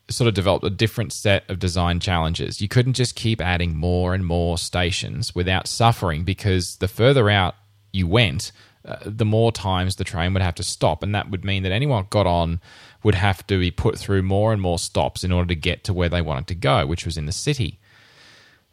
sort 0.10 0.28
of 0.28 0.34
developed 0.34 0.66
a 0.66 0.70
different 0.70 1.14
set 1.14 1.50
of 1.50 1.60
design 1.60 2.00
challenges. 2.00 2.62
You 2.62 2.68
couldn't 2.68 2.94
just 2.94 3.16
keep 3.16 3.40
adding 3.40 3.76
more 3.76 4.14
and 4.14 4.26
more 4.26 4.58
stations 4.58 5.34
without 5.36 5.68
suffering 5.68 6.24
because 6.24 6.78
the 6.78 6.88
further 6.88 7.30
out 7.30 7.56
you 7.94 8.08
went, 8.08 8.52
uh, 8.84 8.98
the 9.06 9.26
more 9.26 9.52
times 9.52 9.96
the 9.96 10.04
train 10.04 10.34
would 10.34 10.42
have 10.42 10.56
to 10.56 10.64
stop. 10.64 11.04
And 11.04 11.14
that 11.14 11.30
would 11.30 11.46
mean 11.46 11.64
that 11.64 11.72
anyone 11.72 12.08
got 12.10 12.26
on 12.26 12.60
would 13.04 13.16
have 13.16 13.46
to 13.48 13.60
be 13.60 13.72
put 13.72 13.98
through 13.98 14.24
more 14.24 14.54
and 14.54 14.62
more 14.62 14.80
stops 14.80 15.24
in 15.24 15.32
order 15.32 15.48
to 15.48 15.56
get 15.56 15.84
to 15.86 15.94
where 15.94 16.10
they 16.10 16.22
wanted 16.22 16.48
to 16.48 16.56
go, 16.56 16.86
which 16.86 17.06
was 17.06 17.18
in 17.18 17.26
the 17.26 17.32
city. 17.32 17.80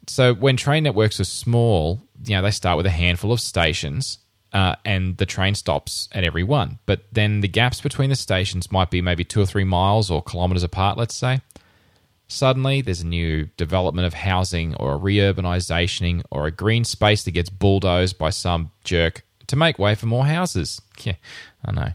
So 0.07 0.33
when 0.35 0.57
train 0.57 0.85
networks 0.85 1.21
are 1.21 1.25
small, 1.25 2.03
you 2.25 2.35
know, 2.35 2.43
they 2.43 2.51
start 2.51 2.77
with 2.77 2.87
a 2.87 2.91
handful 2.91 3.33
of 3.33 3.41
stations. 3.41 4.19
Uh, 4.51 4.75
and 4.83 5.19
the 5.19 5.27
train 5.27 5.55
stops 5.55 6.09
at 6.13 6.25
every 6.25 6.43
one. 6.43 6.79
But 6.87 7.03
then 7.13 7.43
the 7.43 7.49
gaps 7.49 7.83
between 7.83 8.09
the 8.09 8.17
stations 8.17 8.73
might 8.73 8.91
be 8.91 9.03
maybe 9.03 9.23
two 9.23 9.43
or 9.43 9.47
three 9.47 9.65
miles 9.65 10.11
or 10.11 10.23
kilometers 10.23 10.63
apart, 10.63 10.97
let's 10.97 11.15
say. 11.15 11.43
Suddenly, 12.29 12.81
there's 12.81 13.03
a 13.03 13.07
new 13.07 13.51
development 13.59 14.07
of 14.07 14.15
housing 14.15 14.75
or 14.77 14.95
a 14.95 14.99
reurbanization 14.99 16.23
or 16.31 16.47
a 16.47 16.51
green 16.51 16.85
space 16.85 17.25
that 17.25 17.33
gets 17.33 17.51
bulldozed 17.51 18.17
by 18.17 18.31
some 18.31 18.71
jerk 18.85 19.23
to 19.49 19.57
make 19.57 19.79
way 19.79 19.95
for 19.95 20.07
more 20.07 20.27
houses. 20.27 20.81
Yeah, 21.05 21.15
I 21.65 21.71
know. 21.71 21.93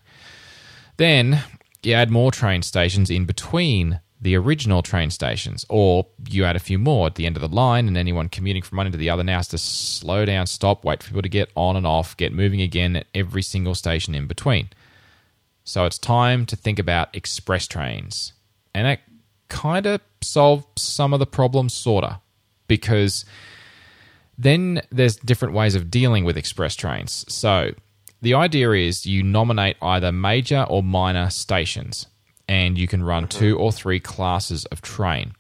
Then 0.96 1.44
you 1.82 1.94
add 1.94 2.10
more 2.10 2.32
train 2.32 2.62
stations 2.62 3.10
in 3.10 3.26
between 3.26 4.00
the 4.22 4.38
original 4.38 4.82
train 4.82 5.10
stations, 5.10 5.66
or 5.68 6.08
you 6.30 6.46
add 6.46 6.56
a 6.56 6.60
few 6.60 6.80
more 6.80 7.08
at 7.08 7.16
the 7.16 7.26
end 7.26 7.36
of 7.36 7.42
the 7.42 7.54
line, 7.54 7.90
and 7.90 7.98
anyone 7.98 8.30
commuting 8.30 8.64
from 8.64 8.78
one 8.78 8.88
end 8.88 8.94
to 8.94 8.98
the 8.98 9.10
other 9.10 9.24
now 9.24 9.36
has 9.38 9.50
to 9.50 9.58
slow 9.58 10.24
down, 10.24 10.48
stop, 10.48 10.86
wait 10.86 11.04
for 11.04 11.10
people 11.10 11.22
to 11.22 11.28
get 11.28 11.52
on 11.56 11.76
and 11.76 11.86
off, 11.86 12.16
get 12.16 12.32
moving 12.32 12.62
again 12.62 12.96
at 12.96 13.08
every 13.14 13.42
single 13.42 13.76
station 13.76 14.16
in 14.16 14.26
between. 14.26 14.70
So 15.66 15.84
it's 15.86 15.98
time 15.98 16.46
to 16.46 16.56
think 16.56 16.80
about 16.80 17.14
express 17.14 17.68
trains. 17.68 18.32
And 18.74 18.88
that 18.88 19.02
kind 19.50 19.86
of 19.86 20.00
solved 20.22 20.80
some 20.80 21.12
of 21.12 21.20
the 21.20 21.26
problems, 21.26 21.74
sort 21.74 22.06
of, 22.06 22.16
because 22.68 23.26
then 24.38 24.82
there's 24.90 25.16
different 25.18 25.54
ways 25.54 25.76
of 25.76 25.92
dealing 25.92 26.26
with 26.26 26.38
express 26.38 26.76
trains. 26.76 27.26
So 27.28 27.72
the 28.22 28.34
idea 28.34 28.72
is 28.72 29.06
you 29.06 29.24
nominate 29.24 29.78
either 29.82 30.12
major 30.12 30.66
or 30.70 30.82
minor 30.82 31.30
stations, 31.30 32.08
and 32.48 32.78
you 32.78 32.88
can 32.88 33.04
run 33.04 33.28
mm-hmm. 33.28 33.40
two 33.40 33.58
or 33.58 33.72
three 33.72 34.00
classes 34.00 34.66
of 34.66 34.82
train 34.82 35.34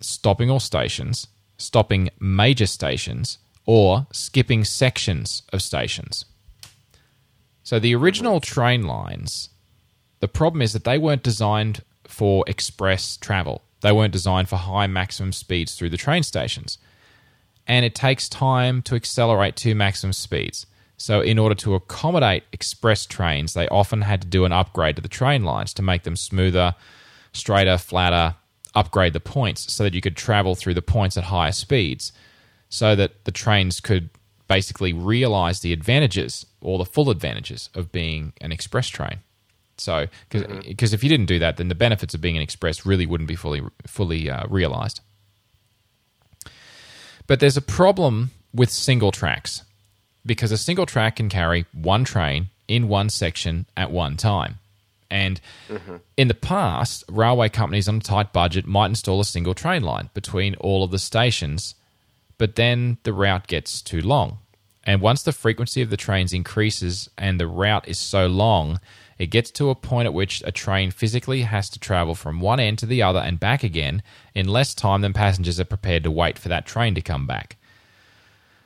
stopping 0.00 0.50
all 0.50 0.60
stations, 0.60 1.28
stopping 1.56 2.10
major 2.20 2.66
stations, 2.66 3.38
or 3.64 4.06
skipping 4.12 4.64
sections 4.64 5.42
of 5.52 5.62
stations. 5.62 6.26
So 7.62 7.78
the 7.78 7.94
original 7.94 8.40
mm-hmm. 8.40 8.52
train 8.52 8.82
lines, 8.82 9.48
the 10.20 10.28
problem 10.28 10.60
is 10.62 10.72
that 10.74 10.84
they 10.84 10.98
weren't 10.98 11.22
designed 11.22 11.82
for 12.06 12.44
express 12.46 13.16
travel. 13.16 13.62
They 13.80 13.92
weren't 13.92 14.12
designed 14.12 14.48
for 14.48 14.56
high 14.56 14.86
maximum 14.86 15.32
speeds 15.32 15.74
through 15.74 15.90
the 15.90 15.96
train 15.96 16.22
stations. 16.22 16.78
And 17.66 17.84
it 17.84 17.94
takes 17.94 18.28
time 18.28 18.82
to 18.82 18.94
accelerate 18.94 19.56
to 19.56 19.74
maximum 19.74 20.12
speeds. 20.12 20.66
So, 20.96 21.20
in 21.20 21.38
order 21.38 21.54
to 21.56 21.74
accommodate 21.74 22.44
express 22.52 23.04
trains, 23.04 23.54
they 23.54 23.68
often 23.68 24.02
had 24.02 24.22
to 24.22 24.28
do 24.28 24.44
an 24.44 24.52
upgrade 24.52 24.96
to 24.96 25.02
the 25.02 25.08
train 25.08 25.42
lines 25.42 25.74
to 25.74 25.82
make 25.82 26.04
them 26.04 26.16
smoother, 26.16 26.74
straighter, 27.32 27.78
flatter, 27.78 28.36
upgrade 28.74 29.12
the 29.12 29.20
points 29.20 29.72
so 29.72 29.84
that 29.84 29.94
you 29.94 30.00
could 30.00 30.16
travel 30.16 30.54
through 30.54 30.74
the 30.74 30.82
points 30.82 31.16
at 31.16 31.24
higher 31.24 31.52
speeds 31.52 32.12
so 32.68 32.96
that 32.96 33.24
the 33.24 33.30
trains 33.32 33.80
could 33.80 34.10
basically 34.48 34.92
realize 34.92 35.60
the 35.60 35.72
advantages 35.72 36.44
or 36.60 36.78
the 36.78 36.84
full 36.84 37.10
advantages 37.10 37.70
of 37.74 37.92
being 37.92 38.32
an 38.40 38.52
express 38.52 38.88
train. 38.88 39.20
So, 39.76 40.06
because 40.28 40.92
if 40.92 41.02
you 41.02 41.08
didn't 41.08 41.26
do 41.26 41.38
that, 41.40 41.56
then 41.56 41.68
the 41.68 41.74
benefits 41.74 42.14
of 42.14 42.20
being 42.20 42.36
an 42.36 42.42
express 42.42 42.86
really 42.86 43.06
wouldn't 43.06 43.28
be 43.28 43.34
fully 43.34 43.62
fully 43.86 44.30
uh, 44.30 44.46
realized. 44.48 45.00
But 47.26 47.40
there's 47.40 47.56
a 47.56 47.62
problem 47.62 48.30
with 48.52 48.70
single 48.70 49.12
tracks 49.12 49.62
because 50.26 50.52
a 50.52 50.58
single 50.58 50.86
track 50.86 51.16
can 51.16 51.28
carry 51.28 51.66
one 51.72 52.04
train 52.04 52.48
in 52.68 52.88
one 52.88 53.08
section 53.08 53.66
at 53.76 53.90
one 53.90 54.16
time. 54.16 54.58
And 55.10 55.40
mm-hmm. 55.68 55.96
in 56.16 56.28
the 56.28 56.34
past, 56.34 57.04
railway 57.08 57.48
companies 57.48 57.88
on 57.88 57.96
a 57.96 58.00
tight 58.00 58.32
budget 58.32 58.66
might 58.66 58.86
install 58.86 59.20
a 59.20 59.24
single 59.24 59.54
train 59.54 59.82
line 59.82 60.10
between 60.14 60.54
all 60.56 60.82
of 60.82 60.90
the 60.90 60.98
stations, 60.98 61.74
but 62.38 62.56
then 62.56 62.98
the 63.04 63.12
route 63.12 63.46
gets 63.46 63.80
too 63.80 64.00
long. 64.00 64.38
And 64.82 65.00
once 65.00 65.22
the 65.22 65.32
frequency 65.32 65.82
of 65.82 65.90
the 65.90 65.96
trains 65.96 66.32
increases 66.32 67.08
and 67.16 67.38
the 67.38 67.46
route 67.46 67.88
is 67.88 67.98
so 67.98 68.26
long, 68.26 68.80
it 69.18 69.26
gets 69.26 69.50
to 69.52 69.70
a 69.70 69.74
point 69.74 70.06
at 70.06 70.14
which 70.14 70.42
a 70.44 70.52
train 70.52 70.90
physically 70.90 71.42
has 71.42 71.68
to 71.70 71.78
travel 71.78 72.14
from 72.14 72.40
one 72.40 72.60
end 72.60 72.78
to 72.78 72.86
the 72.86 73.02
other 73.02 73.20
and 73.20 73.38
back 73.40 73.62
again 73.62 74.02
in 74.34 74.48
less 74.48 74.74
time 74.74 75.00
than 75.00 75.12
passengers 75.12 75.60
are 75.60 75.64
prepared 75.64 76.02
to 76.04 76.10
wait 76.10 76.38
for 76.38 76.48
that 76.48 76.66
train 76.66 76.94
to 76.94 77.00
come 77.00 77.26
back. 77.26 77.56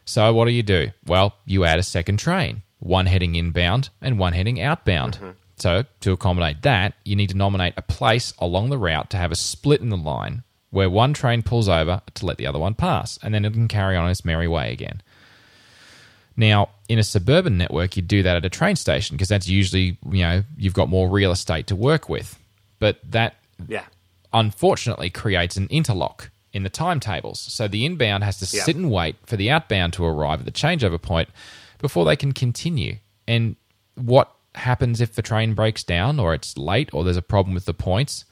So 0.05 0.33
what 0.33 0.47
do 0.47 0.53
you 0.53 0.63
do? 0.63 0.91
Well, 1.07 1.35
you 1.45 1.65
add 1.65 1.79
a 1.79 1.83
second 1.83 2.19
train, 2.19 2.63
one 2.79 3.07
heading 3.07 3.35
inbound 3.35 3.91
and 4.01 4.19
one 4.19 4.33
heading 4.33 4.61
outbound. 4.61 5.17
Mm-hmm. 5.17 5.31
So 5.57 5.85
to 6.01 6.13
accommodate 6.13 6.63
that, 6.63 6.95
you 7.05 7.17
need 7.17 7.31
to 7.31 7.37
nominate 7.37 7.75
a 7.77 7.83
place 7.83 8.33
along 8.39 8.71
the 8.71 8.79
route 8.79 9.11
to 9.11 9.17
have 9.17 9.33
a 9.33 9.37
split 9.37 9.81
in 9.81 9.91
the 9.91 9.97
line 9.97 10.45
where 10.71 10.91
one 10.91 11.15
train 11.15 11.43
pulls 11.43 11.69
over 11.69 12.03
to 12.15 12.27
let 12.27 12.37
the 12.37 12.47
other 12.47 12.59
one 12.59 12.75
pass, 12.75 13.19
and 13.23 13.33
then 13.33 13.45
it 13.45 13.53
can 13.53 13.69
carry 13.69 13.97
on 13.97 14.11
its 14.11 14.25
merry 14.25 14.47
way 14.47 14.73
again. 14.73 15.03
Now, 16.39 16.69
in 16.89 16.99
a 17.01 17.03
suburban 17.03 17.59
network, 17.59 17.97
you 17.97 18.03
do 18.03 18.23
that 18.23 18.37
at 18.37 18.45
a 18.45 18.49
train 18.49 18.77
station 18.77 19.17
because 19.17 19.29
that's 19.29 19.49
usually, 19.49 19.99
you 20.11 20.23
know, 20.23 20.45
you've 20.57 20.73
got 20.73 20.89
more 20.89 21.09
real 21.11 21.33
estate 21.33 21.67
to 21.67 21.75
work 21.77 22.09
with. 22.09 22.39
But 22.79 23.01
that 23.11 23.35
Yeah. 23.69 23.85
unfortunately 24.33 25.11
creates 25.11 25.57
an 25.57 25.67
interlock 25.69 26.31
in 26.53 26.63
the 26.63 26.71
timetables. 26.71 27.41
So 27.41 27.67
the 27.67 27.85
inbound 27.85 28.23
has 28.23 28.39
to 28.39 28.57
Yeah. 28.57 28.63
sit 28.63 28.77
and 28.77 28.89
wait 28.89 29.17
for 29.27 29.37
the 29.37 29.51
outbound 29.51 29.95
to 29.95 30.05
arrive 30.05 30.39
at 30.39 30.47
the 30.47 30.53
changeover 30.53 31.03
point 31.03 31.29
before 31.81 32.05
they 32.05 32.15
can 32.15 32.31
continue. 32.33 32.99
And 33.27 33.57
what 33.97 34.31
happens 34.55 35.01
if 35.01 35.15
the 35.17 35.23
train 35.23 35.55
breaks 35.55 35.83
down 35.83 36.21
or 36.21 36.35
it's 36.35 36.57
late 36.57 36.89
or 36.93 37.03
there's 37.03 37.17
a 37.17 37.23
problem 37.23 37.55
with 37.55 37.65
the 37.65 37.75
points? 37.75 38.25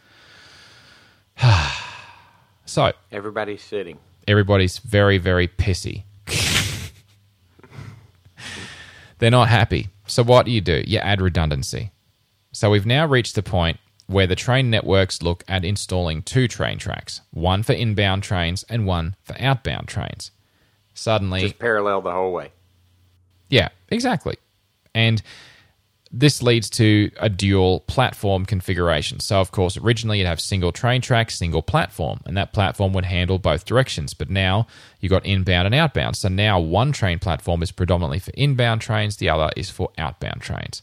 so 2.66 2.92
Everybody's 3.12 3.62
sitting. 3.62 3.98
everybody's 4.28 4.78
very, 4.78 5.18
very 5.18 5.48
pissy. 5.48 6.04
They're 9.18 9.30
not 9.30 9.48
happy. 9.48 9.88
So 10.06 10.22
what 10.22 10.46
do 10.46 10.52
you 10.52 10.60
do? 10.60 10.82
You 10.86 10.98
add 10.98 11.20
redundancy. 11.20 11.90
So 12.52 12.70
we've 12.70 12.86
now 12.86 13.06
reached 13.06 13.34
the 13.34 13.42
point 13.42 13.78
where 14.06 14.26
the 14.26 14.36
train 14.36 14.70
networks 14.70 15.20
look 15.22 15.42
at 15.48 15.64
installing 15.64 16.22
two 16.22 16.46
train 16.48 16.78
tracks, 16.78 17.22
one 17.32 17.62
for 17.62 17.72
inbound 17.72 18.22
trains 18.22 18.64
and 18.68 18.86
one 18.86 19.16
for 19.24 19.34
outbound 19.40 19.88
trains. 19.88 20.30
Suddenly, 20.94 21.40
Just 21.42 21.58
parallel 21.58 22.00
the 22.02 22.12
whole 22.12 22.32
way. 22.32 22.52
yeah, 23.50 23.68
exactly. 23.90 24.36
And 24.94 25.22
this 26.18 26.42
leads 26.42 26.70
to 26.70 27.10
a 27.18 27.28
dual 27.28 27.80
platform 27.80 28.46
configuration. 28.46 29.20
So, 29.20 29.38
of 29.38 29.52
course, 29.52 29.76
originally 29.76 30.18
you'd 30.18 30.26
have 30.26 30.40
single 30.40 30.72
train 30.72 31.02
track, 31.02 31.30
single 31.30 31.60
platform, 31.60 32.20
and 32.24 32.36
that 32.38 32.54
platform 32.54 32.94
would 32.94 33.04
handle 33.04 33.38
both 33.38 33.66
directions. 33.66 34.14
But 34.14 34.30
now 34.30 34.66
you've 35.00 35.10
got 35.10 35.26
inbound 35.26 35.66
and 35.66 35.74
outbound. 35.74 36.16
So 36.16 36.28
now 36.28 36.58
one 36.58 36.92
train 36.92 37.18
platform 37.18 37.62
is 37.62 37.70
predominantly 37.70 38.18
for 38.18 38.30
inbound 38.32 38.80
trains, 38.80 39.18
the 39.18 39.28
other 39.28 39.50
is 39.56 39.68
for 39.68 39.90
outbound 39.98 40.40
trains. 40.40 40.82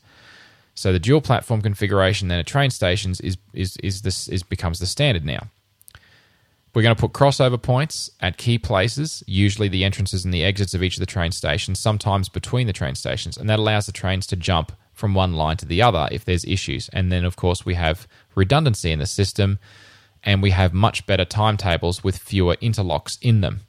So 0.75 0.93
the 0.93 0.99
dual 0.99 1.21
platform 1.21 1.61
configuration 1.61 2.27
then 2.27 2.39
at 2.39 2.47
train 2.47 2.69
stations 2.69 3.19
is 3.21 3.37
is 3.53 3.77
is 3.77 4.01
this 4.01 4.27
is 4.27 4.43
becomes 4.43 4.79
the 4.79 4.85
standard 4.85 5.25
now. 5.25 5.47
We're 6.73 6.81
going 6.81 6.95
to 6.95 6.99
put 6.99 7.13
crossover 7.13 7.61
points 7.61 8.09
at 8.19 8.37
key 8.37 8.57
places, 8.57 9.23
usually 9.27 9.67
the 9.67 9.83
entrances 9.83 10.25
and 10.25 10.33
the 10.33 10.43
exits 10.43 10.73
of 10.73 10.81
each 10.81 10.95
of 10.95 11.01
the 11.01 11.05
train 11.05 11.31
stations, 11.31 11.79
sometimes 11.79 12.29
between 12.29 12.65
the 12.65 12.73
train 12.73 12.95
stations, 12.95 13.37
and 13.37 13.47
that 13.49 13.59
allows 13.59 13.85
the 13.85 13.91
trains 13.91 14.25
to 14.27 14.35
jump 14.35 14.71
from 14.91 15.13
one 15.13 15.33
line 15.33 15.57
to 15.57 15.65
the 15.67 15.83
other 15.83 16.07
if 16.11 16.25
there's 16.25 16.45
issues. 16.45 16.89
And 16.91 17.11
then, 17.11 17.25
of 17.25 17.35
course, 17.35 17.63
we 17.63 17.75
have 17.75 18.07
redundancy 18.33 18.91
in 18.91 18.97
the 18.97 19.05
system, 19.05 19.59
and 20.23 20.41
we 20.41 20.49
have 20.49 20.73
much 20.73 21.05
better 21.05 21.25
timetables 21.25 22.03
with 22.03 22.17
fewer 22.17 22.55
interlocks 22.55 23.19
in 23.21 23.41
them. 23.41 23.61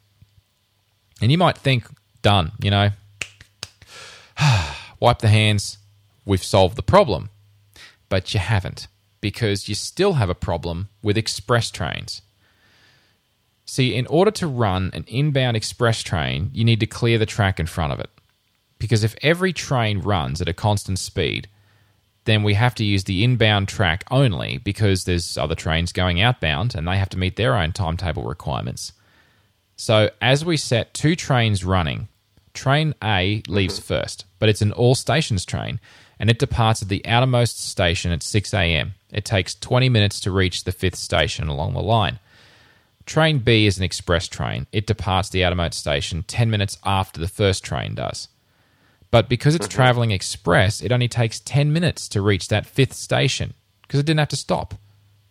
And 1.21 1.31
you 1.31 1.37
might 1.37 1.59
think, 1.59 1.87
done, 2.23 2.53
you 2.63 2.71
know, 2.71 2.91
wipe 5.01 5.19
the 5.19 5.29
hands, 5.29 5.77
we've 6.25 6.43
solved 6.43 6.77
the 6.77 6.83
problem. 6.83 7.29
But 8.09 8.33
you 8.33 8.41
haven't, 8.41 8.87
because 9.21 9.69
you 9.69 9.75
still 9.75 10.15
have 10.15 10.31
a 10.31 10.35
problem 10.35 10.89
with 11.03 11.19
express 11.19 11.71
trains. 11.71 12.23
See, 13.65 13.95
in 13.95 14.07
order 14.07 14.31
to 14.33 14.47
run 14.47 14.91
an 14.93 15.05
inbound 15.09 15.57
express 15.57 16.03
train, 16.03 16.51
you 16.53 16.65
need 16.65 16.81
to 16.81 16.87
clear 16.87 17.19
the 17.19 17.27
track 17.27 17.59
in 17.59 17.67
front 17.67 17.93
of 17.93 18.01
it. 18.01 18.11
Because 18.79 19.05
if 19.05 19.17
every 19.23 19.53
train 19.53 20.01
runs 20.01 20.43
at 20.43 20.49
a 20.49 20.53
constant 20.53 20.99
speed, 20.99 21.49
then 22.25 22.43
we 22.43 22.55
have 22.55 22.75
to 22.75 22.85
use 22.85 23.05
the 23.05 23.25
inbound 23.25 23.69
track 23.69 24.05
only 24.11 24.59
because 24.59 25.05
there's 25.05 25.39
other 25.39 25.55
trains 25.55 25.93
going 25.93 26.21
outbound 26.21 26.75
and 26.75 26.87
they 26.87 26.97
have 26.97 27.09
to 27.11 27.19
meet 27.19 27.37
their 27.37 27.57
own 27.57 27.73
timetable 27.73 28.25
requirements. 28.25 28.93
So, 29.77 30.11
as 30.21 30.45
we 30.45 30.57
set 30.57 30.95
two 30.95 31.17
trains 31.17 31.65
running, 31.65 32.09
train 32.53 32.95
A 33.03 33.43
leaves 33.49 33.79
first, 33.79 34.25
but 34.39 34.49
it's 34.49 34.63
an 34.63 34.73
all 34.73 34.95
stations 34.95 35.45
train 35.45 35.81
and 36.19 36.31
it 36.31 36.39
departs 36.39 36.81
at 36.81 36.89
the 36.89 37.05
outermost 37.07 37.59
station 37.59 38.13
at 38.13 38.23
6 38.23 38.55
a.m. 38.55 38.95
It 39.11 39.25
takes 39.25 39.55
20 39.55 39.89
minutes 39.89 40.21
to 40.21 40.31
reach 40.31 40.65
the 40.65 40.73
fifth 40.73 40.97
station 40.97 41.49
along 41.49 41.75
the 41.75 41.83
line. 41.83 42.21
Train 43.07 43.41
B 43.41 43.67
is 43.67 43.77
an 43.77 43.85
express 43.85 44.29
train. 44.29 44.67
It 44.73 44.87
departs 44.87 45.29
the 45.29 45.45
outermost 45.45 45.79
station 45.79 46.25
10 46.27 46.51
minutes 46.51 46.79
after 46.85 47.21
the 47.21 47.29
first 47.29 47.65
train 47.65 47.95
does. 47.95 48.29
But 49.11 49.29
because 49.29 49.55
it's 49.55 49.67
mm-hmm. 49.67 49.77
traveling 49.77 50.11
express, 50.11 50.81
it 50.81 50.91
only 50.91 51.09
takes 51.09 51.39
10 51.41 51.73
minutes 51.73 52.09
to 52.09 52.23
reach 52.23 52.49
that 52.49 52.67
fifth 52.67 52.95
station 52.95 53.55
because 53.83 54.01
it 54.01 54.07
didn't 54.07 54.19
have 54.19 54.29
to 54.29 54.37
stop. 54.37 54.75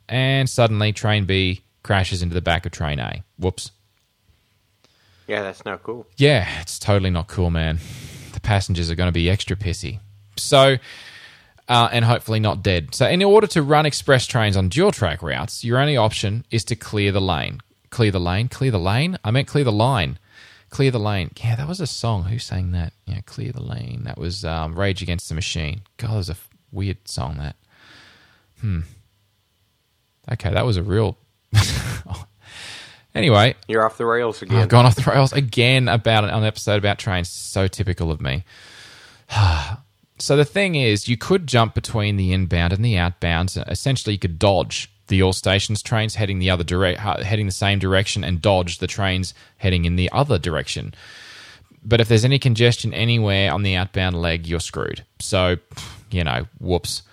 And 0.07 0.49
suddenly, 0.49 0.93
train 0.93 1.25
B 1.25 1.63
crashes 1.81 2.21
into 2.21 2.33
the 2.33 2.41
back 2.41 2.65
of 2.65 2.71
train 2.71 2.99
A. 2.99 3.23
Whoops. 3.37 3.71
Yeah, 5.27 5.41
that's 5.41 5.65
not 5.65 5.83
cool. 5.83 6.05
Yeah, 6.17 6.47
it's 6.61 6.77
totally 6.77 7.09
not 7.09 7.27
cool, 7.27 7.49
man. 7.49 7.79
The 8.33 8.39
passengers 8.39 8.91
are 8.91 8.95
going 8.95 9.07
to 9.07 9.13
be 9.13 9.29
extra 9.29 9.55
pissy. 9.55 9.99
So, 10.37 10.77
uh, 11.69 11.89
and 11.91 12.03
hopefully 12.05 12.39
not 12.39 12.63
dead. 12.63 12.93
So, 12.93 13.07
in 13.07 13.23
order 13.23 13.47
to 13.47 13.61
run 13.61 13.85
express 13.85 14.27
trains 14.27 14.57
on 14.57 14.69
dual 14.69 14.91
track 14.91 15.21
routes, 15.21 15.63
your 15.63 15.77
only 15.77 15.97
option 15.97 16.45
is 16.51 16.63
to 16.65 16.75
clear 16.75 17.11
the 17.11 17.21
lane. 17.21 17.59
Clear 17.89 18.11
the 18.11 18.19
lane? 18.19 18.47
Clear 18.49 18.71
the 18.71 18.79
lane? 18.79 19.17
I 19.23 19.31
meant 19.31 19.47
clear 19.47 19.63
the 19.63 19.71
line. 19.71 20.19
Clear 20.69 20.91
the 20.91 20.99
lane. 20.99 21.31
Yeah, 21.37 21.55
that 21.55 21.67
was 21.67 21.79
a 21.79 21.87
song. 21.87 22.23
Who 22.23 22.39
sang 22.39 22.71
that? 22.71 22.93
Yeah, 23.05 23.21
clear 23.25 23.51
the 23.51 23.61
lane. 23.61 24.03
That 24.05 24.17
was 24.17 24.43
um, 24.43 24.77
Rage 24.77 25.03
Against 25.03 25.29
the 25.29 25.35
Machine. 25.35 25.81
God, 25.97 26.11
that 26.11 26.17
was 26.17 26.29
a 26.29 26.37
weird 26.71 27.07
song. 27.07 27.37
That. 27.37 27.55
Hmm. 28.59 28.79
Okay, 30.31 30.51
that 30.51 30.65
was 30.65 30.77
a 30.77 30.83
real. 30.83 31.17
anyway, 33.15 33.55
You're 33.67 33.85
off 33.85 33.97
the 33.97 34.05
rails 34.05 34.41
again. 34.41 34.57
I've 34.57 34.69
gone 34.69 34.85
off 34.85 34.95
the 34.95 35.09
rails 35.09 35.31
again 35.31 35.87
about 35.87 36.23
an 36.23 36.43
episode 36.43 36.77
about 36.77 36.97
trains. 36.97 37.29
So 37.29 37.67
typical 37.67 38.09
of 38.09 38.19
me. 38.19 38.43
so 40.19 40.35
the 40.35 40.45
thing 40.45 40.75
is, 40.75 41.07
you 41.07 41.17
could 41.17 41.47
jump 41.47 41.73
between 41.73 42.17
the 42.17 42.33
inbound 42.33 42.73
and 42.73 42.83
the 42.83 42.97
outbound. 42.97 43.55
Essentially, 43.67 44.13
you 44.13 44.19
could 44.19 44.39
dodge 44.39 44.89
the 45.07 45.21
all 45.21 45.33
stations 45.33 45.81
trains 45.81 46.15
heading 46.15 46.39
the 46.39 46.49
other 46.49 46.63
direct, 46.63 46.99
heading 46.99 47.45
the 47.45 47.51
same 47.51 47.79
direction, 47.79 48.23
and 48.23 48.41
dodge 48.41 48.77
the 48.77 48.87
trains 48.87 49.33
heading 49.57 49.85
in 49.85 49.95
the 49.95 50.11
other 50.11 50.37
direction. 50.37 50.93
But 51.83 51.99
if 51.99 52.07
there's 52.07 52.25
any 52.25 52.39
congestion 52.39 52.93
anywhere 52.93 53.51
on 53.53 53.63
the 53.63 53.75
outbound 53.75 54.21
leg, 54.21 54.47
you're 54.47 54.61
screwed. 54.61 55.03
So, 55.19 55.57
you 56.11 56.23
know, 56.23 56.47
whoops. 56.59 57.03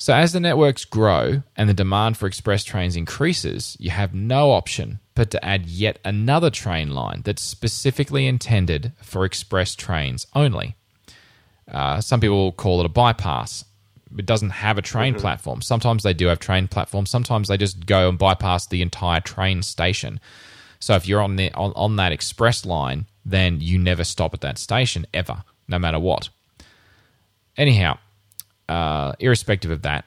So, 0.00 0.14
as 0.14 0.32
the 0.32 0.38
networks 0.38 0.84
grow 0.84 1.42
and 1.56 1.68
the 1.68 1.74
demand 1.74 2.16
for 2.16 2.28
express 2.28 2.62
trains 2.62 2.94
increases, 2.94 3.76
you 3.80 3.90
have 3.90 4.14
no 4.14 4.52
option 4.52 5.00
but 5.16 5.32
to 5.32 5.44
add 5.44 5.66
yet 5.66 5.98
another 6.04 6.48
train 6.48 6.94
line 6.94 7.22
that's 7.24 7.42
specifically 7.42 8.28
intended 8.28 8.92
for 9.02 9.24
express 9.24 9.74
trains 9.74 10.28
only. 10.36 10.76
Uh, 11.70 12.00
some 12.00 12.20
people 12.20 12.52
call 12.52 12.80
it 12.80 12.86
a 12.86 12.90
bypass. 12.90 13.64
It 14.16 14.24
doesn't 14.24 14.50
have 14.50 14.78
a 14.78 14.82
train 14.82 15.14
platform. 15.14 15.60
Sometimes 15.60 16.02
they 16.02 16.14
do 16.14 16.26
have 16.28 16.38
train 16.38 16.66
platforms. 16.66 17.10
Sometimes 17.10 17.48
they 17.48 17.58
just 17.58 17.84
go 17.84 18.08
and 18.08 18.18
bypass 18.18 18.66
the 18.66 18.80
entire 18.80 19.20
train 19.20 19.62
station. 19.62 20.18
So 20.80 20.94
if 20.94 21.06
you're 21.06 21.20
on 21.20 21.36
the 21.36 21.52
on, 21.52 21.72
on 21.76 21.96
that 21.96 22.12
express 22.12 22.64
line, 22.64 23.06
then 23.24 23.60
you 23.60 23.78
never 23.78 24.04
stop 24.04 24.32
at 24.32 24.40
that 24.40 24.58
station 24.58 25.06
ever, 25.12 25.44
no 25.66 25.78
matter 25.78 25.98
what. 25.98 26.30
Anyhow, 27.56 27.98
uh, 28.68 29.12
irrespective 29.18 29.70
of 29.70 29.82
that, 29.82 30.04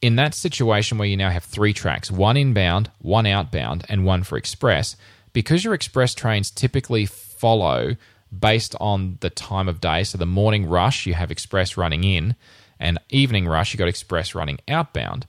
in 0.00 0.16
that 0.16 0.34
situation 0.34 0.98
where 0.98 1.08
you 1.08 1.16
now 1.16 1.30
have 1.30 1.44
three 1.44 1.72
tracks, 1.72 2.10
one 2.10 2.36
inbound, 2.36 2.90
one 3.00 3.26
outbound, 3.26 3.84
and 3.88 4.04
one 4.04 4.22
for 4.22 4.38
express, 4.38 4.96
because 5.32 5.64
your 5.64 5.74
express 5.74 6.14
trains 6.14 6.50
typically 6.50 7.06
follow 7.06 7.96
based 8.36 8.74
on 8.80 9.18
the 9.20 9.30
time 9.30 9.68
of 9.68 9.80
day. 9.80 10.04
So 10.04 10.18
the 10.18 10.26
morning 10.26 10.66
rush, 10.66 11.06
you 11.06 11.14
have 11.14 11.30
express 11.30 11.76
running 11.76 12.04
in, 12.04 12.36
and 12.80 12.98
evening 13.10 13.46
rush, 13.46 13.72
you 13.72 13.78
got 13.78 13.88
express 13.88 14.34
running 14.34 14.58
outbound. 14.68 15.26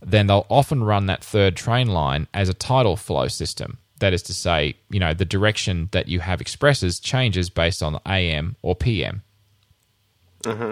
Then 0.00 0.26
they'll 0.26 0.46
often 0.48 0.84
run 0.84 1.06
that 1.06 1.24
third 1.24 1.56
train 1.56 1.88
line 1.88 2.28
as 2.34 2.48
a 2.48 2.54
tidal 2.54 2.96
flow 2.96 3.28
system. 3.28 3.78
That 3.98 4.12
is 4.12 4.22
to 4.24 4.34
say, 4.34 4.76
you 4.90 5.00
know, 5.00 5.14
the 5.14 5.24
direction 5.24 5.88
that 5.92 6.08
you 6.08 6.20
have 6.20 6.40
expresses 6.40 7.00
changes 7.00 7.48
based 7.48 7.82
on 7.82 8.00
AM 8.06 8.56
or 8.60 8.74
PM. 8.74 9.22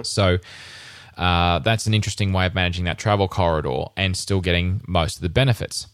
So 0.02 0.38
uh, 1.16 1.58
that's 1.60 1.86
an 1.86 1.94
interesting 1.94 2.32
way 2.32 2.46
of 2.46 2.54
managing 2.54 2.84
that 2.84 2.98
travel 2.98 3.28
corridor 3.28 3.84
and 3.96 4.16
still 4.16 4.40
getting 4.40 4.82
most 4.86 5.16
of 5.16 5.22
the 5.22 5.28
benefits. 5.28 5.86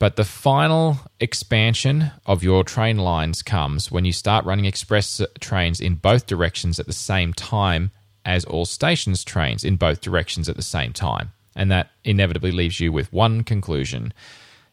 But 0.00 0.16
the 0.16 0.24
final 0.24 0.98
expansion 1.20 2.10
of 2.24 2.42
your 2.42 2.64
train 2.64 2.96
lines 2.96 3.42
comes 3.42 3.92
when 3.92 4.06
you 4.06 4.12
start 4.12 4.46
running 4.46 4.64
express 4.64 5.20
trains 5.40 5.78
in 5.78 5.96
both 5.96 6.26
directions 6.26 6.80
at 6.80 6.86
the 6.86 6.94
same 6.94 7.34
time 7.34 7.90
as 8.24 8.46
all 8.46 8.64
stations 8.64 9.24
trains 9.24 9.62
in 9.62 9.76
both 9.76 10.00
directions 10.00 10.48
at 10.48 10.56
the 10.56 10.62
same 10.62 10.94
time. 10.94 11.32
And 11.54 11.70
that 11.70 11.90
inevitably 12.02 12.50
leaves 12.50 12.80
you 12.80 12.90
with 12.90 13.12
one 13.12 13.44
conclusion 13.44 14.14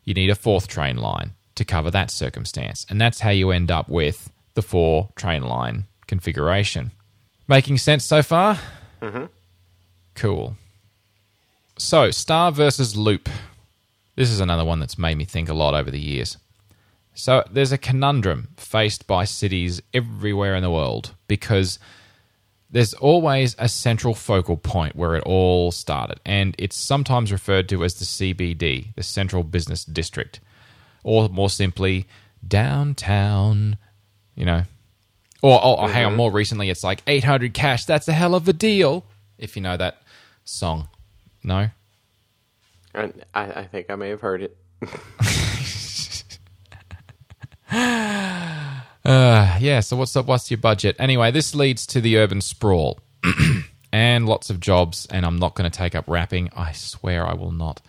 you 0.06 0.14
need 0.14 0.30
a 0.30 0.36
fourth 0.36 0.70
train 0.70 0.96
line 0.96 1.32
to 1.56 1.66
cover 1.66 1.92
that 1.92 2.10
circumstance. 2.10 2.86
And 2.90 3.02
that's 3.02 3.20
how 3.20 3.32
you 3.32 3.52
end 3.52 3.70
up 3.70 3.90
with 3.90 4.32
the 4.54 4.62
four 4.62 5.10
train 5.18 5.44
line 5.44 5.88
configuration. 6.08 6.92
Making 7.50 7.80
sense 7.80 8.06
so 8.06 8.24
far? 8.24 8.58
Mm-hmm. 9.02 9.26
Cool. 10.16 10.56
So, 11.78 12.12
star 12.12 12.54
versus 12.54 12.96
loop. 12.96 13.28
This 14.18 14.32
is 14.32 14.40
another 14.40 14.66
one 14.66 14.80
that's 14.80 14.98
made 14.98 15.16
me 15.16 15.26
think 15.26 15.48
a 15.48 15.54
lot 15.54 15.76
over 15.76 15.92
the 15.92 16.00
years. 16.00 16.38
So, 17.14 17.44
there's 17.52 17.72
a 17.72 17.78
conundrum 17.78 18.50
faced 18.58 19.08
by 19.08 19.26
cities 19.26 19.82
everywhere 19.94 20.56
in 20.56 20.64
the 20.64 20.72
world 20.72 21.14
because 21.28 21.78
there's 22.70 22.96
always 22.96 23.56
a 23.60 23.70
central 23.70 24.16
focal 24.16 24.58
point 24.58 24.96
where 24.96 25.16
it 25.16 25.24
all 25.24 25.72
started, 25.72 26.20
and 26.26 26.56
it's 26.58 26.76
sometimes 26.76 27.32
referred 27.32 27.70
to 27.70 27.84
as 27.84 27.94
the 27.94 28.06
CBD, 28.06 28.94
the 28.96 29.04
Central 29.04 29.44
Business 29.44 29.86
District, 29.86 30.40
or 31.04 31.30
more 31.30 31.50
simply, 31.50 32.08
downtown, 32.46 33.78
you 34.36 34.46
know. 34.46 34.64
Or, 35.44 35.60
oh, 35.64 35.76
mm-hmm. 35.78 35.94
hang 35.94 36.06
on, 36.06 36.16
more 36.16 36.32
recently, 36.32 36.72
it's 36.72 36.84
like 36.84 37.04
800 37.06 37.54
cash, 37.54 37.86
that's 37.86 38.08
a 38.08 38.14
hell 38.14 38.34
of 38.34 38.48
a 38.48 38.54
deal, 38.54 39.06
if 39.38 39.56
you 39.56 39.62
know 39.62 39.78
that 39.78 40.02
song. 40.44 40.90
No? 41.44 41.70
I, 42.98 43.12
I 43.34 43.64
think 43.66 43.90
I 43.90 43.96
may 43.96 44.10
have 44.10 44.22
heard 44.22 44.42
it. 44.42 44.58
uh, 47.72 49.58
yeah, 49.60 49.80
so 49.82 49.96
what's 49.98 50.16
up? 50.16 50.26
What's 50.26 50.50
your 50.50 50.58
budget? 50.58 50.96
Anyway, 51.00 51.32
this 51.32 51.54
leads 51.54 51.86
to 51.88 52.02
the 52.02 52.18
urban 52.18 52.42
sprawl 52.42 53.00
and 53.92 54.26
lots 54.28 54.50
of 54.50 54.60
jobs, 54.60 55.08
and 55.12 55.26
I'm 55.26 55.38
not 55.38 55.56
going 55.56 55.70
to 55.70 55.78
take 55.78 55.96
up 55.96 56.06
rapping. 56.08 56.50
I 56.56 56.72
swear 56.72 57.26
I 57.26 57.34
will 57.34 57.52
not. 57.52 57.82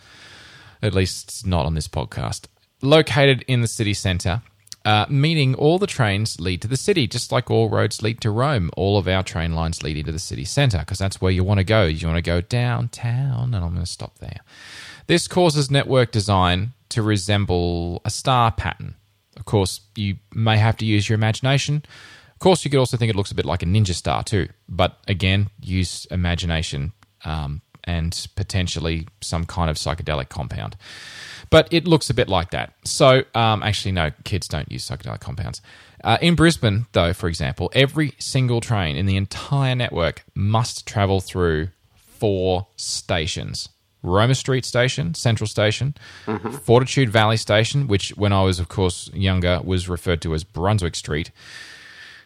At 0.83 0.94
least 0.94 1.47
not 1.47 1.66
on 1.66 1.75
this 1.75 1.88
podcast. 1.88 2.47
Located 2.83 3.44
in 3.49 3.62
the 3.62 3.66
city 3.66 3.94
centre, 3.94 4.42
uh, 4.85 5.07
meaning 5.09 5.55
all 5.55 5.79
the 5.79 5.87
trains 5.88 6.40
lead 6.40 6.62
to 6.62 6.68
the 6.68 6.77
city, 6.77 7.07
just 7.07 7.33
like 7.33 7.51
all 7.51 7.68
roads 7.68 8.01
lead 8.03 8.21
to 8.21 8.31
Rome. 8.31 8.71
All 8.77 8.97
of 8.97 9.09
our 9.09 9.23
train 9.23 9.55
lines 9.55 9.83
lead 9.83 9.97
into 9.97 10.12
the 10.12 10.18
city 10.18 10.44
centre 10.44 10.79
because 10.79 10.99
that's 10.99 11.21
where 11.21 11.33
you 11.33 11.42
want 11.42 11.59
to 11.59 11.64
go. 11.64 11.85
You 11.85 12.07
want 12.07 12.16
to 12.16 12.23
go 12.23 12.40
downtown, 12.40 13.55
and 13.55 13.64
I'm 13.64 13.73
going 13.73 13.85
to 13.85 13.87
stop 13.87 14.18
there. 14.18 14.40
This 15.09 15.27
causes 15.27 15.71
network 15.71 16.12
design 16.12 16.75
to 16.90 17.03
resemble 17.03 18.03
a 18.05 18.11
star 18.11 18.53
pattern. 18.53 18.94
Of 19.38 19.47
course, 19.47 19.81
you 19.97 20.16
may 20.35 20.59
have 20.59 20.77
to 20.77 20.85
use 20.85 21.09
your 21.09 21.14
imagination. 21.14 21.83
Of 22.35 22.38
course, 22.40 22.62
you 22.62 22.71
could 22.71 22.79
also 22.79 22.99
think 22.99 23.09
it 23.09 23.16
looks 23.16 23.33
a 23.33 23.35
bit 23.35 23.47
like 23.47 23.62
a 23.62 23.66
ninja 23.66 23.94
star 23.94 24.23
too. 24.23 24.49
But 24.68 24.99
again, 25.09 25.49
use 25.62 26.07
imagination 26.11 26.92
um, 27.25 27.62
and 27.85 28.29
potentially 28.37 29.09
some 29.23 29.47
kind 29.47 29.71
of 29.71 29.77
psychedelic 29.77 30.29
compound. 30.29 30.77
But 31.49 31.68
it 31.73 31.88
looks 31.88 32.11
a 32.11 32.14
bit 32.14 32.29
like 32.29 32.51
that. 32.51 32.75
So, 32.85 33.23
um, 33.35 33.62
actually, 33.62 33.92
no, 33.92 34.11
kids 34.25 34.47
don't 34.47 34.71
use 34.71 34.87
psychedelic 34.87 35.21
compounds. 35.21 35.62
Uh, 36.05 36.18
in 36.21 36.35
Brisbane, 36.35 36.85
though, 36.92 37.14
for 37.14 37.29
example, 37.29 37.71
every 37.75 38.12
single 38.18 38.61
train 38.61 38.94
in 38.94 39.07
the 39.07 39.16
entire 39.16 39.75
network 39.75 40.23
must 40.35 40.87
travel 40.87 41.23
through 41.23 41.68
four 41.97 42.66
stations. 42.77 43.71
Roma 44.03 44.35
Street 44.35 44.65
Station, 44.65 45.15
Central 45.15 45.47
Station, 45.47 45.95
mm-hmm. 46.27 46.51
Fortitude 46.51 47.11
Valley 47.11 47.37
Station, 47.37 47.89
which 47.89 48.11
when 48.11 48.33
I 48.33 48.43
was, 48.43 48.61
of 48.61 48.69
course, 48.69 49.11
younger, 49.13 49.61
was 49.63 49.89
referred 49.89 50.23
to 50.23 50.35
as 50.35 50.45
Brunswick 50.45 50.95
Street. 50.95 51.31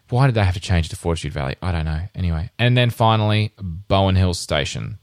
Why 0.08 0.26
did 0.26 0.34
they 0.34 0.44
have 0.44 0.54
to 0.54 0.60
change 0.60 0.90
to 0.90 0.96
Fortitude 0.96 1.32
Valley? 1.32 1.56
I 1.62 1.72
don't 1.72 1.86
know. 1.86 2.02
Anyway, 2.14 2.50
and 2.58 2.76
then 2.76 2.90
finally, 2.90 3.52
Bowen 3.58 4.16
Hills 4.16 4.38
Station. 4.38 4.98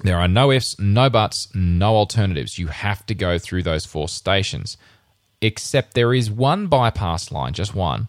There 0.00 0.18
are 0.18 0.28
no 0.28 0.50
ifs, 0.50 0.78
no 0.78 1.08
buts, 1.08 1.48
no 1.54 1.96
alternatives. 1.96 2.58
You 2.58 2.66
have 2.66 3.06
to 3.06 3.14
go 3.14 3.38
through 3.38 3.62
those 3.62 3.86
four 3.86 4.08
stations. 4.08 4.76
Except 5.40 5.94
there 5.94 6.12
is 6.12 6.30
one 6.30 6.66
bypass 6.66 7.32
line, 7.32 7.52
just 7.52 7.74
one, 7.74 8.08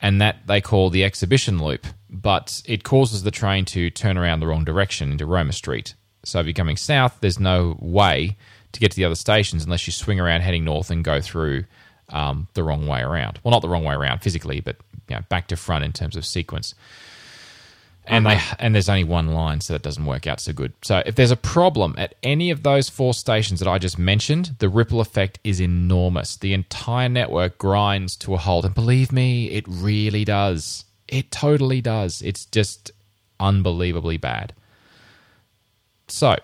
and 0.00 0.20
that 0.20 0.46
they 0.46 0.60
call 0.60 0.90
the 0.90 1.04
exhibition 1.04 1.62
loop, 1.62 1.86
but 2.08 2.62
it 2.66 2.82
causes 2.82 3.22
the 3.22 3.30
train 3.30 3.64
to 3.66 3.90
turn 3.90 4.16
around 4.16 4.40
the 4.40 4.46
wrong 4.46 4.64
direction 4.64 5.12
into 5.12 5.26
Roma 5.26 5.52
Street. 5.52 5.94
So 6.28 6.40
if 6.40 6.46
you're 6.46 6.52
coming 6.52 6.76
south, 6.76 7.18
there's 7.20 7.40
no 7.40 7.76
way 7.80 8.36
to 8.72 8.80
get 8.80 8.90
to 8.90 8.96
the 8.96 9.04
other 9.04 9.14
stations 9.14 9.64
unless 9.64 9.86
you 9.86 9.92
swing 9.92 10.20
around 10.20 10.42
heading 10.42 10.64
north 10.64 10.90
and 10.90 11.02
go 11.02 11.20
through 11.20 11.64
um, 12.10 12.48
the 12.54 12.62
wrong 12.62 12.86
way 12.86 13.00
around. 13.00 13.38
Well, 13.42 13.52
not 13.52 13.62
the 13.62 13.68
wrong 13.68 13.84
way 13.84 13.94
around 13.94 14.20
physically, 14.20 14.60
but 14.60 14.76
you 15.08 15.16
know, 15.16 15.22
back 15.28 15.48
to 15.48 15.56
front 15.56 15.84
in 15.84 15.92
terms 15.92 16.16
of 16.16 16.24
sequence. 16.24 16.74
And 18.10 18.24
they 18.24 18.36
uh-huh. 18.36 18.56
and 18.58 18.74
there's 18.74 18.88
only 18.88 19.04
one 19.04 19.28
line, 19.28 19.60
so 19.60 19.74
that 19.74 19.82
doesn't 19.82 20.06
work 20.06 20.26
out 20.26 20.40
so 20.40 20.54
good. 20.54 20.72
So 20.82 21.02
if 21.04 21.14
there's 21.14 21.30
a 21.30 21.36
problem 21.36 21.94
at 21.98 22.14
any 22.22 22.50
of 22.50 22.62
those 22.62 22.88
four 22.88 23.12
stations 23.12 23.60
that 23.60 23.68
I 23.68 23.76
just 23.76 23.98
mentioned, 23.98 24.56
the 24.60 24.70
ripple 24.70 25.00
effect 25.00 25.38
is 25.44 25.60
enormous. 25.60 26.36
The 26.36 26.54
entire 26.54 27.10
network 27.10 27.58
grinds 27.58 28.16
to 28.16 28.32
a 28.32 28.38
halt, 28.38 28.64
and 28.64 28.74
believe 28.74 29.12
me, 29.12 29.50
it 29.50 29.66
really 29.68 30.24
does. 30.24 30.86
It 31.06 31.30
totally 31.30 31.82
does. 31.82 32.22
It's 32.22 32.46
just 32.46 32.92
unbelievably 33.40 34.16
bad. 34.16 34.54
So, 36.08 36.36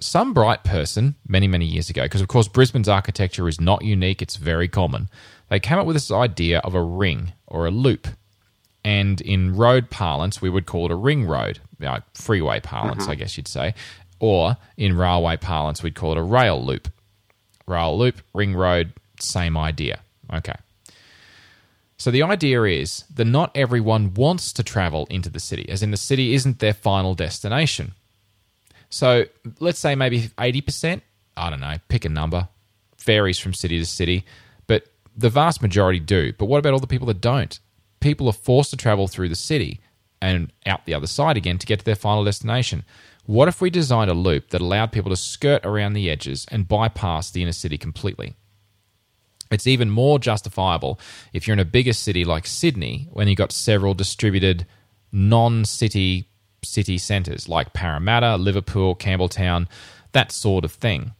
some 0.00 0.34
bright 0.34 0.64
person 0.64 1.14
many, 1.26 1.48
many 1.48 1.64
years 1.64 1.90
ago, 1.90 2.02
because 2.02 2.20
of 2.20 2.28
course 2.28 2.48
Brisbane's 2.48 2.88
architecture 2.88 3.48
is 3.48 3.60
not 3.60 3.82
unique, 3.82 4.20
it's 4.20 4.36
very 4.36 4.68
common, 4.68 5.08
they 5.48 5.60
came 5.60 5.78
up 5.78 5.86
with 5.86 5.96
this 5.96 6.10
idea 6.10 6.58
of 6.60 6.74
a 6.74 6.82
ring 6.82 7.32
or 7.46 7.66
a 7.66 7.70
loop. 7.70 8.08
And 8.84 9.20
in 9.20 9.56
road 9.56 9.90
parlance, 9.90 10.40
we 10.40 10.50
would 10.50 10.66
call 10.66 10.86
it 10.86 10.92
a 10.92 10.96
ring 10.96 11.24
road, 11.26 11.58
like 11.80 12.02
freeway 12.14 12.60
parlance, 12.60 13.02
mm-hmm. 13.02 13.12
I 13.12 13.16
guess 13.16 13.36
you'd 13.36 13.48
say. 13.48 13.74
Or 14.20 14.56
in 14.76 14.96
railway 14.96 15.36
parlance, 15.36 15.82
we'd 15.82 15.96
call 15.96 16.12
it 16.12 16.18
a 16.18 16.22
rail 16.22 16.64
loop. 16.64 16.88
Rail 17.66 17.98
loop, 17.98 18.22
ring 18.32 18.54
road, 18.54 18.92
same 19.18 19.56
idea. 19.56 20.00
Okay. 20.32 20.54
So 21.98 22.10
the 22.10 22.22
idea 22.22 22.62
is 22.62 23.04
that 23.14 23.24
not 23.24 23.50
everyone 23.56 24.14
wants 24.14 24.52
to 24.52 24.62
travel 24.62 25.06
into 25.10 25.30
the 25.30 25.40
city, 25.40 25.68
as 25.68 25.82
in 25.82 25.90
the 25.90 25.96
city 25.96 26.34
isn't 26.34 26.60
their 26.60 26.74
final 26.74 27.14
destination. 27.14 27.94
So 28.90 29.24
let's 29.60 29.78
say 29.78 29.94
maybe 29.94 30.22
80%, 30.38 31.00
I 31.36 31.50
don't 31.50 31.60
know, 31.60 31.76
pick 31.88 32.04
a 32.04 32.08
number, 32.08 32.48
varies 32.98 33.38
from 33.38 33.54
city 33.54 33.78
to 33.78 33.86
city, 33.86 34.24
but 34.66 34.88
the 35.16 35.30
vast 35.30 35.62
majority 35.62 36.00
do. 36.00 36.32
But 36.32 36.46
what 36.46 36.58
about 36.58 36.72
all 36.72 36.80
the 36.80 36.86
people 36.86 37.06
that 37.08 37.20
don't? 37.20 37.58
People 38.00 38.28
are 38.28 38.32
forced 38.32 38.70
to 38.70 38.76
travel 38.76 39.08
through 39.08 39.28
the 39.28 39.36
city 39.36 39.80
and 40.20 40.52
out 40.64 40.86
the 40.86 40.94
other 40.94 41.06
side 41.06 41.36
again 41.36 41.58
to 41.58 41.66
get 41.66 41.80
to 41.80 41.84
their 41.84 41.94
final 41.94 42.24
destination. 42.24 42.84
What 43.24 43.48
if 43.48 43.60
we 43.60 43.70
designed 43.70 44.10
a 44.10 44.14
loop 44.14 44.50
that 44.50 44.60
allowed 44.60 44.92
people 44.92 45.10
to 45.10 45.16
skirt 45.16 45.66
around 45.66 45.94
the 45.94 46.08
edges 46.08 46.46
and 46.50 46.68
bypass 46.68 47.30
the 47.30 47.42
inner 47.42 47.52
city 47.52 47.76
completely? 47.76 48.34
It's 49.50 49.66
even 49.66 49.90
more 49.90 50.18
justifiable 50.18 50.98
if 51.32 51.46
you're 51.46 51.54
in 51.54 51.60
a 51.60 51.64
bigger 51.64 51.92
city 51.92 52.24
like 52.24 52.46
Sydney, 52.46 53.08
when 53.12 53.28
you've 53.28 53.38
got 53.38 53.52
several 53.52 53.94
distributed 53.94 54.66
non 55.12 55.64
city 55.64 56.28
city 56.66 56.98
centres 56.98 57.48
like 57.48 57.72
Parramatta, 57.72 58.36
Liverpool, 58.36 58.94
Campbelltown, 58.94 59.66
that 60.12 60.32
sort 60.32 60.64
of 60.64 60.72
thing. 60.72 61.12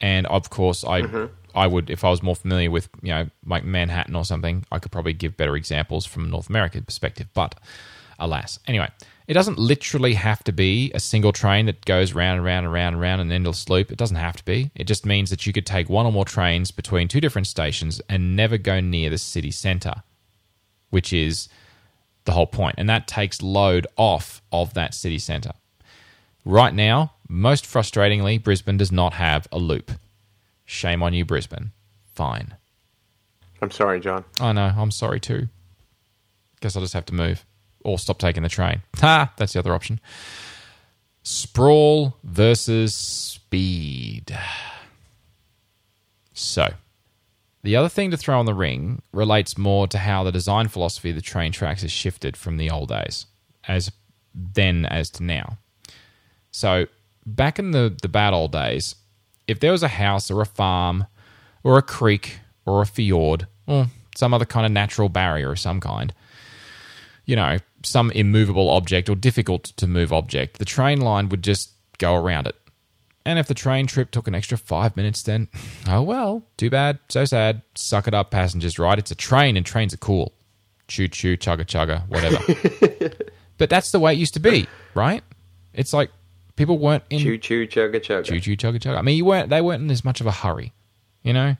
And 0.00 0.26
of 0.26 0.50
course, 0.50 0.84
I 0.84 1.02
mm-hmm. 1.02 1.32
I 1.54 1.66
would 1.66 1.90
if 1.90 2.04
I 2.04 2.10
was 2.10 2.22
more 2.22 2.36
familiar 2.36 2.70
with 2.70 2.88
you 3.02 3.10
know 3.10 3.28
like 3.46 3.64
Manhattan 3.64 4.16
or 4.16 4.24
something, 4.24 4.64
I 4.70 4.78
could 4.78 4.92
probably 4.92 5.12
give 5.12 5.36
better 5.36 5.56
examples 5.56 6.04
from 6.06 6.30
North 6.30 6.48
American 6.48 6.84
perspective. 6.84 7.28
But 7.32 7.54
alas, 8.18 8.58
anyway, 8.66 8.88
it 9.26 9.34
doesn't 9.34 9.58
literally 9.58 10.14
have 10.14 10.44
to 10.44 10.52
be 10.52 10.92
a 10.94 11.00
single 11.00 11.32
train 11.32 11.66
that 11.66 11.84
goes 11.84 12.12
round 12.12 12.36
and 12.36 12.44
round 12.44 12.66
and 12.66 12.72
round 12.72 12.94
and 12.94 13.00
round 13.00 13.20
an 13.20 13.32
endless 13.32 13.68
loop. 13.68 13.90
It 13.90 13.98
doesn't 13.98 14.16
have 14.16 14.36
to 14.36 14.44
be. 14.44 14.70
It 14.74 14.84
just 14.84 15.06
means 15.06 15.30
that 15.30 15.46
you 15.46 15.52
could 15.52 15.66
take 15.66 15.88
one 15.88 16.06
or 16.06 16.12
more 16.12 16.24
trains 16.24 16.70
between 16.70 17.08
two 17.08 17.20
different 17.20 17.46
stations 17.46 18.00
and 18.08 18.36
never 18.36 18.58
go 18.58 18.80
near 18.80 19.08
the 19.08 19.18
city 19.18 19.50
centre, 19.50 20.02
which 20.90 21.12
is 21.12 21.48
the 22.24 22.32
whole 22.32 22.46
point. 22.46 22.76
And 22.78 22.88
that 22.88 23.06
takes 23.06 23.42
load 23.42 23.86
off 23.96 24.42
of 24.52 24.74
that 24.74 24.94
city 24.94 25.18
centre. 25.18 25.52
Right 26.44 26.74
now, 26.74 27.12
most 27.28 27.64
frustratingly, 27.64 28.42
Brisbane 28.42 28.76
does 28.76 28.92
not 28.92 29.14
have 29.14 29.46
a 29.50 29.58
loop. 29.58 29.92
Shame 30.64 31.02
on 31.02 31.14
you, 31.14 31.24
Brisbane. 31.24 31.72
Fine. 32.14 32.54
I'm 33.62 33.70
sorry, 33.70 34.00
John. 34.00 34.24
I 34.40 34.52
know. 34.52 34.72
I'm 34.76 34.90
sorry 34.90 35.20
too. 35.20 35.48
Guess 36.60 36.76
I'll 36.76 36.82
just 36.82 36.94
have 36.94 37.06
to 37.06 37.14
move 37.14 37.44
or 37.84 37.98
stop 37.98 38.18
taking 38.18 38.42
the 38.42 38.48
train. 38.48 38.82
Ha! 38.96 39.32
That's 39.36 39.52
the 39.52 39.58
other 39.58 39.74
option. 39.74 40.00
Sprawl 41.22 42.16
versus 42.22 42.94
speed. 42.94 44.36
So, 46.34 46.74
the 47.64 47.76
other 47.76 47.88
thing 47.88 48.10
to 48.10 48.16
throw 48.18 48.38
in 48.40 48.46
the 48.46 48.54
ring 48.54 49.00
relates 49.10 49.56
more 49.56 49.86
to 49.88 49.96
how 49.96 50.22
the 50.22 50.30
design 50.30 50.68
philosophy 50.68 51.10
of 51.10 51.16
the 51.16 51.22
train 51.22 51.50
tracks 51.50 51.80
has 51.80 51.90
shifted 51.90 52.36
from 52.36 52.58
the 52.58 52.70
old 52.70 52.90
days, 52.90 53.24
as 53.66 53.90
then 54.34 54.84
as 54.84 55.08
to 55.10 55.22
now. 55.22 55.56
So, 56.50 56.86
back 57.24 57.58
in 57.58 57.70
the, 57.70 57.96
the 58.02 58.08
bad 58.08 58.34
old 58.34 58.52
days, 58.52 58.96
if 59.48 59.60
there 59.60 59.72
was 59.72 59.82
a 59.82 59.88
house 59.88 60.30
or 60.30 60.42
a 60.42 60.46
farm 60.46 61.06
or 61.62 61.78
a 61.78 61.82
creek 61.82 62.38
or 62.66 62.82
a 62.82 62.86
fjord 62.86 63.46
or 63.66 63.86
some 64.14 64.34
other 64.34 64.44
kind 64.44 64.66
of 64.66 64.72
natural 64.72 65.08
barrier 65.08 65.52
of 65.52 65.58
some 65.58 65.80
kind, 65.80 66.12
you 67.24 67.34
know, 67.34 67.56
some 67.82 68.10
immovable 68.10 68.68
object 68.68 69.08
or 69.08 69.14
difficult 69.14 69.64
to 69.64 69.86
move 69.86 70.12
object, 70.12 70.58
the 70.58 70.66
train 70.66 71.00
line 71.00 71.30
would 71.30 71.42
just 71.42 71.70
go 71.96 72.14
around 72.14 72.46
it. 72.46 72.56
And 73.26 73.38
if 73.38 73.46
the 73.46 73.54
train 73.54 73.86
trip 73.86 74.10
took 74.10 74.28
an 74.28 74.34
extra 74.34 74.58
five 74.58 74.96
minutes, 74.96 75.22
then 75.22 75.48
oh 75.88 76.02
well, 76.02 76.44
too 76.56 76.68
bad, 76.70 76.98
so 77.08 77.24
sad. 77.24 77.62
Suck 77.74 78.06
it 78.06 78.14
up, 78.14 78.30
passengers, 78.30 78.78
right? 78.78 78.98
It's 78.98 79.10
a 79.10 79.14
train 79.14 79.56
and 79.56 79.64
trains 79.64 79.94
are 79.94 79.98
cool. 79.98 80.34
choo 80.88 81.08
choo, 81.08 81.36
chugga 81.36 81.64
chugga, 81.64 82.06
whatever. 82.08 83.14
but 83.58 83.70
that's 83.70 83.92
the 83.92 83.98
way 84.00 84.12
it 84.12 84.18
used 84.18 84.34
to 84.34 84.40
be, 84.40 84.66
right? 84.94 85.22
It's 85.72 85.92
like 85.94 86.10
people 86.56 86.78
weren't 86.78 87.04
in 87.10 87.20
Choo 87.20 87.38
choo 87.38 87.66
chugga 87.66 87.96
chugga. 87.96 88.24
choo 88.26 88.40
choo, 88.40 88.56
chugga 88.56 88.78
chugga. 88.78 88.98
I 88.98 89.02
mean, 89.02 89.16
you 89.16 89.24
weren't 89.24 89.48
they 89.48 89.60
weren't 89.62 89.82
in 89.82 89.90
as 89.90 90.04
much 90.04 90.20
of 90.20 90.26
a 90.26 90.32
hurry, 90.32 90.72
you 91.22 91.32
know. 91.32 91.56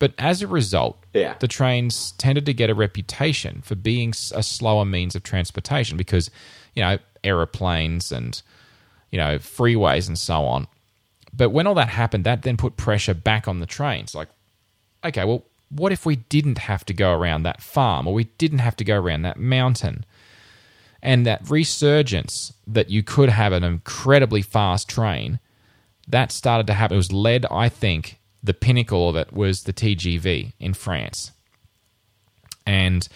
But 0.00 0.14
as 0.16 0.42
a 0.42 0.46
result, 0.46 1.04
Yeah. 1.12 1.34
the 1.40 1.48
trains 1.48 2.12
tended 2.12 2.46
to 2.46 2.54
get 2.54 2.70
a 2.70 2.74
reputation 2.74 3.62
for 3.62 3.74
being 3.74 4.10
a 4.32 4.42
slower 4.44 4.84
means 4.84 5.16
of 5.16 5.24
transportation 5.24 5.96
because, 5.96 6.30
you 6.76 6.82
know, 6.84 6.98
aeroplanes 7.24 8.12
and, 8.12 8.40
you 9.10 9.18
know, 9.18 9.38
freeways 9.38 10.06
and 10.06 10.16
so 10.16 10.44
on. 10.44 10.68
But 11.32 11.50
when 11.50 11.66
all 11.66 11.74
that 11.74 11.90
happened, 11.90 12.24
that 12.24 12.42
then 12.42 12.56
put 12.56 12.76
pressure 12.76 13.14
back 13.14 13.46
on 13.46 13.60
the 13.60 13.66
trains. 13.66 14.14
Like, 14.14 14.28
okay, 15.04 15.24
well, 15.24 15.44
what 15.70 15.92
if 15.92 16.06
we 16.06 16.16
didn't 16.16 16.58
have 16.58 16.84
to 16.86 16.94
go 16.94 17.12
around 17.12 17.42
that 17.42 17.62
farm 17.62 18.06
or 18.06 18.14
we 18.14 18.24
didn't 18.24 18.60
have 18.60 18.76
to 18.76 18.84
go 18.84 18.96
around 18.96 19.22
that 19.22 19.38
mountain? 19.38 20.04
And 21.02 21.26
that 21.26 21.48
resurgence 21.48 22.52
that 22.66 22.90
you 22.90 23.02
could 23.02 23.28
have 23.28 23.52
an 23.52 23.62
incredibly 23.62 24.42
fast 24.42 24.88
train, 24.88 25.38
that 26.08 26.32
started 26.32 26.66
to 26.66 26.74
happen. 26.74 26.94
It 26.94 26.98
was 26.98 27.12
led, 27.12 27.46
I 27.50 27.68
think, 27.68 28.18
the 28.42 28.54
pinnacle 28.54 29.08
of 29.08 29.16
it 29.16 29.32
was 29.32 29.64
the 29.64 29.72
TGV 29.72 30.54
in 30.58 30.74
France. 30.74 31.32
And 32.66 33.08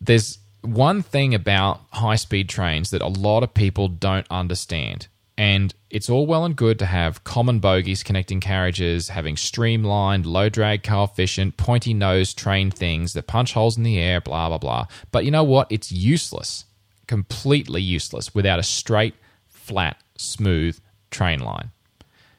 there's 0.00 0.38
one 0.62 1.02
thing 1.02 1.34
about 1.34 1.80
high 1.92 2.16
speed 2.16 2.48
trains 2.48 2.90
that 2.90 3.02
a 3.02 3.08
lot 3.08 3.42
of 3.42 3.54
people 3.54 3.88
don't 3.88 4.26
understand. 4.30 5.08
And 5.38 5.72
it's 5.88 6.10
all 6.10 6.26
well 6.26 6.44
and 6.44 6.56
good 6.56 6.80
to 6.80 6.86
have 6.86 7.22
common 7.22 7.60
bogies 7.60 8.02
connecting 8.02 8.40
carriages, 8.40 9.10
having 9.10 9.36
streamlined, 9.36 10.26
low 10.26 10.48
drag 10.48 10.82
coefficient, 10.82 11.56
pointy 11.56 11.94
nose 11.94 12.34
train 12.34 12.72
things 12.72 13.12
that 13.12 13.28
punch 13.28 13.52
holes 13.52 13.76
in 13.76 13.84
the 13.84 14.00
air, 14.00 14.20
blah, 14.20 14.48
blah, 14.48 14.58
blah. 14.58 14.86
But 15.12 15.24
you 15.24 15.30
know 15.30 15.44
what? 15.44 15.68
It's 15.70 15.92
useless, 15.92 16.64
completely 17.06 17.80
useless 17.80 18.34
without 18.34 18.58
a 18.58 18.64
straight, 18.64 19.14
flat, 19.46 20.02
smooth 20.16 20.76
train 21.12 21.38
line. 21.38 21.70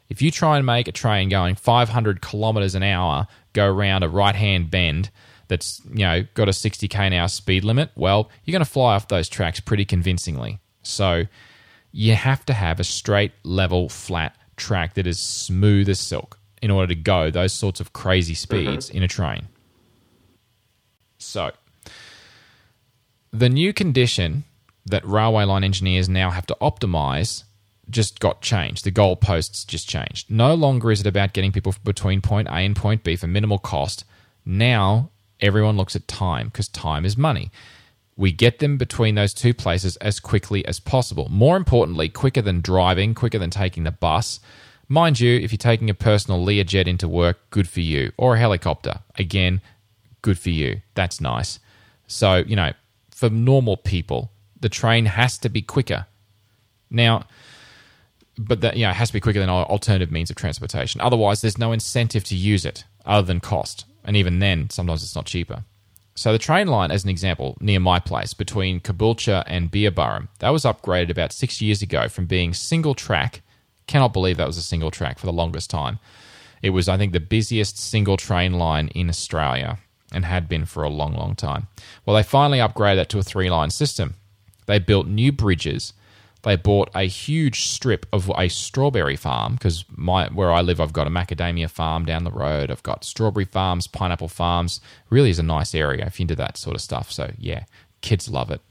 If 0.09 0.21
you 0.21 0.29
try 0.29 0.57
and 0.57 0.65
make 0.65 0.89
a 0.89 0.91
train 0.91 1.29
going 1.29 1.55
500 1.55 2.21
kilometers 2.21 2.75
an 2.75 2.83
hour 2.83 3.27
go 3.53 3.65
around 3.65 4.03
a 4.03 4.09
right 4.09 4.35
hand 4.35 4.69
bend 4.69 5.09
that's 5.47 5.81
you 5.89 6.05
know 6.05 6.25
got 6.33 6.49
a 6.49 6.51
60k 6.51 6.95
an 6.95 7.13
hour 7.13 7.29
speed 7.29 7.63
limit, 7.63 7.91
well, 7.95 8.29
you're 8.43 8.51
going 8.51 8.65
to 8.65 8.69
fly 8.69 8.95
off 8.95 9.07
those 9.07 9.29
tracks 9.29 9.61
pretty 9.61 9.85
convincingly. 9.85 10.59
So 10.83 11.27
you 11.91 12.15
have 12.15 12.45
to 12.45 12.53
have 12.53 12.79
a 12.79 12.83
straight, 12.83 13.31
level, 13.43 13.89
flat 13.89 14.35
track 14.57 14.93
that 14.95 15.07
is 15.07 15.19
smooth 15.19 15.89
as 15.89 15.99
silk 15.99 16.37
in 16.61 16.71
order 16.71 16.87
to 16.87 16.95
go 16.95 17.31
those 17.31 17.53
sorts 17.53 17.79
of 17.79 17.93
crazy 17.93 18.33
speeds 18.33 18.87
mm-hmm. 18.87 18.97
in 18.97 19.03
a 19.03 19.07
train. 19.07 19.47
So 21.17 21.51
the 23.31 23.49
new 23.49 23.73
condition 23.73 24.43
that 24.85 25.05
railway 25.05 25.45
line 25.45 25.63
engineers 25.63 26.09
now 26.09 26.29
have 26.31 26.45
to 26.47 26.57
optimize 26.61 27.43
just 27.89 28.19
got 28.19 28.41
changed. 28.41 28.83
The 28.83 28.91
goalposts 28.91 29.65
just 29.65 29.87
changed. 29.87 30.29
No 30.29 30.53
longer 30.53 30.91
is 30.91 31.01
it 31.01 31.07
about 31.07 31.33
getting 31.33 31.51
people 31.51 31.73
between 31.83 32.21
point 32.21 32.47
A 32.47 32.53
and 32.57 32.75
point 32.75 33.03
B 33.03 33.15
for 33.15 33.27
minimal 33.27 33.57
cost. 33.57 34.05
Now 34.45 35.09
everyone 35.39 35.77
looks 35.77 35.95
at 35.95 36.07
time 36.07 36.47
because 36.47 36.67
time 36.67 37.05
is 37.05 37.17
money. 37.17 37.51
We 38.19 38.33
get 38.33 38.59
them 38.59 38.75
between 38.75 39.15
those 39.15 39.33
two 39.33 39.53
places 39.53 39.95
as 39.97 40.19
quickly 40.19 40.65
as 40.65 40.81
possible. 40.81 41.29
More 41.29 41.55
importantly, 41.55 42.09
quicker 42.09 42.41
than 42.41 42.59
driving, 42.59 43.15
quicker 43.15 43.39
than 43.39 43.49
taking 43.49 43.85
the 43.85 43.91
bus. 43.91 44.41
Mind 44.89 45.21
you, 45.21 45.39
if 45.39 45.53
you're 45.53 45.57
taking 45.57 45.89
a 45.89 45.93
personal 45.93 46.45
Learjet 46.45 46.85
into 46.85 47.07
work, 47.07 47.49
good 47.49 47.65
for 47.69 47.79
you. 47.79 48.11
Or 48.17 48.35
a 48.35 48.37
helicopter, 48.37 48.99
again, 49.17 49.61
good 50.21 50.37
for 50.37 50.49
you. 50.49 50.81
That's 50.95 51.21
nice. 51.21 51.59
So, 52.07 52.43
you 52.45 52.57
know, 52.57 52.73
for 53.09 53.29
normal 53.29 53.77
people, 53.77 54.31
the 54.59 54.67
train 54.67 55.05
has 55.05 55.37
to 55.37 55.47
be 55.47 55.61
quicker. 55.61 56.05
Now, 56.89 57.23
but 58.37 58.59
that 58.59 58.75
you 58.75 58.83
know, 58.83 58.89
it 58.89 58.97
has 58.97 59.07
to 59.09 59.13
be 59.13 59.21
quicker 59.21 59.39
than 59.39 59.49
alternative 59.49 60.11
means 60.11 60.29
of 60.29 60.35
transportation. 60.35 60.99
Otherwise, 60.99 61.39
there's 61.39 61.57
no 61.57 61.71
incentive 61.71 62.25
to 62.25 62.35
use 62.35 62.65
it 62.65 62.83
other 63.05 63.25
than 63.25 63.39
cost. 63.39 63.85
And 64.03 64.17
even 64.17 64.39
then, 64.39 64.69
sometimes 64.71 65.03
it's 65.03 65.15
not 65.15 65.25
cheaper. 65.25 65.63
So 66.19 66.33
the 66.33 66.37
train 66.37 66.67
line, 66.67 66.91
as 66.91 67.05
an 67.05 67.09
example, 67.09 67.55
near 67.61 67.79
my 67.79 67.97
place 67.97 68.33
between 68.33 68.81
Caboolture 68.81 69.41
and 69.47 69.71
Beerburrum, 69.71 70.27
that 70.39 70.49
was 70.49 70.65
upgraded 70.65 71.09
about 71.09 71.31
six 71.31 71.61
years 71.61 71.81
ago 71.81 72.09
from 72.09 72.25
being 72.25 72.53
single 72.53 72.93
track. 72.93 73.41
Cannot 73.87 74.11
believe 74.11 74.35
that 74.35 74.45
was 74.45 74.57
a 74.57 74.61
single 74.61 74.91
track 74.91 75.17
for 75.17 75.27
the 75.27 75.31
longest 75.31 75.69
time. 75.69 75.97
It 76.61 76.71
was, 76.71 76.89
I 76.89 76.97
think, 76.97 77.13
the 77.13 77.21
busiest 77.21 77.77
single 77.77 78.17
train 78.17 78.55
line 78.55 78.89
in 78.89 79.07
Australia 79.07 79.77
and 80.11 80.25
had 80.25 80.49
been 80.49 80.65
for 80.65 80.83
a 80.83 80.89
long, 80.89 81.15
long 81.15 81.35
time. 81.35 81.67
Well, 82.05 82.17
they 82.17 82.23
finally 82.23 82.57
upgraded 82.57 82.97
that 82.97 83.09
to 83.11 83.19
a 83.19 83.23
three 83.23 83.49
line 83.49 83.69
system. 83.69 84.15
They 84.65 84.77
built 84.77 85.07
new 85.07 85.31
bridges. 85.31 85.93
They 86.43 86.55
bought 86.55 86.89
a 86.95 87.03
huge 87.03 87.67
strip 87.67 88.05
of 88.13 88.31
a 88.37 88.47
strawberry 88.47 89.17
farm 89.17 89.53
because 89.53 89.83
my 89.89 90.27
where 90.27 90.51
I 90.51 90.61
live, 90.61 90.79
I've 90.79 90.93
got 90.93 91.07
a 91.07 91.09
macadamia 91.09 91.69
farm 91.69 92.05
down 92.05 92.23
the 92.23 92.31
road. 92.31 92.71
I've 92.71 92.83
got 92.83 93.03
strawberry 93.03 93.45
farms, 93.45 93.87
pineapple 93.87 94.29
farms. 94.29 94.79
Really 95.09 95.29
is 95.29 95.39
a 95.39 95.43
nice 95.43 95.75
area 95.75 96.05
if 96.05 96.19
you're 96.19 96.23
into 96.23 96.35
that 96.35 96.57
sort 96.57 96.75
of 96.75 96.81
stuff. 96.81 97.11
So 97.11 97.31
yeah, 97.37 97.65
kids 98.01 98.29
love 98.29 98.51
it. 98.51 98.61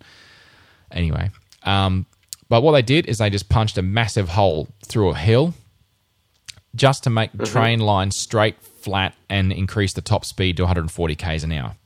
Anyway, 0.90 1.30
um, 1.64 2.06
but 2.48 2.62
what 2.62 2.72
they 2.72 2.82
did 2.82 3.06
is 3.06 3.18
they 3.18 3.28
just 3.28 3.50
punched 3.50 3.76
a 3.76 3.82
massive 3.82 4.30
hole 4.30 4.68
through 4.86 5.10
a 5.10 5.14
hill 5.14 5.52
just 6.74 7.04
to 7.04 7.10
make 7.10 7.32
the 7.32 7.44
train 7.44 7.80
line 7.80 8.10
straight, 8.10 8.62
flat, 8.62 9.14
and 9.28 9.52
increase 9.52 9.92
the 9.92 10.00
top 10.00 10.24
speed 10.24 10.56
to 10.56 10.62
140 10.62 11.14
k's 11.16 11.44
an 11.44 11.52
hour. 11.52 11.76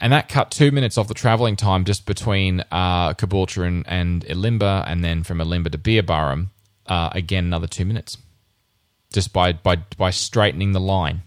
And 0.00 0.12
that 0.14 0.30
cut 0.30 0.50
two 0.50 0.70
minutes 0.70 0.96
off 0.96 1.08
the 1.08 1.14
travelling 1.14 1.56
time 1.56 1.84
just 1.84 2.06
between 2.06 2.60
uh, 2.72 3.12
Caboolture 3.14 3.66
and, 3.66 3.84
and 3.86 4.24
Elimbah, 4.24 4.84
and 4.86 5.04
then 5.04 5.22
from 5.22 5.38
Elimbah 5.38 5.72
to 5.72 5.78
Beerburrum, 5.78 6.48
uh, 6.86 7.10
again 7.12 7.44
another 7.44 7.66
two 7.66 7.84
minutes, 7.84 8.16
just 9.12 9.32
by 9.32 9.52
by 9.52 9.76
by 9.98 10.10
straightening 10.10 10.72
the 10.72 10.80
line. 10.80 11.22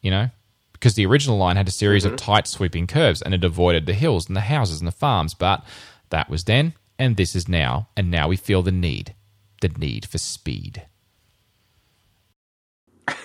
You 0.00 0.12
know, 0.12 0.30
because 0.72 0.94
the 0.94 1.06
original 1.06 1.38
line 1.38 1.56
had 1.56 1.66
a 1.66 1.72
series 1.72 2.04
of 2.04 2.14
tight 2.14 2.46
sweeping 2.46 2.86
curves, 2.86 3.20
and 3.20 3.34
it 3.34 3.42
avoided 3.42 3.86
the 3.86 3.94
hills 3.94 4.28
and 4.28 4.36
the 4.36 4.42
houses 4.42 4.80
and 4.80 4.86
the 4.86 4.92
farms. 4.92 5.34
But 5.34 5.64
that 6.10 6.30
was 6.30 6.44
then, 6.44 6.74
and 7.00 7.16
this 7.16 7.34
is 7.34 7.48
now, 7.48 7.88
and 7.96 8.12
now 8.12 8.28
we 8.28 8.36
feel 8.36 8.62
the 8.62 8.70
need, 8.70 9.16
the 9.60 9.70
need 9.70 10.06
for 10.06 10.18
speed. 10.18 10.82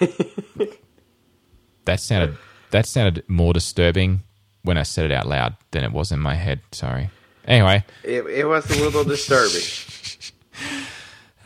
that 1.86 1.99
sounded 1.99 2.38
that 2.71 2.88
sounded 2.88 3.23
more 3.27 3.54
disturbing 3.54 4.23
when 4.63 4.78
I 4.78 4.84
said 4.84 5.06
it 5.06 5.12
out 5.12 5.28
loud 5.28 5.56
than 5.71 5.84
it 5.84 5.91
was 5.91 6.12
in 6.12 6.19
my 6.19 6.36
head. 6.36 6.62
Sorry. 6.71 7.10
Anyway, 7.45 7.84
It, 8.04 8.26
it 8.28 8.47
was 8.47 8.69
a 8.69 8.84
little 8.84 9.04
disturbing. 9.04 9.62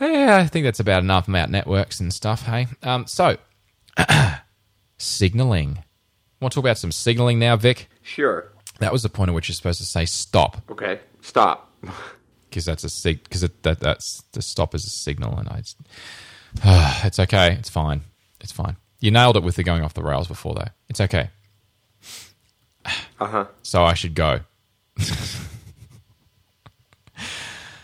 yeah, 0.00 0.36
I 0.36 0.46
think 0.46 0.64
that's 0.64 0.80
about 0.80 1.02
enough 1.02 1.26
about 1.26 1.50
networks 1.50 2.00
and 2.00 2.12
stuff. 2.12 2.42
Hey, 2.42 2.66
um, 2.82 3.06
so 3.06 3.38
signaling. 4.98 5.82
Want 6.40 6.52
to 6.52 6.56
talk 6.56 6.64
about 6.64 6.78
some 6.78 6.92
signaling 6.92 7.38
now, 7.38 7.56
Vic? 7.56 7.88
Sure. 8.02 8.52
That 8.78 8.92
was 8.92 9.02
the 9.02 9.08
point 9.08 9.30
at 9.30 9.34
which 9.34 9.48
you're 9.48 9.54
supposed 9.54 9.80
to 9.80 9.86
say 9.86 10.04
stop 10.04 10.62
Okay. 10.70 11.00
Stop. 11.22 11.72
because 12.50 12.64
that's 12.64 12.84
a 12.84 12.88
sig 12.88 13.22
because 13.24 13.40
that 13.40 13.80
that's 13.80 14.22
the 14.32 14.42
stop 14.42 14.74
is 14.74 14.84
a 14.84 14.90
signal, 14.90 15.38
and 15.38 15.48
I. 15.48 15.62
it's 17.06 17.18
okay. 17.18 17.52
It's 17.52 17.68
fine. 17.68 18.02
It's 18.40 18.52
fine. 18.52 18.76
You 19.00 19.10
nailed 19.10 19.36
it 19.36 19.42
with 19.42 19.56
the 19.56 19.62
going 19.62 19.82
off 19.82 19.94
the 19.94 20.02
rails 20.02 20.28
before, 20.28 20.54
though. 20.54 20.68
It's 20.88 21.00
okay. 21.00 21.30
Uh 23.18 23.26
huh. 23.26 23.46
So 23.62 23.84
I 23.84 23.94
should 23.94 24.14
go. 24.14 24.40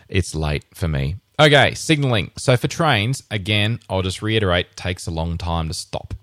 it's 0.09 0.35
late 0.35 0.65
for 0.75 0.89
me. 0.89 1.17
Okay, 1.41 1.75
signaling. 1.75 2.31
So 2.37 2.57
for 2.57 2.69
trains, 2.69 3.23
again, 3.31 3.81
I'll 3.89 4.03
just 4.03 4.23
reiterate, 4.23 4.77
takes 4.77 5.07
a 5.07 5.11
long 5.11 5.39
time 5.39 5.69
to 5.69 5.75
stop. 5.75 6.15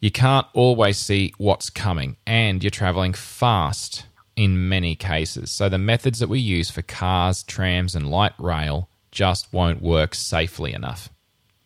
You 0.00 0.10
can't 0.10 0.46
always 0.54 0.96
see 0.96 1.34
what's 1.36 1.68
coming, 1.68 2.16
and 2.26 2.62
you're 2.62 2.70
traveling 2.70 3.12
fast 3.12 4.06
in 4.36 4.68
many 4.68 4.94
cases. 4.94 5.50
So 5.50 5.68
the 5.68 5.76
methods 5.76 6.20
that 6.20 6.28
we 6.28 6.38
use 6.38 6.70
for 6.70 6.82
cars, 6.82 7.42
trams, 7.42 7.94
and 7.94 8.10
light 8.10 8.32
rail 8.38 8.88
just 9.10 9.52
won't 9.52 9.82
work 9.82 10.14
safely 10.14 10.72
enough. 10.72 11.10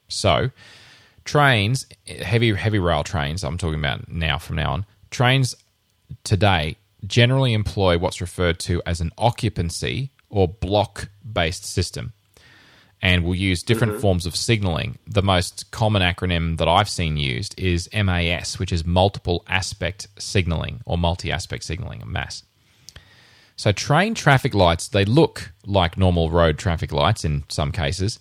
So, 0.08 0.50
trains, 1.24 1.86
heavy 2.06 2.54
heavy 2.54 2.78
rail 2.78 3.04
trains, 3.04 3.44
I'm 3.44 3.58
talking 3.58 3.78
about 3.78 4.08
now 4.08 4.38
from 4.38 4.56
now 4.56 4.72
on, 4.72 4.86
trains 5.10 5.54
today 6.22 6.76
generally 7.06 7.52
employ 7.52 7.98
what's 7.98 8.20
referred 8.20 8.58
to 8.58 8.82
as 8.86 9.00
an 9.00 9.10
occupancy 9.18 10.10
or 10.30 10.48
block 10.48 11.08
based 11.30 11.64
system 11.64 12.12
and 13.02 13.22
will 13.22 13.34
use 13.34 13.62
different 13.62 13.92
mm-hmm. 13.92 14.02
forms 14.02 14.24
of 14.24 14.34
signaling. 14.34 14.98
The 15.06 15.22
most 15.22 15.70
common 15.70 16.00
acronym 16.00 16.56
that 16.56 16.68
I've 16.68 16.88
seen 16.88 17.18
used 17.18 17.58
is 17.60 17.88
MAS, 17.92 18.58
which 18.58 18.72
is 18.72 18.84
multiple 18.86 19.44
aspect 19.46 20.08
signaling 20.18 20.80
or 20.86 20.96
multi 20.96 21.30
aspect 21.30 21.64
signaling, 21.64 22.02
MAS. 22.06 22.44
So 23.56 23.72
train 23.72 24.14
traffic 24.14 24.54
lights, 24.54 24.88
they 24.88 25.04
look 25.04 25.52
like 25.66 25.98
normal 25.98 26.30
road 26.30 26.58
traffic 26.58 26.92
lights 26.92 27.24
in 27.24 27.44
some 27.48 27.72
cases, 27.72 28.18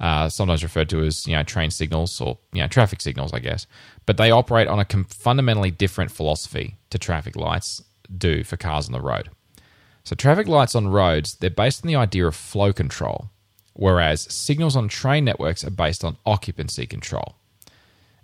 uh, 0.00 0.28
sometimes 0.28 0.62
referred 0.62 0.88
to 0.90 1.02
as 1.04 1.26
you 1.26 1.34
know 1.34 1.42
train 1.42 1.70
signals 1.70 2.20
or 2.20 2.38
you 2.52 2.60
know 2.60 2.68
traffic 2.68 3.00
signals, 3.00 3.32
I 3.32 3.38
guess. 3.38 3.66
But 4.04 4.16
they 4.16 4.30
operate 4.30 4.68
on 4.68 4.78
a 4.78 4.84
com- 4.84 5.04
fundamentally 5.04 5.70
different 5.70 6.10
philosophy 6.10 6.76
to 6.90 6.98
traffic 6.98 7.36
lights 7.36 7.82
do 8.16 8.44
for 8.44 8.56
cars 8.56 8.86
on 8.86 8.92
the 8.92 9.00
road. 9.00 9.30
So 10.04 10.14
traffic 10.14 10.46
lights 10.46 10.74
on 10.74 10.88
roads 10.88 11.34
they're 11.36 11.50
based 11.50 11.84
on 11.84 11.88
the 11.88 11.96
idea 11.96 12.26
of 12.26 12.34
flow 12.36 12.72
control, 12.72 13.30
whereas 13.72 14.22
signals 14.32 14.76
on 14.76 14.88
train 14.88 15.24
networks 15.24 15.64
are 15.64 15.70
based 15.70 16.04
on 16.04 16.16
occupancy 16.26 16.86
control. 16.86 17.36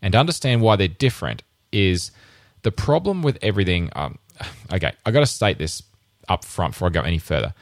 And 0.01 0.15
understand 0.15 0.61
why 0.61 0.77
they're 0.77 0.89
different 0.89 1.43
is 1.73 2.11
the 2.63 2.73
problem 2.73 3.23
with 3.23 3.39
everything. 3.41 3.91
Um, 3.97 4.19
okay, 4.73 4.93
I 5.07 5.11
got 5.11 5.21
to 5.21 5.27
state 5.27 5.59
this 5.59 5.83
up 6.29 6.45
front 6.45 6.75
before 6.75 6.89
I 6.89 6.91
go 6.91 7.01
any 7.01 7.19
further. 7.19 7.55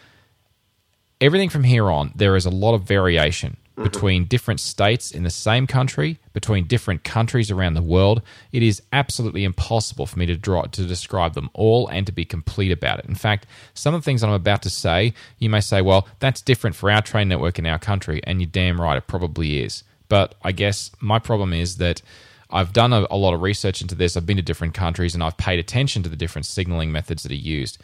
Everything 1.21 1.51
from 1.51 1.65
here 1.65 1.91
on, 1.91 2.13
there 2.15 2.35
is 2.35 2.47
a 2.47 2.51
lot 2.51 2.75
of 2.75 2.83
variation 2.83 3.59
between 3.77 4.27
different 4.27 4.61
states 4.61 5.11
in 5.11 5.23
the 5.23 5.31
same 5.31 5.67
country, 5.67 6.19
between 6.33 6.67
different 6.67 7.03
countries 7.03 7.51
around 7.51 7.75
the 7.75 7.83
world. 7.83 8.23
It 8.53 8.63
is 8.63 8.83
absolutely 8.93 9.45
impossible 9.45 10.07
for 10.07 10.19
me 10.19 10.27
to 10.27 10.37
draw 10.37 10.63
to 10.63 10.87
describe 10.87 11.35
them 11.35 11.51
all 11.55 11.89
and 11.89 12.05
to 12.07 12.13
be 12.13 12.25
complete 12.25 12.73
about 12.73 12.99
it. 12.99 13.07
In 13.07 13.15
fact, 13.15 13.47
some 13.75 13.95
of 13.95 14.01
the 14.01 14.05
things 14.05 14.23
I'm 14.23 14.31
about 14.33 14.63
to 14.63 14.71
say, 14.71 15.15
you 15.39 15.49
may 15.49 15.61
say, 15.61 15.81
"Well, 15.81 16.09
that's 16.19 16.43
different 16.43 16.77
for 16.77 16.91
our 16.91 17.03
train 17.03 17.29
network 17.29 17.59
in 17.59 17.67
our 17.67 17.79
country," 17.79 18.21
and 18.25 18.41
you're 18.41 18.51
damn 18.51 18.81
right, 18.81 18.99
it 18.99 19.07
probably 19.07 19.63
is. 19.63 19.83
But 20.09 20.35
I 20.43 20.53
guess 20.53 20.91
my 21.01 21.19
problem 21.19 21.53
is 21.53 21.77
that 21.77 22.03
I've 22.51 22.73
done 22.73 22.93
a, 22.93 23.07
a 23.11 23.17
lot 23.17 23.33
of 23.33 23.43
research 23.43 23.81
into 23.81 23.95
this. 23.95 24.17
I've 24.17 24.27
been 24.27 24.37
to 24.37 24.43
different 24.43 24.75
countries 24.75 25.15
and 25.15 25.23
I've 25.23 25.37
paid 25.37 25.59
attention 25.59 26.03
to 26.03 26.09
the 26.09 26.17
different 26.17 26.47
signaling 26.47 26.93
methods 26.93 27.23
that 27.23 27.33
are 27.33 27.37
used. 27.37 27.79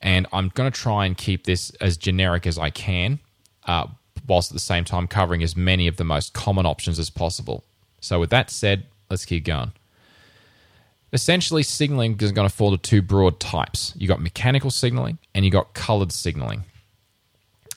And 0.00 0.26
I'm 0.32 0.48
going 0.48 0.70
to 0.70 0.78
try 0.78 1.04
and 1.04 1.16
keep 1.16 1.44
this 1.44 1.70
as 1.80 1.96
generic 1.98 2.46
as 2.46 2.58
I 2.58 2.70
can, 2.70 3.20
uh, 3.66 3.88
whilst 4.26 4.50
at 4.50 4.54
the 4.54 4.60
same 4.60 4.84
time 4.84 5.06
covering 5.06 5.42
as 5.42 5.56
many 5.56 5.86
of 5.86 5.96
the 5.96 6.04
most 6.04 6.32
common 6.32 6.66
options 6.66 6.98
as 6.98 7.10
possible. 7.10 7.64
So, 8.00 8.20
with 8.20 8.30
that 8.30 8.50
said, 8.50 8.86
let's 9.10 9.24
keep 9.24 9.44
going. 9.44 9.72
Essentially, 11.12 11.62
signaling 11.62 12.16
is 12.20 12.32
going 12.32 12.48
to 12.48 12.54
fall 12.54 12.72
into 12.72 12.82
two 12.82 13.02
broad 13.02 13.40
types. 13.40 13.92
You've 13.96 14.08
got 14.08 14.22
mechanical 14.22 14.70
signaling 14.70 15.18
and 15.34 15.44
you've 15.44 15.52
got 15.52 15.74
colored 15.74 16.12
signaling. 16.12 16.64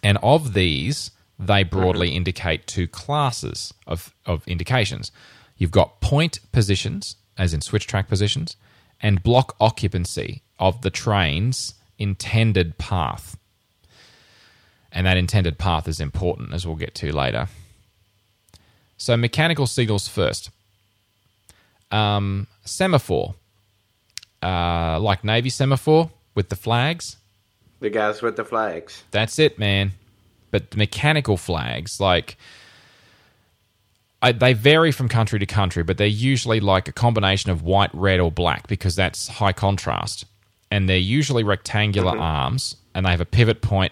And 0.04 0.20
of 0.22 0.54
these, 0.54 1.12
they 1.40 1.64
broadly 1.64 2.10
indicate 2.10 2.68
two 2.68 2.88
classes 2.88 3.74
of, 3.88 4.14
of 4.26 4.48
indications. 4.48 5.12
You've 5.58 5.72
got 5.72 6.00
point 6.00 6.40
positions, 6.52 7.16
as 7.38 7.54
in 7.54 7.62
switch 7.62 7.88
track 7.88 8.08
positions, 8.08 8.56
and 9.02 9.24
block 9.24 9.56
occupancy 9.60 10.44
of 10.60 10.82
the 10.82 10.90
train's 10.90 11.74
intended 11.98 12.78
path. 12.78 13.38
And 14.94 15.06
that 15.08 15.18
intended 15.18 15.58
path 15.58 15.88
is 15.88 16.00
important, 16.00 16.54
as 16.54 16.66
we'll 16.66 16.76
get 16.76 16.94
to 16.96 17.12
later. 17.12 17.48
So, 18.98 19.18
mechanical 19.18 19.68
signals 19.68 20.08
first. 20.08 20.52
Um, 21.92 22.48
semaphore, 22.64 23.36
uh, 24.42 25.00
like 25.00 25.24
Navy 25.24 25.50
semaphore 25.50 26.12
with 26.36 26.50
the 26.50 26.56
flags. 26.56 27.18
The 27.80 27.90
guys 27.90 28.22
with 28.22 28.36
the 28.36 28.46
flags. 28.46 29.04
That's 29.12 29.40
it, 29.40 29.60
man. 29.60 29.92
But 30.52 30.72
the 30.72 30.78
mechanical 30.78 31.38
flags, 31.38 32.00
like 32.00 32.38
I, 34.22 34.32
they 34.32 34.54
vary 34.54 34.92
from 34.94 35.10
country 35.10 35.38
to 35.40 35.46
country, 35.46 35.84
but 35.84 35.98
they're 35.98 36.08
usually 36.08 36.62
like 36.62 36.88
a 36.88 36.94
combination 36.94 37.52
of 37.52 37.62
white, 37.62 37.90
red, 37.94 38.22
or 38.22 38.32
black 38.32 38.68
because 38.68 38.96
that's 38.96 39.28
high 39.28 39.52
contrast. 39.52 40.26
And 40.72 40.88
they're 40.88 40.98
usually 40.98 41.44
rectangular 41.44 42.18
arms, 42.18 42.78
and 42.96 43.06
they 43.06 43.12
have 43.12 43.22
a 43.22 43.26
pivot 43.26 43.62
point 43.62 43.92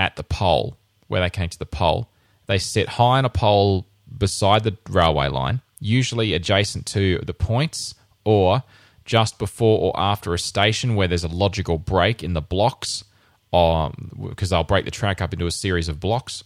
at 0.00 0.16
the 0.16 0.24
pole 0.24 0.78
where 1.08 1.20
they 1.20 1.28
came 1.28 1.50
to 1.50 1.58
the 1.58 1.66
pole. 1.66 2.08
They 2.46 2.56
sit 2.56 2.88
high 2.88 3.18
on 3.18 3.26
a 3.26 3.28
pole 3.28 3.86
beside 4.16 4.64
the 4.64 4.76
railway 4.88 5.28
line, 5.28 5.60
usually 5.78 6.32
adjacent 6.32 6.86
to 6.86 7.18
the 7.18 7.34
points 7.34 7.94
or 8.24 8.62
just 9.04 9.38
before 9.38 9.78
or 9.78 10.00
after 10.00 10.32
a 10.32 10.38
station 10.38 10.94
where 10.94 11.06
there's 11.06 11.22
a 11.22 11.28
logical 11.28 11.76
break 11.76 12.22
in 12.22 12.32
the 12.32 12.40
blocks, 12.40 13.04
because 13.50 14.48
they'll 14.48 14.64
break 14.64 14.86
the 14.86 14.90
track 14.90 15.20
up 15.20 15.34
into 15.34 15.46
a 15.46 15.50
series 15.50 15.88
of 15.88 16.00
blocks. 16.00 16.44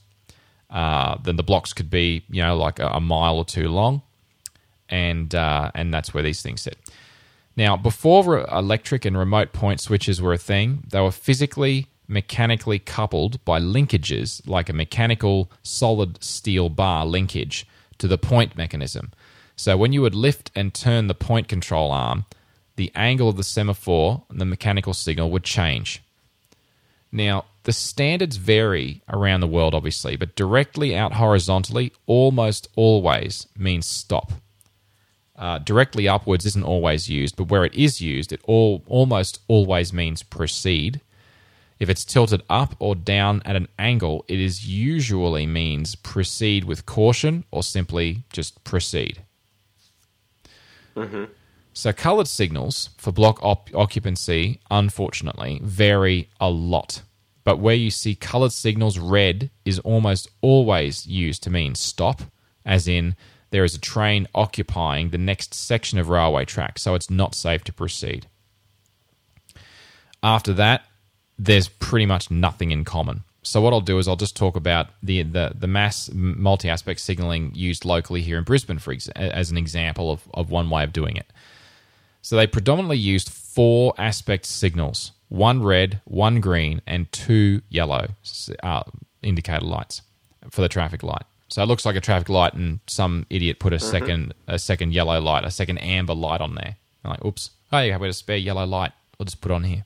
Uh, 0.69 1.17
then 1.23 1.37
the 1.37 1.43
blocks 1.45 1.73
could 1.73 1.91
be, 1.91 2.25
you 2.29 2.43
know, 2.43 2.57
like 2.57 2.81
a, 2.81 2.89
a 2.89 3.01
mile 3.01 3.37
or 3.37 3.45
two 3.45 3.69
long, 3.69 4.03
and 4.89 5.33
uh, 5.33 5.71
and 5.75 5.95
that's 5.95 6.13
where 6.13 6.25
these 6.25 6.43
things 6.43 6.63
sit. 6.63 6.77
Now, 7.57 7.77
before 7.77 8.25
re- 8.25 8.45
electric 8.51 9.05
and 9.05 9.17
remote 9.17 9.53
point 9.53 9.81
switches 9.81 10.21
were 10.21 10.33
a 10.33 10.39
thing, 10.39 10.85
they 10.89 11.01
were 11.01 11.13
physically 11.13 11.87
mechanically 12.07 12.79
coupled 12.79 13.45
by 13.45 13.61
linkages 13.61 14.47
like 14.47 14.69
a 14.69 14.75
mechanical 14.75 15.51
solid 15.63 16.23
steel 16.23 16.69
bar 16.69 17.07
linkage 17.07 17.67
to 17.99 18.09
the 18.09 18.19
point 18.19 18.57
mechanism. 18.57 19.13
So 19.57 19.77
when 19.77 19.93
you 19.93 20.03
would 20.03 20.15
lift 20.15 20.51
and 20.55 20.75
turn 20.75 21.07
the 21.07 21.15
point 21.15 21.49
control 21.49 21.91
arm, 21.91 22.25
the 22.77 22.91
angle 22.95 23.29
of 23.29 23.37
the 23.37 23.45
semaphore 23.45 24.25
and 24.29 24.41
the 24.41 24.45
mechanical 24.45 24.95
signal 24.95 25.31
would 25.31 25.45
change. 25.45 26.03
Now, 27.13 27.45
the 27.63 27.73
standards 27.73 28.37
vary 28.37 29.03
around 29.09 29.41
the 29.41 29.47
world, 29.47 29.75
obviously, 29.75 30.17
but 30.17 30.35
directly 30.35 30.97
out 30.97 31.15
horizontally 31.15 31.93
almost 32.07 32.69
always 32.77 33.47
means 33.57 33.87
stop. 33.87 34.33
Uh, 35.37 35.59
directly 35.59 36.09
upwards 36.09 36.45
isn't 36.47 36.65
always 36.65 37.09
used, 37.09 37.37
but 37.37 37.49
where 37.49 37.65
it 37.65 37.75
is 37.75 38.01
used, 38.01 38.33
it 38.33 38.41
all 38.45 38.83
almost 38.87 39.41
always 39.49 39.93
means 39.93 40.23
proceed. 40.23 41.01
If 41.85 41.91
it's 41.91 42.07
tilted 42.07 42.43
up 42.49 42.74
or 42.78 42.95
down 42.95 43.43
at 43.45 43.57
an 43.57 43.68
angle, 43.78 44.24
it 44.26 44.41
is 44.41 44.66
usually 44.66 45.45
means 45.45 45.97
proceed 45.97 46.64
with 46.64 46.87
caution 46.87 47.45
or 47.51 47.62
simply 47.62 48.24
just 48.32 48.64
proceed. 48.64 49.20
Mm-hmm. 50.97 51.24
So, 51.74 51.93
colored 51.93 52.26
signals 52.26 52.89
for 52.97 53.12
block 53.12 53.39
op- 53.43 53.68
occupancy, 53.74 54.61
unfortunately, 54.70 55.61
vary 55.62 56.30
a 56.41 56.49
lot. 56.49 57.03
But 57.45 57.59
where 57.59 57.74
you 57.74 57.91
see 57.91 58.14
colored 58.14 58.53
signals, 58.53 58.99
red 58.99 59.51
is 59.66 59.78
almost 59.80 60.30
always 60.41 61.07
used 61.07 61.43
to 61.43 61.51
mean 61.51 61.74
stop, 61.74 62.22
as 62.64 62.89
in 62.89 63.14
there 63.51 63.64
is 63.64 63.74
a 63.74 63.78
train 63.78 64.26
occupying 64.35 65.11
the 65.11 65.18
next 65.18 65.53
section 65.53 65.99
of 65.99 66.09
railway 66.09 66.47
track, 66.47 66.78
so 66.78 66.95
it's 66.95 67.11
not 67.11 67.35
safe 67.35 67.62
to 67.64 67.74
proceed. 67.74 68.26
After 70.22 70.55
that, 70.55 70.87
there's 71.39 71.68
pretty 71.68 72.07
much 72.07 72.30
nothing 72.30 72.70
in 72.70 72.85
common. 72.85 73.24
So 73.43 73.61
what 73.61 73.74
I'll 73.74 73.82
do 73.82 73.99
is 73.99 74.09
I'll 74.09 74.16
just 74.16 74.37
talk 74.37 74.57
about 74.57 74.89
the 75.03 75.22
the, 75.22 75.53
the 75.55 75.66
MAS 75.66 76.11
multi-aspect 76.12 76.99
signaling 77.01 77.53
used 77.55 77.85
locally 77.85 78.22
here 78.22 78.39
in 78.39 78.45
Brisbane, 78.45 78.78
for 78.78 78.93
ex- 78.93 79.09
as 79.09 79.51
an 79.51 79.59
example 79.59 80.11
of, 80.11 80.22
of 80.32 80.51
one 80.51 80.70
way 80.70 80.82
of 80.82 80.93
doing 80.93 81.16
it. 81.16 81.30
So 82.22 82.37
they 82.37 82.47
predominantly 82.47 82.97
used 82.97 83.28
four 83.28 83.93
aspect 83.99 84.47
signals: 84.47 85.12
one 85.28 85.62
red, 85.62 86.01
one 86.05 86.41
green, 86.41 86.80
and 86.87 87.11
two 87.12 87.61
yellow 87.68 88.09
uh, 88.62 88.85
indicator 89.22 89.64
lights 89.64 90.01
for 90.51 90.62
the 90.62 90.68
traffic 90.68 91.03
light. 91.03 91.24
So 91.49 91.62
it 91.62 91.66
looks 91.66 91.85
like 91.85 91.97
a 91.97 92.01
traffic 92.01 92.30
light, 92.30 92.55
and 92.55 92.80
some 92.87 93.26
idiot 93.28 93.59
put 93.59 93.74
a 93.74 93.78
second 93.78 94.32
a 94.49 94.59
second 94.59 94.95
yellow 94.95 95.20
light, 95.20 95.45
a 95.45 95.51
second 95.51 95.78
amber 95.78 96.14
light 96.14 96.41
on 96.41 96.55
there. 96.55 96.76
I'm 97.05 97.11
like, 97.11 97.24
oops, 97.24 97.51
oh 97.72 97.80
yeah, 97.80 97.99
we 97.99 98.07
have 98.07 98.11
a 98.11 98.12
spare 98.14 98.39
yellow 98.39 98.64
light. 98.64 98.93
I'll 99.20 99.26
just 99.26 99.43
put 99.43 99.53
on 99.53 99.64
here. 99.64 99.85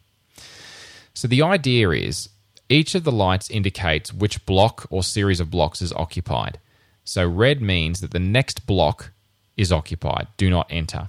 So 1.19 1.27
the 1.27 1.43
idea 1.43 1.91
is 1.91 2.29
each 2.69 2.95
of 2.95 3.03
the 3.03 3.11
lights 3.11 3.51
indicates 3.51 4.14
which 4.14 4.47
block 4.47 4.87
or 4.89 5.03
series 5.03 5.41
of 5.41 5.51
blocks 5.51 5.83
is 5.83 5.93
occupied. 5.95 6.61
So 7.03 7.27
red 7.27 7.61
means 7.61 8.01
that 8.03 8.12
the 8.12 8.21
next 8.21 8.69
block 8.69 9.11
is 9.57 9.73
occupied. 9.73 10.29
Do 10.37 10.49
not 10.49 10.69
enter. 10.71 11.09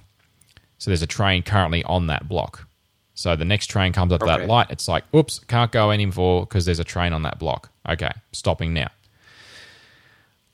So 0.78 0.90
there's 0.90 1.02
a 1.02 1.06
train 1.06 1.44
currently 1.44 1.84
on 1.84 2.08
that 2.08 2.28
block. 2.28 2.66
So 3.14 3.36
the 3.36 3.44
next 3.44 3.68
train 3.68 3.92
comes 3.92 4.12
up 4.12 4.18
to 4.18 4.26
that 4.26 4.48
light. 4.48 4.66
It's 4.70 4.88
like, 4.88 5.04
oops, 5.14 5.38
can't 5.46 5.70
go 5.70 5.92
anymore 5.92 6.40
because 6.40 6.64
there's 6.64 6.80
a 6.80 6.84
train 6.84 7.12
on 7.12 7.22
that 7.22 7.38
block. 7.38 7.70
Okay, 7.88 8.10
stopping 8.32 8.74
now. 8.74 8.90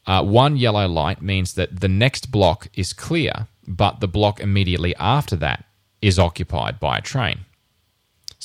Uh, 0.07 0.23
one 0.23 0.59
yellow 0.59 0.87
light 0.87 1.23
means 1.23 1.55
that 1.55 1.81
the 1.81 1.89
next 1.89 2.31
block 2.31 2.69
is 2.75 2.93
clear, 2.93 3.47
but 3.67 4.01
the 4.01 4.09
block 4.09 4.39
immediately 4.39 4.95
after 4.97 5.35
that 5.37 5.65
is 6.03 6.19
occupied 6.19 6.79
by 6.79 6.99
a 6.99 7.01
train. 7.01 7.47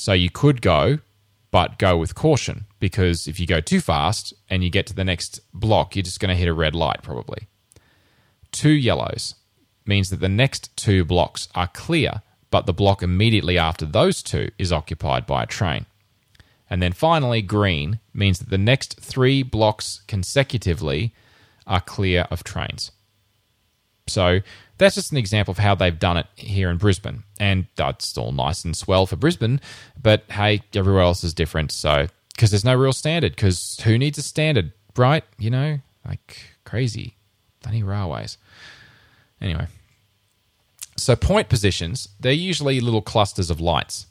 So 0.02 0.14
you 0.14 0.30
could 0.30 0.60
go, 0.62 0.98
but 1.52 1.78
go 1.78 1.96
with 1.96 2.16
caution 2.16 2.66
because 2.80 3.28
if 3.28 3.38
you 3.38 3.46
go 3.46 3.60
too 3.60 3.80
fast 3.80 4.34
and 4.50 4.64
you 4.64 4.68
get 4.68 4.84
to 4.88 4.94
the 4.96 5.04
next 5.04 5.38
block, 5.54 5.94
you're 5.94 6.02
just 6.02 6.18
going 6.18 6.30
to 6.30 6.34
hit 6.34 6.48
a 6.48 6.52
red 6.52 6.74
light 6.74 7.04
probably. 7.04 7.46
Two 8.50 8.72
yellows 8.72 9.36
means 9.86 10.10
that 10.10 10.18
the 10.18 10.28
next 10.28 10.76
two 10.76 11.04
blocks 11.04 11.46
are 11.54 11.68
clear, 11.68 12.22
but 12.50 12.66
the 12.66 12.72
block 12.72 13.00
immediately 13.00 13.56
after 13.56 13.86
those 13.86 14.24
two 14.24 14.50
is 14.58 14.72
occupied 14.72 15.24
by 15.24 15.44
a 15.44 15.46
train. 15.46 15.86
And 16.68 16.82
then 16.82 16.92
finally, 16.92 17.40
green 17.40 18.00
means 18.12 18.40
that 18.40 18.50
the 18.50 18.58
next 18.58 18.98
three 19.00 19.44
blocks 19.44 20.02
consecutively 20.08 21.14
are 21.64 21.80
clear 21.80 22.26
of 22.28 22.42
trains. 22.42 22.90
So 24.08 24.40
that's 24.82 24.96
just 24.96 25.12
an 25.12 25.18
example 25.18 25.52
of 25.52 25.58
how 25.58 25.74
they've 25.74 25.98
done 25.98 26.16
it 26.16 26.26
here 26.36 26.70
in 26.70 26.76
Brisbane. 26.76 27.22
And 27.40 27.66
that's 27.76 28.16
all 28.18 28.32
nice 28.32 28.64
and 28.64 28.76
swell 28.76 29.06
for 29.06 29.16
Brisbane, 29.16 29.60
but 30.00 30.24
hey, 30.30 30.62
everywhere 30.74 31.02
else 31.02 31.24
is 31.24 31.34
different. 31.34 31.72
So, 31.72 32.08
because 32.34 32.50
there's 32.50 32.64
no 32.64 32.74
real 32.74 32.92
standard, 32.92 33.32
because 33.32 33.80
who 33.84 33.98
needs 33.98 34.18
a 34.18 34.22
standard, 34.22 34.72
right? 34.96 35.24
You 35.38 35.50
know, 35.50 35.78
like, 36.06 36.52
Crazy. 36.72 37.16
Bloody 37.62 37.82
railways. 37.82 38.38
Anyway. 39.42 39.66
So 40.96 41.14
point 41.14 41.50
positions, 41.50 42.08
they're 42.18 42.32
usually 42.32 42.80
little 42.80 43.02
clusters 43.02 43.50
of 43.50 43.60
lights. 43.60 44.06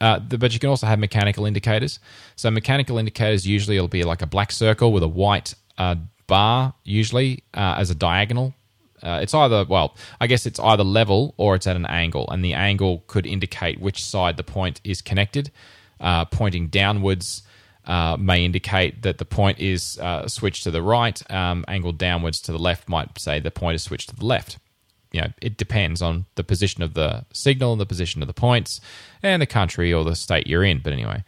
Uh, 0.00 0.18
but 0.18 0.54
you 0.54 0.58
can 0.58 0.70
also 0.70 0.86
have 0.86 0.98
mechanical 0.98 1.44
indicators. 1.44 1.98
So 2.36 2.50
mechanical 2.50 2.96
indicators 2.96 3.46
usually 3.46 3.78
will 3.78 3.88
be 3.88 4.02
like 4.04 4.22
a 4.22 4.26
black 4.26 4.50
circle 4.50 4.92
with 4.92 5.02
a 5.02 5.08
white 5.08 5.54
uh, 5.76 5.96
bar, 6.26 6.72
usually 6.84 7.44
uh, 7.52 7.74
as 7.76 7.90
a 7.90 7.94
diagonal. 7.94 8.54
Uh, 9.02 9.20
it's 9.22 9.34
either 9.34 9.64
well, 9.68 9.96
I 10.20 10.26
guess 10.26 10.46
it's 10.46 10.60
either 10.60 10.84
level 10.84 11.34
or 11.36 11.54
it's 11.54 11.66
at 11.66 11.76
an 11.76 11.86
angle, 11.86 12.28
and 12.30 12.44
the 12.44 12.54
angle 12.54 13.04
could 13.06 13.26
indicate 13.26 13.80
which 13.80 14.04
side 14.04 14.36
the 14.36 14.44
point 14.44 14.80
is 14.84 15.02
connected. 15.02 15.50
Uh, 15.98 16.24
pointing 16.26 16.68
downwards 16.68 17.42
uh, 17.86 18.16
may 18.18 18.44
indicate 18.44 19.02
that 19.02 19.18
the 19.18 19.24
point 19.24 19.58
is 19.60 19.98
switched 20.26 20.64
to 20.64 20.70
the 20.70 20.82
right. 20.82 21.22
Um, 21.30 21.64
angled 21.68 21.98
downwards 21.98 22.40
to 22.42 22.52
the 22.52 22.58
left 22.58 22.88
might 22.88 23.18
say 23.18 23.40
the 23.40 23.50
point 23.50 23.76
is 23.76 23.82
switched 23.82 24.10
to 24.10 24.16
the 24.16 24.26
left 24.26 24.58
you 25.16 25.22
know, 25.22 25.28
it 25.40 25.56
depends 25.56 26.02
on 26.02 26.26
the 26.34 26.44
position 26.44 26.82
of 26.82 26.92
the 26.92 27.24
signal 27.32 27.72
and 27.72 27.80
the 27.80 27.86
position 27.86 28.22
of 28.22 28.28
the 28.28 28.34
points 28.34 28.82
and 29.22 29.40
the 29.40 29.46
country 29.46 29.90
or 29.90 30.04
the 30.04 30.14
state 30.14 30.46
you're 30.46 30.62
in. 30.62 30.80
But 30.80 30.92
anyway, 30.92 31.24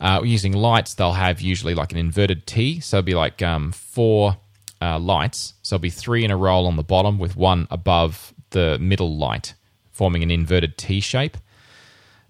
uh, 0.00 0.22
using 0.24 0.52
lights, 0.52 0.94
they'll 0.94 1.14
have 1.14 1.40
usually 1.40 1.74
like 1.74 1.90
an 1.90 1.98
inverted 1.98 2.46
T. 2.46 2.78
So 2.78 2.98
it'll 2.98 3.06
be 3.06 3.14
like 3.14 3.42
um, 3.42 3.72
four 3.72 4.36
uh, 4.82 4.98
lights. 4.98 5.54
So 5.62 5.76
it'll 5.76 5.82
be 5.82 5.90
three 5.90 6.24
in 6.24 6.30
a 6.30 6.36
row 6.36 6.64
on 6.64 6.76
the 6.76 6.82
bottom 6.82 7.18
with 7.18 7.36
one 7.36 7.68
above 7.70 8.34
the 8.50 8.78
middle 8.78 9.16
light, 9.16 9.54
forming 9.92 10.22
an 10.22 10.30
inverted 10.30 10.76
T 10.76 11.00
shape. 11.00 11.36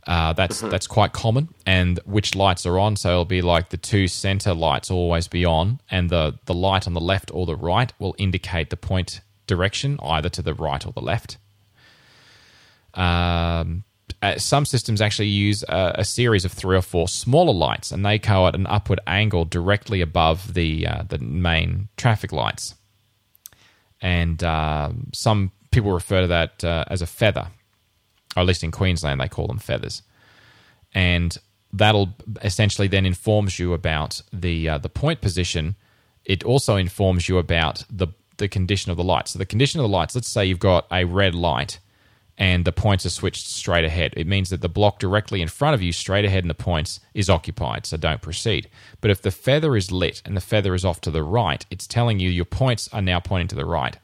Uh, 0.06 0.32
that's 0.32 0.58
mm-hmm. 0.58 0.70
that's 0.70 0.86
quite 0.86 1.12
common. 1.12 1.48
And 1.64 2.00
which 2.04 2.34
lights 2.34 2.66
are 2.66 2.78
on? 2.78 2.96
So 2.96 3.10
it'll 3.10 3.24
be 3.24 3.42
like 3.42 3.70
the 3.70 3.76
two 3.76 4.08
center 4.08 4.52
lights 4.52 4.90
always 4.90 5.28
be 5.28 5.44
on, 5.44 5.80
and 5.90 6.10
the 6.10 6.38
the 6.46 6.54
light 6.54 6.86
on 6.86 6.92
the 6.92 7.00
left 7.00 7.30
or 7.32 7.46
the 7.46 7.56
right 7.56 7.92
will 7.98 8.14
indicate 8.18 8.70
the 8.70 8.76
point 8.76 9.20
direction, 9.46 9.98
either 10.02 10.28
to 10.28 10.42
the 10.42 10.54
right 10.54 10.84
or 10.84 10.92
the 10.92 11.00
left. 11.00 11.38
Um, 12.94 13.84
uh, 14.20 14.38
some 14.38 14.64
systems 14.64 15.00
actually 15.00 15.28
use 15.28 15.64
a, 15.64 15.92
a, 15.96 16.04
series 16.04 16.44
of 16.44 16.52
three 16.52 16.76
or 16.76 16.82
four 16.82 17.08
smaller 17.08 17.52
lights, 17.52 17.90
and 17.90 18.04
they 18.04 18.18
go 18.18 18.46
at 18.46 18.54
an 18.54 18.66
upward 18.66 19.00
angle 19.06 19.44
directly 19.44 20.00
above 20.00 20.54
the 20.54 20.86
uh, 20.86 21.02
the 21.08 21.18
main 21.18 21.88
traffic 21.96 22.32
lights. 22.32 22.74
And 24.00 24.42
uh, 24.42 24.90
some 25.12 25.52
people 25.70 25.92
refer 25.92 26.22
to 26.22 26.26
that 26.28 26.64
uh, 26.64 26.84
as 26.88 27.02
a 27.02 27.06
feather, 27.06 27.48
or 28.36 28.40
at 28.40 28.46
least 28.46 28.64
in 28.64 28.70
Queensland 28.70 29.20
they 29.20 29.28
call 29.28 29.46
them 29.46 29.58
feathers. 29.58 30.02
And 30.94 31.36
that'll 31.72 32.14
essentially 32.42 32.88
then 32.88 33.06
informs 33.06 33.58
you 33.58 33.72
about 33.72 34.22
the 34.32 34.68
uh, 34.68 34.78
the 34.78 34.88
point 34.88 35.20
position. 35.20 35.76
It 36.24 36.44
also 36.44 36.76
informs 36.76 37.28
you 37.28 37.38
about 37.38 37.84
the 37.90 38.08
the 38.36 38.48
condition 38.48 38.90
of 38.90 38.96
the 38.96 39.04
lights. 39.04 39.32
So 39.32 39.38
the 39.38 39.46
condition 39.46 39.80
of 39.80 39.84
the 39.84 39.96
lights, 39.96 40.14
let's 40.14 40.28
say 40.28 40.44
you've 40.44 40.58
got 40.58 40.86
a 40.92 41.04
red 41.04 41.34
light 41.34 41.78
and 42.38 42.64
the 42.64 42.72
points 42.72 43.04
are 43.04 43.10
switched 43.10 43.46
straight 43.46 43.84
ahead. 43.84 44.14
It 44.16 44.26
means 44.26 44.50
that 44.50 44.62
the 44.62 44.68
block 44.68 44.98
directly 44.98 45.42
in 45.42 45.48
front 45.48 45.74
of 45.74 45.82
you, 45.82 45.92
straight 45.92 46.24
ahead 46.24 46.44
in 46.44 46.48
the 46.48 46.54
points, 46.54 47.00
is 47.14 47.28
occupied, 47.28 47.86
so 47.86 47.96
don't 47.96 48.22
proceed. 48.22 48.68
But 49.00 49.10
if 49.10 49.22
the 49.22 49.30
feather 49.30 49.76
is 49.76 49.92
lit 49.92 50.22
and 50.24 50.36
the 50.36 50.40
feather 50.40 50.74
is 50.74 50.84
off 50.84 51.00
to 51.02 51.10
the 51.10 51.22
right, 51.22 51.64
it's 51.70 51.86
telling 51.86 52.20
you 52.20 52.30
your 52.30 52.44
points 52.44 52.88
are 52.92 53.02
now 53.02 53.20
pointing 53.20 53.48
to 53.48 53.56
the 53.56 53.66
right. 53.66 53.96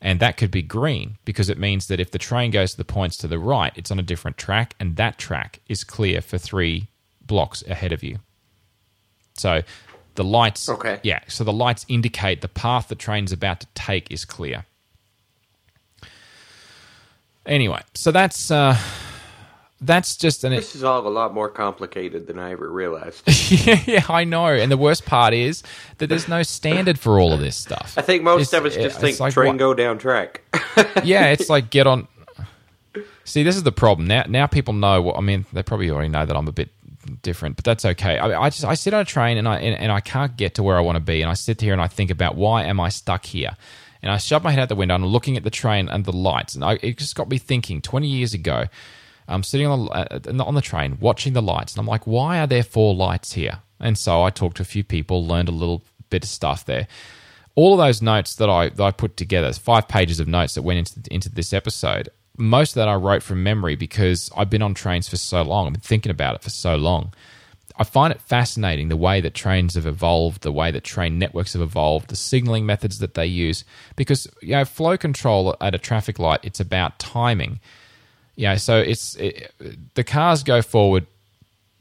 And 0.00 0.20
that 0.20 0.36
could 0.36 0.50
be 0.50 0.62
green 0.62 1.16
because 1.24 1.48
it 1.48 1.58
means 1.58 1.86
that 1.86 2.00
if 2.00 2.10
the 2.10 2.18
train 2.18 2.50
goes 2.50 2.72
to 2.72 2.76
the 2.76 2.84
points 2.84 3.16
to 3.18 3.28
the 3.28 3.38
right, 3.38 3.72
it's 3.76 3.90
on 3.90 3.98
a 3.98 4.02
different 4.02 4.36
track, 4.36 4.74
and 4.78 4.96
that 4.96 5.16
track 5.16 5.60
is 5.68 5.84
clear 5.84 6.20
for 6.20 6.38
three 6.38 6.88
blocks 7.24 7.62
ahead 7.68 7.92
of 7.92 8.02
you. 8.02 8.18
So 9.34 9.62
the 10.16 10.24
lights, 10.24 10.68
okay. 10.68 11.00
yeah, 11.02 11.20
so 11.28 11.44
the 11.44 11.52
lights 11.52 11.86
indicate 11.88 12.42
the 12.42 12.48
path 12.48 12.88
the 12.88 12.94
train's 12.94 13.32
about 13.32 13.60
to 13.60 13.66
take 13.74 14.10
is 14.10 14.24
clear. 14.24 14.66
Anyway, 17.46 17.80
so 17.94 18.12
that's 18.12 18.50
uh, 18.50 18.78
that's 19.80 20.16
just 20.16 20.44
an. 20.44 20.52
This 20.52 20.76
is 20.76 20.84
all 20.84 21.06
a 21.06 21.10
lot 21.10 21.34
more 21.34 21.48
complicated 21.48 22.28
than 22.28 22.38
I 22.38 22.52
ever 22.52 22.70
realized. 22.70 23.22
yeah, 23.50 23.82
yeah, 23.84 24.04
I 24.08 24.24
know. 24.24 24.46
And 24.46 24.70
the 24.70 24.76
worst 24.76 25.04
part 25.04 25.34
is 25.34 25.62
that 25.98 26.06
there's 26.06 26.28
no 26.28 26.42
standard 26.44 26.98
for 26.98 27.18
all 27.18 27.32
of 27.32 27.40
this 27.40 27.56
stuff. 27.56 27.94
I 27.96 28.02
think 28.02 28.22
most 28.22 28.42
it's, 28.42 28.52
of 28.52 28.64
us 28.64 28.74
just 28.76 29.00
think 29.00 29.18
like, 29.18 29.34
train 29.34 29.54
what? 29.54 29.58
go 29.58 29.74
down 29.74 29.98
track. 29.98 30.42
yeah, 31.04 31.26
it's 31.26 31.50
like 31.50 31.70
get 31.70 31.86
on. 31.86 32.06
See, 33.24 33.42
this 33.42 33.56
is 33.56 33.64
the 33.64 33.72
problem. 33.72 34.06
Now, 34.06 34.24
now 34.28 34.46
people 34.46 34.74
know. 34.74 35.02
What, 35.02 35.16
I 35.16 35.20
mean, 35.20 35.46
they 35.52 35.64
probably 35.64 35.90
already 35.90 36.08
know 36.08 36.24
that 36.24 36.36
I'm 36.36 36.46
a 36.46 36.52
bit 36.52 36.70
different, 37.22 37.56
but 37.56 37.64
that's 37.64 37.84
okay. 37.84 38.18
I, 38.18 38.42
I, 38.42 38.50
just 38.50 38.64
I 38.64 38.74
sit 38.74 38.94
on 38.94 39.00
a 39.00 39.04
train 39.04 39.36
and 39.36 39.48
I 39.48 39.58
and, 39.58 39.78
and 39.78 39.92
I 39.92 40.00
can't 40.00 40.36
get 40.36 40.54
to 40.56 40.62
where 40.62 40.76
I 40.76 40.80
want 40.80 40.96
to 40.96 41.00
be, 41.00 41.22
and 41.22 41.30
I 41.30 41.34
sit 41.34 41.60
here 41.60 41.72
and 41.72 41.82
I 41.82 41.88
think 41.88 42.10
about 42.10 42.36
why 42.36 42.64
am 42.64 42.78
I 42.78 42.88
stuck 42.88 43.24
here, 43.24 43.56
and 44.02 44.10
I 44.12 44.18
shoved 44.18 44.44
my 44.44 44.50
head 44.50 44.60
out 44.60 44.68
the 44.68 44.74
window 44.74 44.94
and 44.94 45.06
looking 45.06 45.36
at 45.36 45.44
the 45.44 45.50
train 45.50 45.88
and 45.88 46.04
the 46.04 46.12
lights, 46.12 46.54
and 46.54 46.64
I, 46.64 46.78
it 46.82 46.98
just 46.98 47.14
got 47.14 47.28
me 47.28 47.38
thinking. 47.38 47.80
Twenty 47.80 48.08
years 48.08 48.34
ago, 48.34 48.66
I'm 49.28 49.42
sitting 49.42 49.66
on 49.66 49.86
the, 49.86 49.90
uh, 49.90 50.44
on 50.44 50.54
the 50.54 50.60
train 50.60 50.98
watching 51.00 51.32
the 51.32 51.42
lights, 51.42 51.74
and 51.74 51.80
I'm 51.80 51.86
like, 51.86 52.06
why 52.06 52.40
are 52.40 52.46
there 52.46 52.62
four 52.62 52.94
lights 52.94 53.32
here? 53.32 53.60
And 53.80 53.96
so 53.96 54.22
I 54.22 54.30
talked 54.30 54.56
to 54.58 54.62
a 54.62 54.66
few 54.66 54.84
people, 54.84 55.26
learned 55.26 55.48
a 55.48 55.52
little 55.52 55.82
bit 56.10 56.24
of 56.24 56.30
stuff 56.30 56.64
there. 56.64 56.86
All 57.54 57.72
of 57.72 57.78
those 57.78 58.00
notes 58.00 58.36
that 58.36 58.48
I 58.48 58.70
that 58.70 58.82
I 58.82 58.90
put 58.90 59.16
together, 59.16 59.52
five 59.52 59.88
pages 59.88 60.20
of 60.20 60.28
notes 60.28 60.54
that 60.54 60.62
went 60.62 60.78
into 60.78 61.12
into 61.12 61.28
this 61.28 61.52
episode, 61.52 62.08
most 62.38 62.72
of 62.72 62.74
that 62.76 62.88
I 62.88 62.94
wrote 62.94 63.22
from 63.22 63.42
memory 63.42 63.76
because 63.76 64.30
I've 64.36 64.50
been 64.50 64.62
on 64.62 64.74
trains 64.74 65.08
for 65.08 65.16
so 65.16 65.42
long. 65.42 65.66
I've 65.66 65.74
been 65.74 65.80
thinking 65.80 66.10
about 66.10 66.34
it 66.34 66.42
for 66.42 66.50
so 66.50 66.76
long. 66.76 67.12
I 67.76 67.84
find 67.84 68.12
it 68.12 68.20
fascinating 68.20 68.88
the 68.88 68.96
way 68.96 69.20
that 69.20 69.34
trains 69.34 69.74
have 69.74 69.86
evolved, 69.86 70.42
the 70.42 70.52
way 70.52 70.70
that 70.70 70.84
train 70.84 71.18
networks 71.18 71.52
have 71.54 71.62
evolved, 71.62 72.08
the 72.08 72.16
signaling 72.16 72.66
methods 72.66 72.98
that 72.98 73.14
they 73.14 73.26
use. 73.26 73.64
Because 73.96 74.26
you 74.40 74.52
know, 74.52 74.64
flow 74.64 74.96
control 74.96 75.56
at 75.60 75.74
a 75.74 75.78
traffic 75.78 76.18
light, 76.18 76.40
it's 76.42 76.60
about 76.60 76.98
timing. 76.98 77.60
Yeah, 78.36 78.56
so 78.56 78.78
it's 78.78 79.16
it, 79.16 79.52
the 79.94 80.04
cars 80.04 80.42
go 80.42 80.62
forward. 80.62 81.06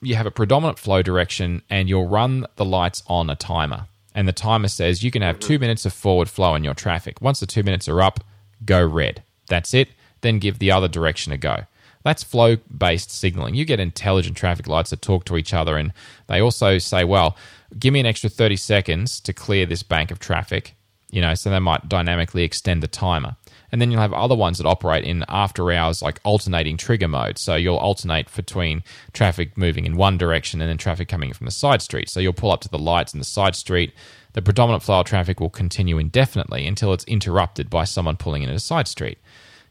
You 0.02 0.16
have 0.16 0.26
a 0.26 0.32
predominant 0.32 0.80
flow 0.80 1.02
direction, 1.02 1.62
and 1.70 1.88
you'll 1.88 2.08
run 2.08 2.46
the 2.56 2.66
lights 2.66 3.04
on 3.08 3.30
a 3.30 3.36
timer. 3.36 3.88
And 4.14 4.28
the 4.28 4.34
timer 4.34 4.68
says 4.68 5.04
you 5.04 5.12
can 5.12 5.22
have 5.22 5.40
two 5.40 5.54
mm-hmm. 5.54 5.62
minutes 5.62 5.86
of 5.86 5.94
forward 5.94 6.30
flow 6.30 6.56
in 6.56 6.64
your 6.64 6.74
traffic. 6.74 7.22
Once 7.22 7.40
the 7.40 7.46
two 7.46 7.64
minutes 7.64 7.88
are 7.88 8.02
up, 8.02 8.24
go 8.66 8.86
red. 8.86 9.24
That's 9.48 9.74
it 9.74 9.90
then 10.22 10.40
give 10.40 10.60
the 10.60 10.72
other 10.72 10.88
direction 10.88 11.34
a 11.34 11.38
go. 11.38 11.66
That's 12.04 12.24
flow 12.24 12.56
based 12.56 13.12
signaling. 13.12 13.56
You 13.56 13.66
get 13.66 13.80
intelligent 13.80 14.38
traffic 14.38 14.68
lights 14.68 14.90
that 14.90 15.02
talk 15.02 15.26
to 15.26 15.38
each 15.38 15.54
other, 15.54 15.78
and 15.78 15.94
they 16.28 16.42
also 16.42 16.78
say, 16.78 17.04
well, 17.04 17.38
give 17.78 17.94
me 17.94 18.00
an 18.00 18.06
extra 18.06 18.30
30 18.30 18.56
seconds 18.56 19.20
to 19.22 19.34
clear 19.34 19.66
this 19.66 19.84
bank 19.84 20.12
of 20.12 20.20
traffic. 20.20 20.76
You 21.12 21.20
know, 21.20 21.36
so 21.36 21.50
they 21.50 21.60
might 21.60 21.90
dynamically 21.90 22.44
extend 22.44 22.82
the 22.82 22.88
timer. 22.88 23.36
And 23.72 23.82
then 23.82 23.92
you'll 23.92 24.02
have 24.02 24.14
other 24.14 24.36
ones 24.36 24.58
that 24.58 24.68
operate 24.68 25.04
in 25.04 25.26
after 25.28 25.70
hours, 25.72 26.02
like 26.02 26.22
alternating 26.24 26.78
trigger 26.78 27.10
mode. 27.10 27.38
So 27.38 27.56
you'll 27.56 27.78
alternate 27.78 28.34
between 28.34 28.84
traffic 29.12 29.58
moving 29.58 29.86
in 29.86 29.98
one 29.98 30.18
direction 30.18 30.62
and 30.62 30.70
then 30.70 30.78
traffic 30.78 31.10
coming 31.10 31.34
from 31.34 31.46
the 31.46 31.52
side 31.52 31.82
street. 31.82 32.10
So 32.10 32.22
you'll 32.22 32.32
pull 32.32 32.52
up 32.52 32.62
to 32.62 32.70
the 32.70 32.80
lights 32.80 33.14
in 33.14 33.20
the 33.20 33.26
side 33.26 33.56
street. 33.56 33.94
The 34.34 34.42
predominant 34.42 34.84
flow 34.84 35.02
of 35.02 35.06
traffic 35.06 35.42
will 35.42 35.50
continue 35.50 35.98
indefinitely 35.98 36.66
until 36.66 36.94
it's 36.94 37.04
interrupted 37.06 37.70
by 37.70 37.84
someone 37.84 38.16
pulling 38.16 38.44
in 38.44 38.50
a 38.50 38.60
side 38.60 38.88
street. 38.88 39.18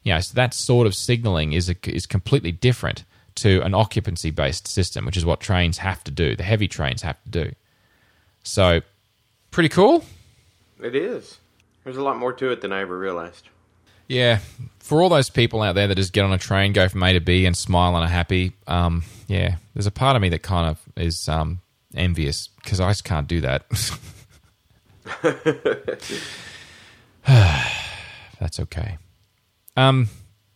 You 0.02 0.14
know, 0.14 0.20
so 0.20 0.34
that 0.34 0.54
sort 0.54 0.86
of 0.86 0.94
signaling 0.94 1.52
is 1.52 1.68
a, 1.68 1.76
is 1.88 2.06
completely 2.06 2.52
different 2.52 3.04
to 3.36 3.60
an 3.62 3.74
occupancy 3.74 4.30
based 4.30 4.66
system, 4.66 5.04
which 5.06 5.16
is 5.16 5.24
what 5.24 5.40
trains 5.40 5.78
have 5.78 6.02
to 6.04 6.10
do. 6.10 6.36
The 6.36 6.42
heavy 6.42 6.68
trains 6.68 7.02
have 7.02 7.22
to 7.24 7.30
do. 7.30 7.52
So, 8.42 8.80
pretty 9.50 9.68
cool. 9.68 10.04
It 10.82 10.94
is. 10.94 11.38
There's 11.84 11.96
a 11.96 12.02
lot 12.02 12.16
more 12.18 12.32
to 12.34 12.50
it 12.50 12.60
than 12.60 12.72
I 12.72 12.80
ever 12.80 12.98
realized. 12.98 13.48
Yeah, 14.08 14.40
for 14.80 15.02
all 15.02 15.08
those 15.08 15.30
people 15.30 15.62
out 15.62 15.74
there 15.74 15.86
that 15.86 15.94
just 15.94 16.12
get 16.12 16.24
on 16.24 16.32
a 16.32 16.38
train, 16.38 16.72
go 16.72 16.88
from 16.88 17.02
A 17.02 17.12
to 17.12 17.20
B, 17.20 17.46
and 17.46 17.56
smile 17.56 17.94
and 17.94 18.04
are 18.04 18.08
happy. 18.08 18.52
Um, 18.66 19.04
yeah, 19.28 19.56
there's 19.74 19.86
a 19.86 19.92
part 19.92 20.16
of 20.16 20.22
me 20.22 20.30
that 20.30 20.42
kind 20.42 20.68
of 20.68 20.80
is 20.96 21.28
um, 21.28 21.60
envious 21.94 22.48
because 22.48 22.80
I 22.80 22.90
just 22.90 23.04
can't 23.04 23.28
do 23.28 23.40
that. 23.42 23.66
That's 28.40 28.58
okay. 28.60 28.98
Um, 29.80 30.08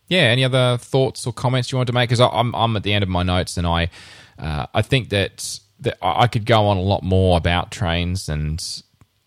yeah. 0.07 0.21
Any 0.21 0.43
other 0.43 0.77
thoughts 0.77 1.25
or 1.25 1.33
comments 1.33 1.71
you 1.71 1.77
want 1.77 1.87
to 1.87 1.93
make? 1.93 2.09
Because 2.09 2.21
I'm 2.21 2.53
I'm 2.55 2.75
at 2.75 2.83
the 2.83 2.93
end 2.93 3.03
of 3.03 3.09
my 3.09 3.23
notes, 3.23 3.57
and 3.57 3.65
I 3.65 3.89
uh, 4.37 4.67
I 4.73 4.81
think 4.81 5.09
that 5.09 5.59
that 5.79 5.97
I 6.01 6.27
could 6.27 6.45
go 6.45 6.67
on 6.67 6.77
a 6.77 6.81
lot 6.81 7.03
more 7.03 7.37
about 7.37 7.71
trains 7.71 8.29
and 8.29 8.63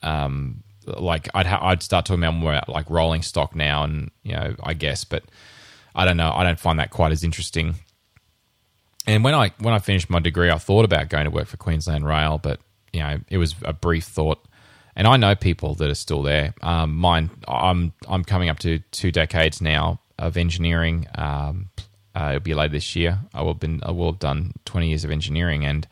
um, 0.02 0.62
like 0.86 1.28
I'd 1.34 1.46
ha- 1.46 1.60
I'd 1.62 1.82
start 1.82 2.06
talking 2.06 2.22
about 2.22 2.34
more 2.34 2.52
about 2.52 2.68
like 2.68 2.88
rolling 2.90 3.22
stock 3.22 3.54
now, 3.54 3.84
and 3.84 4.10
you 4.22 4.32
know 4.32 4.54
I 4.62 4.74
guess, 4.74 5.04
but 5.04 5.24
I 5.94 6.04
don't 6.04 6.16
know. 6.16 6.32
I 6.32 6.44
don't 6.44 6.58
find 6.58 6.78
that 6.78 6.90
quite 6.90 7.12
as 7.12 7.24
interesting. 7.24 7.74
And 9.06 9.24
when 9.24 9.34
I 9.34 9.52
when 9.58 9.74
I 9.74 9.78
finished 9.78 10.10
my 10.10 10.20
degree, 10.20 10.50
I 10.50 10.58
thought 10.58 10.84
about 10.84 11.08
going 11.08 11.24
to 11.24 11.30
work 11.30 11.46
for 11.46 11.56
Queensland 11.56 12.06
Rail, 12.06 12.38
but 12.38 12.60
you 12.92 13.00
know 13.00 13.18
it 13.28 13.38
was 13.38 13.54
a 13.62 13.72
brief 13.72 14.04
thought 14.04 14.44
and 14.98 15.06
I 15.06 15.16
know 15.16 15.36
people 15.36 15.76
that 15.76 15.88
are 15.88 15.94
still 15.94 16.22
there. 16.22 16.54
Um, 16.60 16.96
mine, 16.96 17.30
I'm 17.46 17.92
I'm 18.08 18.24
coming 18.24 18.48
up 18.48 18.58
to 18.60 18.80
two 18.90 19.12
decades 19.12 19.62
now 19.62 20.00
of 20.18 20.36
engineering. 20.36 21.06
Um, 21.14 21.70
uh, 22.16 22.30
it'll 22.30 22.40
be 22.40 22.52
later 22.52 22.72
this 22.72 22.96
year. 22.96 23.20
I 23.32 23.42
will 23.42 23.54
been 23.54 23.80
I 23.84 23.92
will 23.92 24.10
have 24.10 24.18
done 24.18 24.54
twenty 24.64 24.88
years 24.88 25.04
of 25.04 25.12
engineering, 25.12 25.64
and 25.64 25.86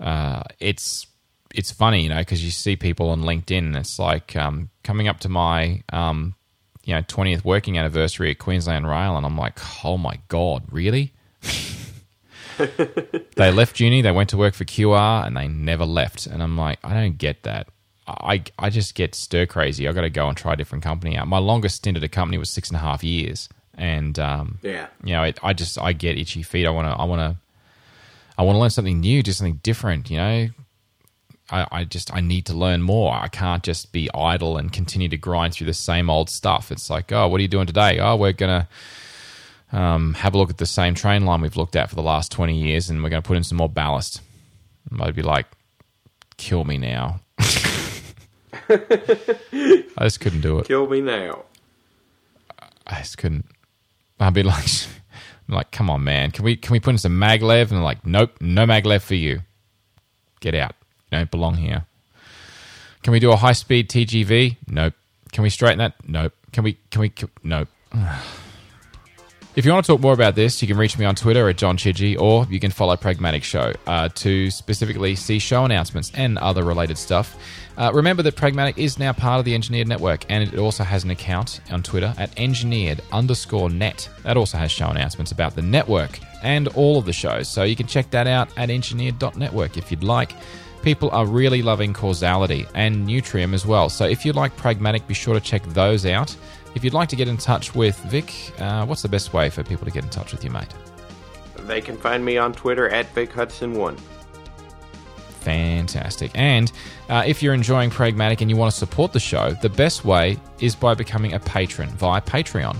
uh, 0.00 0.42
it's 0.58 1.06
it's 1.54 1.70
funny, 1.70 2.02
you 2.02 2.08
know, 2.08 2.18
because 2.18 2.42
you 2.42 2.50
see 2.50 2.76
people 2.76 3.10
on 3.10 3.20
LinkedIn, 3.20 3.58
and 3.58 3.76
it's 3.76 3.98
like 3.98 4.34
um, 4.36 4.70
coming 4.82 5.06
up 5.06 5.20
to 5.20 5.28
my 5.28 5.82
um, 5.92 6.34
you 6.82 6.94
know 6.94 7.02
twentieth 7.06 7.44
working 7.44 7.76
anniversary 7.76 8.30
at 8.30 8.38
Queensland 8.38 8.88
Rail, 8.88 9.18
and 9.18 9.26
I'm 9.26 9.36
like, 9.36 9.58
oh 9.84 9.98
my 9.98 10.18
god, 10.28 10.62
really? 10.70 11.12
they 13.36 13.52
left 13.52 13.80
uni, 13.80 14.00
they 14.00 14.12
went 14.12 14.30
to 14.30 14.38
work 14.38 14.54
for 14.54 14.64
QR, 14.64 15.26
and 15.26 15.36
they 15.36 15.46
never 15.46 15.84
left. 15.84 16.24
And 16.26 16.42
I'm 16.42 16.56
like, 16.56 16.78
I 16.82 16.94
don't 16.94 17.18
get 17.18 17.42
that. 17.42 17.68
I 18.06 18.42
I 18.58 18.70
just 18.70 18.94
get 18.94 19.14
stir 19.14 19.46
crazy. 19.46 19.88
I 19.88 19.92
got 19.92 20.02
to 20.02 20.10
go 20.10 20.28
and 20.28 20.36
try 20.36 20.52
a 20.52 20.56
different 20.56 20.84
company 20.84 21.16
out. 21.16 21.26
My 21.28 21.38
longest 21.38 21.76
stint 21.76 21.96
at 21.96 22.02
a 22.04 22.08
company 22.08 22.36
was 22.38 22.50
six 22.50 22.68
and 22.68 22.76
a 22.76 22.80
half 22.80 23.02
years, 23.02 23.48
and 23.76 24.18
um, 24.18 24.58
Yeah. 24.62 24.88
you 25.02 25.12
know, 25.14 25.22
it, 25.22 25.38
I 25.42 25.52
just 25.54 25.80
I 25.80 25.92
get 25.94 26.18
itchy 26.18 26.42
feet. 26.42 26.66
I 26.66 26.70
want 26.70 26.86
to 26.86 27.00
I 27.00 27.04
want 27.04 27.20
to 27.20 27.36
I 28.36 28.42
want 28.42 28.56
to 28.56 28.60
learn 28.60 28.70
something 28.70 29.00
new, 29.00 29.22
do 29.22 29.32
something 29.32 29.60
different. 29.62 30.10
You 30.10 30.16
know, 30.18 30.48
I, 31.50 31.66
I 31.72 31.84
just 31.84 32.12
I 32.14 32.20
need 32.20 32.44
to 32.46 32.54
learn 32.54 32.82
more. 32.82 33.14
I 33.14 33.28
can't 33.28 33.62
just 33.62 33.90
be 33.92 34.10
idle 34.14 34.56
and 34.58 34.72
continue 34.72 35.08
to 35.08 35.16
grind 35.16 35.54
through 35.54 35.66
the 35.68 35.72
same 35.74 36.10
old 36.10 36.28
stuff. 36.28 36.70
It's 36.72 36.90
like, 36.90 37.10
oh, 37.12 37.28
what 37.28 37.38
are 37.38 37.42
you 37.42 37.48
doing 37.48 37.66
today? 37.66 38.00
Oh, 38.00 38.16
we're 38.16 38.32
gonna 38.32 38.68
um, 39.72 40.14
have 40.14 40.34
a 40.34 40.38
look 40.38 40.50
at 40.50 40.58
the 40.58 40.66
same 40.66 40.94
train 40.94 41.24
line 41.24 41.40
we've 41.40 41.56
looked 41.56 41.74
at 41.76 41.88
for 41.88 41.96
the 41.96 42.02
last 42.02 42.30
twenty 42.30 42.58
years, 42.58 42.90
and 42.90 43.02
we're 43.02 43.08
going 43.10 43.22
to 43.22 43.26
put 43.26 43.36
in 43.38 43.44
some 43.44 43.58
more 43.58 43.68
ballast. 43.68 44.20
I'd 45.00 45.14
be 45.16 45.22
like, 45.22 45.46
kill 46.36 46.64
me 46.64 46.76
now. 46.76 47.20
I 48.68 50.04
just 50.04 50.20
couldn't 50.20 50.40
do 50.40 50.58
it. 50.58 50.66
Kill 50.66 50.88
me 50.88 51.00
now. 51.00 51.44
I 52.86 52.98
just 52.98 53.18
couldn't. 53.18 53.46
I'd 54.20 54.34
be 54.34 54.42
like, 54.42 54.64
I'm 55.48 55.54
like, 55.54 55.70
come 55.70 55.90
on, 55.90 56.04
man, 56.04 56.30
can 56.30 56.44
we 56.44 56.56
can 56.56 56.72
we 56.72 56.80
put 56.80 56.90
in 56.90 56.98
some 56.98 57.18
maglev? 57.18 57.62
And 57.62 57.72
they're 57.72 57.80
like, 57.80 58.06
nope, 58.06 58.32
no 58.40 58.66
maglev 58.66 59.02
for 59.02 59.14
you. 59.14 59.40
Get 60.40 60.54
out. 60.54 60.74
You 61.10 61.18
don't 61.18 61.30
belong 61.30 61.56
here. 61.56 61.86
Can 63.02 63.12
we 63.12 63.20
do 63.20 63.32
a 63.32 63.36
high 63.36 63.52
speed 63.52 63.90
TGV? 63.90 64.56
Nope. 64.68 64.94
Can 65.32 65.42
we 65.42 65.50
straighten 65.50 65.78
that? 65.78 65.94
Nope. 66.06 66.32
Can 66.52 66.64
we? 66.64 66.78
Can 66.90 67.00
we? 67.00 67.08
Can, 67.10 67.28
nope. 67.42 67.68
If 69.56 69.64
you 69.64 69.70
want 69.70 69.86
to 69.86 69.92
talk 69.92 70.00
more 70.00 70.12
about 70.12 70.34
this, 70.34 70.60
you 70.60 70.66
can 70.66 70.76
reach 70.76 70.98
me 70.98 71.04
on 71.04 71.14
Twitter 71.14 71.48
at 71.48 71.56
John 71.56 71.76
Chidgey, 71.76 72.18
or 72.20 72.44
you 72.50 72.58
can 72.58 72.72
follow 72.72 72.96
Pragmatic 72.96 73.44
Show 73.44 73.72
uh, 73.86 74.08
to 74.08 74.50
specifically 74.50 75.14
see 75.14 75.38
show 75.38 75.64
announcements 75.64 76.10
and 76.12 76.38
other 76.38 76.64
related 76.64 76.98
stuff. 76.98 77.36
Uh, 77.76 77.90
remember 77.92 78.22
that 78.22 78.36
Pragmatic 78.36 78.78
is 78.78 78.98
now 78.98 79.12
part 79.12 79.40
of 79.40 79.44
the 79.44 79.54
Engineered 79.54 79.88
Network, 79.88 80.24
and 80.28 80.44
it 80.44 80.58
also 80.58 80.84
has 80.84 81.02
an 81.02 81.10
account 81.10 81.60
on 81.70 81.82
Twitter 81.82 82.14
at 82.18 82.38
engineered 82.38 83.00
underscore 83.12 83.68
net. 83.68 84.08
That 84.22 84.36
also 84.36 84.58
has 84.58 84.70
show 84.70 84.88
announcements 84.88 85.32
about 85.32 85.56
the 85.56 85.62
network 85.62 86.20
and 86.42 86.68
all 86.68 86.98
of 86.98 87.04
the 87.04 87.12
shows, 87.12 87.48
so 87.48 87.64
you 87.64 87.74
can 87.74 87.86
check 87.86 88.10
that 88.10 88.26
out 88.26 88.48
at 88.56 88.70
engineered.network 88.70 89.76
if 89.76 89.90
you'd 89.90 90.04
like. 90.04 90.32
People 90.82 91.10
are 91.10 91.26
really 91.26 91.62
loving 91.62 91.92
Causality 91.94 92.66
and 92.74 93.08
Nutrium 93.08 93.54
as 93.54 93.66
well, 93.66 93.88
so 93.88 94.04
if 94.04 94.24
you 94.24 94.32
like 94.32 94.56
Pragmatic, 94.56 95.06
be 95.08 95.14
sure 95.14 95.34
to 95.34 95.40
check 95.40 95.64
those 95.68 96.06
out. 96.06 96.36
If 96.74 96.84
you'd 96.84 96.94
like 96.94 97.08
to 97.08 97.16
get 97.16 97.26
in 97.26 97.38
touch 97.38 97.74
with 97.74 97.96
Vic, 98.04 98.32
uh, 98.58 98.84
what's 98.86 99.02
the 99.02 99.08
best 99.08 99.32
way 99.32 99.48
for 99.48 99.64
people 99.64 99.84
to 99.84 99.90
get 99.90 100.04
in 100.04 100.10
touch 100.10 100.32
with 100.32 100.44
you, 100.44 100.50
mate? 100.50 100.68
They 101.60 101.80
can 101.80 101.96
find 101.96 102.24
me 102.24 102.36
on 102.36 102.52
Twitter 102.52 102.88
at 102.88 103.12
Vic 103.14 103.32
Hudson1. 103.32 103.98
Fantastic. 105.44 106.30
And 106.34 106.72
uh, 107.08 107.22
if 107.26 107.42
you're 107.42 107.54
enjoying 107.54 107.90
Pragmatic 107.90 108.40
and 108.40 108.50
you 108.50 108.56
want 108.56 108.72
to 108.72 108.78
support 108.78 109.12
the 109.12 109.20
show, 109.20 109.52
the 109.62 109.68
best 109.68 110.04
way 110.04 110.38
is 110.60 110.74
by 110.74 110.94
becoming 110.94 111.34
a 111.34 111.40
patron 111.40 111.90
via 111.90 112.20
Patreon. 112.22 112.76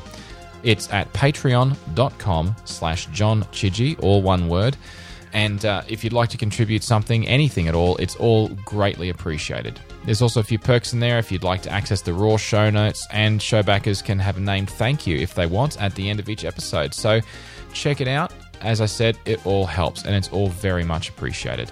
It's 0.63 0.91
at 0.91 1.13
patreon.com 1.13 2.57
slash 2.65 3.07
John 3.07 3.45
Chidgey, 3.45 4.03
all 4.03 4.23
one 4.23 4.49
word. 4.49 4.77
And 5.35 5.65
uh, 5.65 5.83
if 5.89 6.05
you'd 6.05 6.13
like 6.13 6.31
to 6.31 6.39
contribute 6.39 6.83
something, 6.83 7.27
anything 7.27 7.69
at 7.69 7.75
all, 7.75 7.97
it's 7.97 8.17
all 8.17 8.49
greatly 8.65 9.11
appreciated. 9.11 9.79
There's 10.05 10.23
also 10.23 10.41
a 10.41 10.45
few 10.45 10.59
perks 10.59 10.93
in 10.93 11.01
there 11.01 11.19
if 11.19 11.31
you'd 11.31 11.43
like 11.43 11.61
to 11.63 11.71
access 11.71 12.01
the 12.01 12.15
raw 12.15 12.37
show 12.37 12.71
notes, 12.71 13.07
and 13.11 13.43
show 13.43 13.63
backers 13.63 14.01
can 14.01 14.19
have 14.21 14.37
a 14.37 14.41
named 14.41 14.71
thank 14.71 15.07
you 15.07 15.19
if 15.19 15.35
they 15.35 15.47
want 15.47 15.81
at 15.83 15.95
the 15.97 16.09
end 16.09 16.21
of 16.21 16.29
each 16.29 16.45
episode. 16.45 16.95
So 16.95 17.21
check 17.73 18.01
it 18.01 18.09
out. 18.09 18.33
As 18.61 18.81
I 18.81 18.87
said, 18.87 19.19
it 19.27 19.45
all 19.45 19.67
helps, 19.67 20.05
and 20.05 20.15
it's 20.15 20.29
all 20.29 20.49
very 20.49 20.85
much 20.85 21.09
appreciated. 21.09 21.71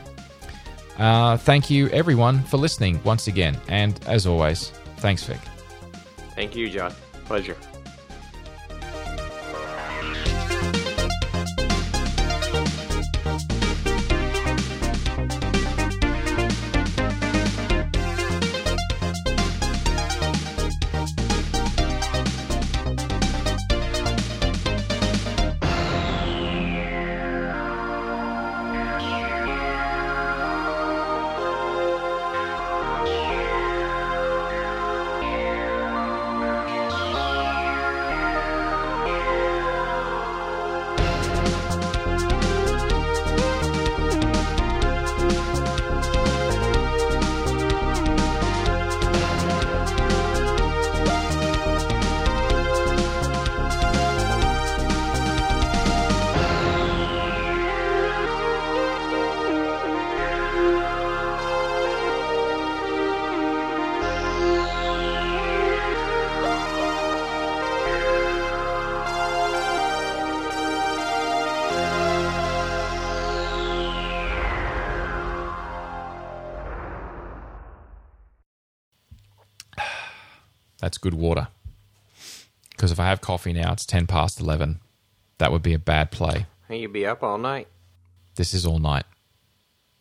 Uh, 0.99 1.37
thank 1.37 1.71
you, 1.71 1.89
everyone, 1.89 2.43
for 2.45 2.57
listening 2.57 3.01
once 3.05 3.27
again. 3.27 3.59
And 3.69 3.99
as 4.07 4.27
always, 4.27 4.71
thanks, 4.99 5.25
Vic. 5.25 5.39
Thank 6.35 6.57
you, 6.57 6.71
John. 6.71 6.93
Pleasure. 7.25 7.57
Water. 81.23 81.49
Because 82.71 82.91
if 82.91 82.99
I 82.99 83.07
have 83.07 83.21
coffee 83.21 83.53
now, 83.53 83.73
it's 83.73 83.87
10 83.87 84.07
past 84.07 84.41
11. 84.41 84.81
That 85.39 85.53
would 85.53 85.63
be 85.63 85.73
a 85.73 85.79
bad 85.79 86.11
play. 86.11 86.47
Hey, 86.69 86.81
you 86.81 86.89
be 86.89 87.07
up 87.07 87.23
all 87.23 87.39
night. 87.39 87.69
This 88.35 88.53
is 88.53 88.67
all 88.67 88.81
night. 88.81 89.05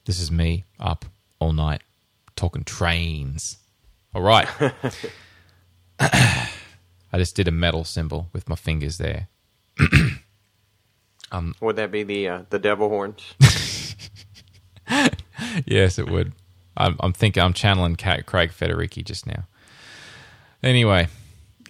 This 0.06 0.20
is 0.20 0.32
me 0.32 0.66
up 0.80 1.06
all 1.40 1.54
night 1.54 1.84
talking 2.36 2.64
trains. 2.64 3.58
All 4.16 4.24
right. 4.24 4.48
I 6.00 7.18
just 7.18 7.36
did 7.36 7.48
a 7.48 7.52
metal 7.52 7.84
symbol 7.84 8.30
with 8.34 8.50
my 8.50 8.56
fingers 8.56 8.98
there. 8.98 9.28
um, 11.32 11.54
Would 11.62 11.76
that 11.76 11.92
be 11.92 12.02
the 12.04 12.28
uh, 12.28 12.42
the 12.50 12.58
devil 12.58 12.90
horns? 12.90 13.36
yes, 15.66 16.00
it 16.00 16.10
would. 16.10 16.32
I'm, 16.76 16.96
I'm 17.00 17.14
thinking 17.14 17.44
I'm 17.44 17.54
channeling 17.54 17.96
Craig 17.96 18.52
Federighi 18.52 19.04
just 19.06 19.28
now. 19.28 19.46
Anyway, 20.64 21.08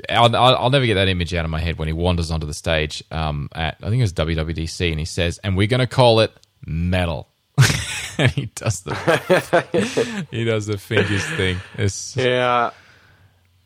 I'll, 0.10 0.36
I'll, 0.36 0.70
never 0.70 0.86
get 0.86 0.96
that 0.96 1.08
image 1.08 1.34
out 1.34 1.46
of 1.46 1.52
my 1.52 1.60
head 1.60 1.78
when 1.78 1.88
he 1.88 1.94
wanders 1.94 2.32
onto 2.32 2.48
the 2.48 2.54
stage 2.54 3.04
um, 3.12 3.50
at 3.54 3.78
I 3.82 3.90
think 3.90 4.00
it 4.00 4.04
was 4.04 4.14
WWDC 4.14 4.90
and 4.90 5.00
he 5.00 5.06
says, 5.06 5.40
"And 5.44 5.56
we're 5.56 5.68
going 5.68 5.80
to 5.80 5.88
call 5.88 6.20
it 6.20 6.32
metal." 6.66 7.28
and 8.18 8.32
he 8.32 8.48
does 8.48 8.82
the 8.82 10.26
he 10.32 10.44
does 10.44 10.66
the 10.66 10.78
fingers 10.78 11.26
thing. 11.32 11.58
It's, 11.78 12.16
yeah, 12.16 12.72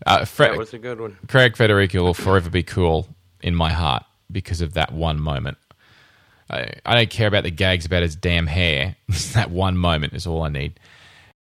uh, 0.05 0.25
Fre- 0.25 0.43
that 0.43 0.57
was 0.57 0.73
a 0.73 0.79
good 0.79 0.99
one. 0.99 1.17
Craig 1.27 1.53
Federighi 1.53 2.01
will 2.01 2.13
forever 2.13 2.49
be 2.49 2.63
cool 2.63 3.07
in 3.41 3.55
my 3.55 3.71
heart 3.71 4.03
because 4.31 4.61
of 4.61 4.73
that 4.73 4.91
one 4.91 5.19
moment. 5.19 5.57
I, 6.49 6.73
I 6.85 6.95
don't 6.95 7.09
care 7.09 7.27
about 7.27 7.43
the 7.43 7.51
gags 7.51 7.85
about 7.85 8.03
his 8.03 8.15
damn 8.15 8.47
hair. 8.47 8.95
that 9.33 9.49
one 9.49 9.77
moment 9.77 10.13
is 10.13 10.27
all 10.27 10.43
I 10.43 10.49
need. 10.49 10.79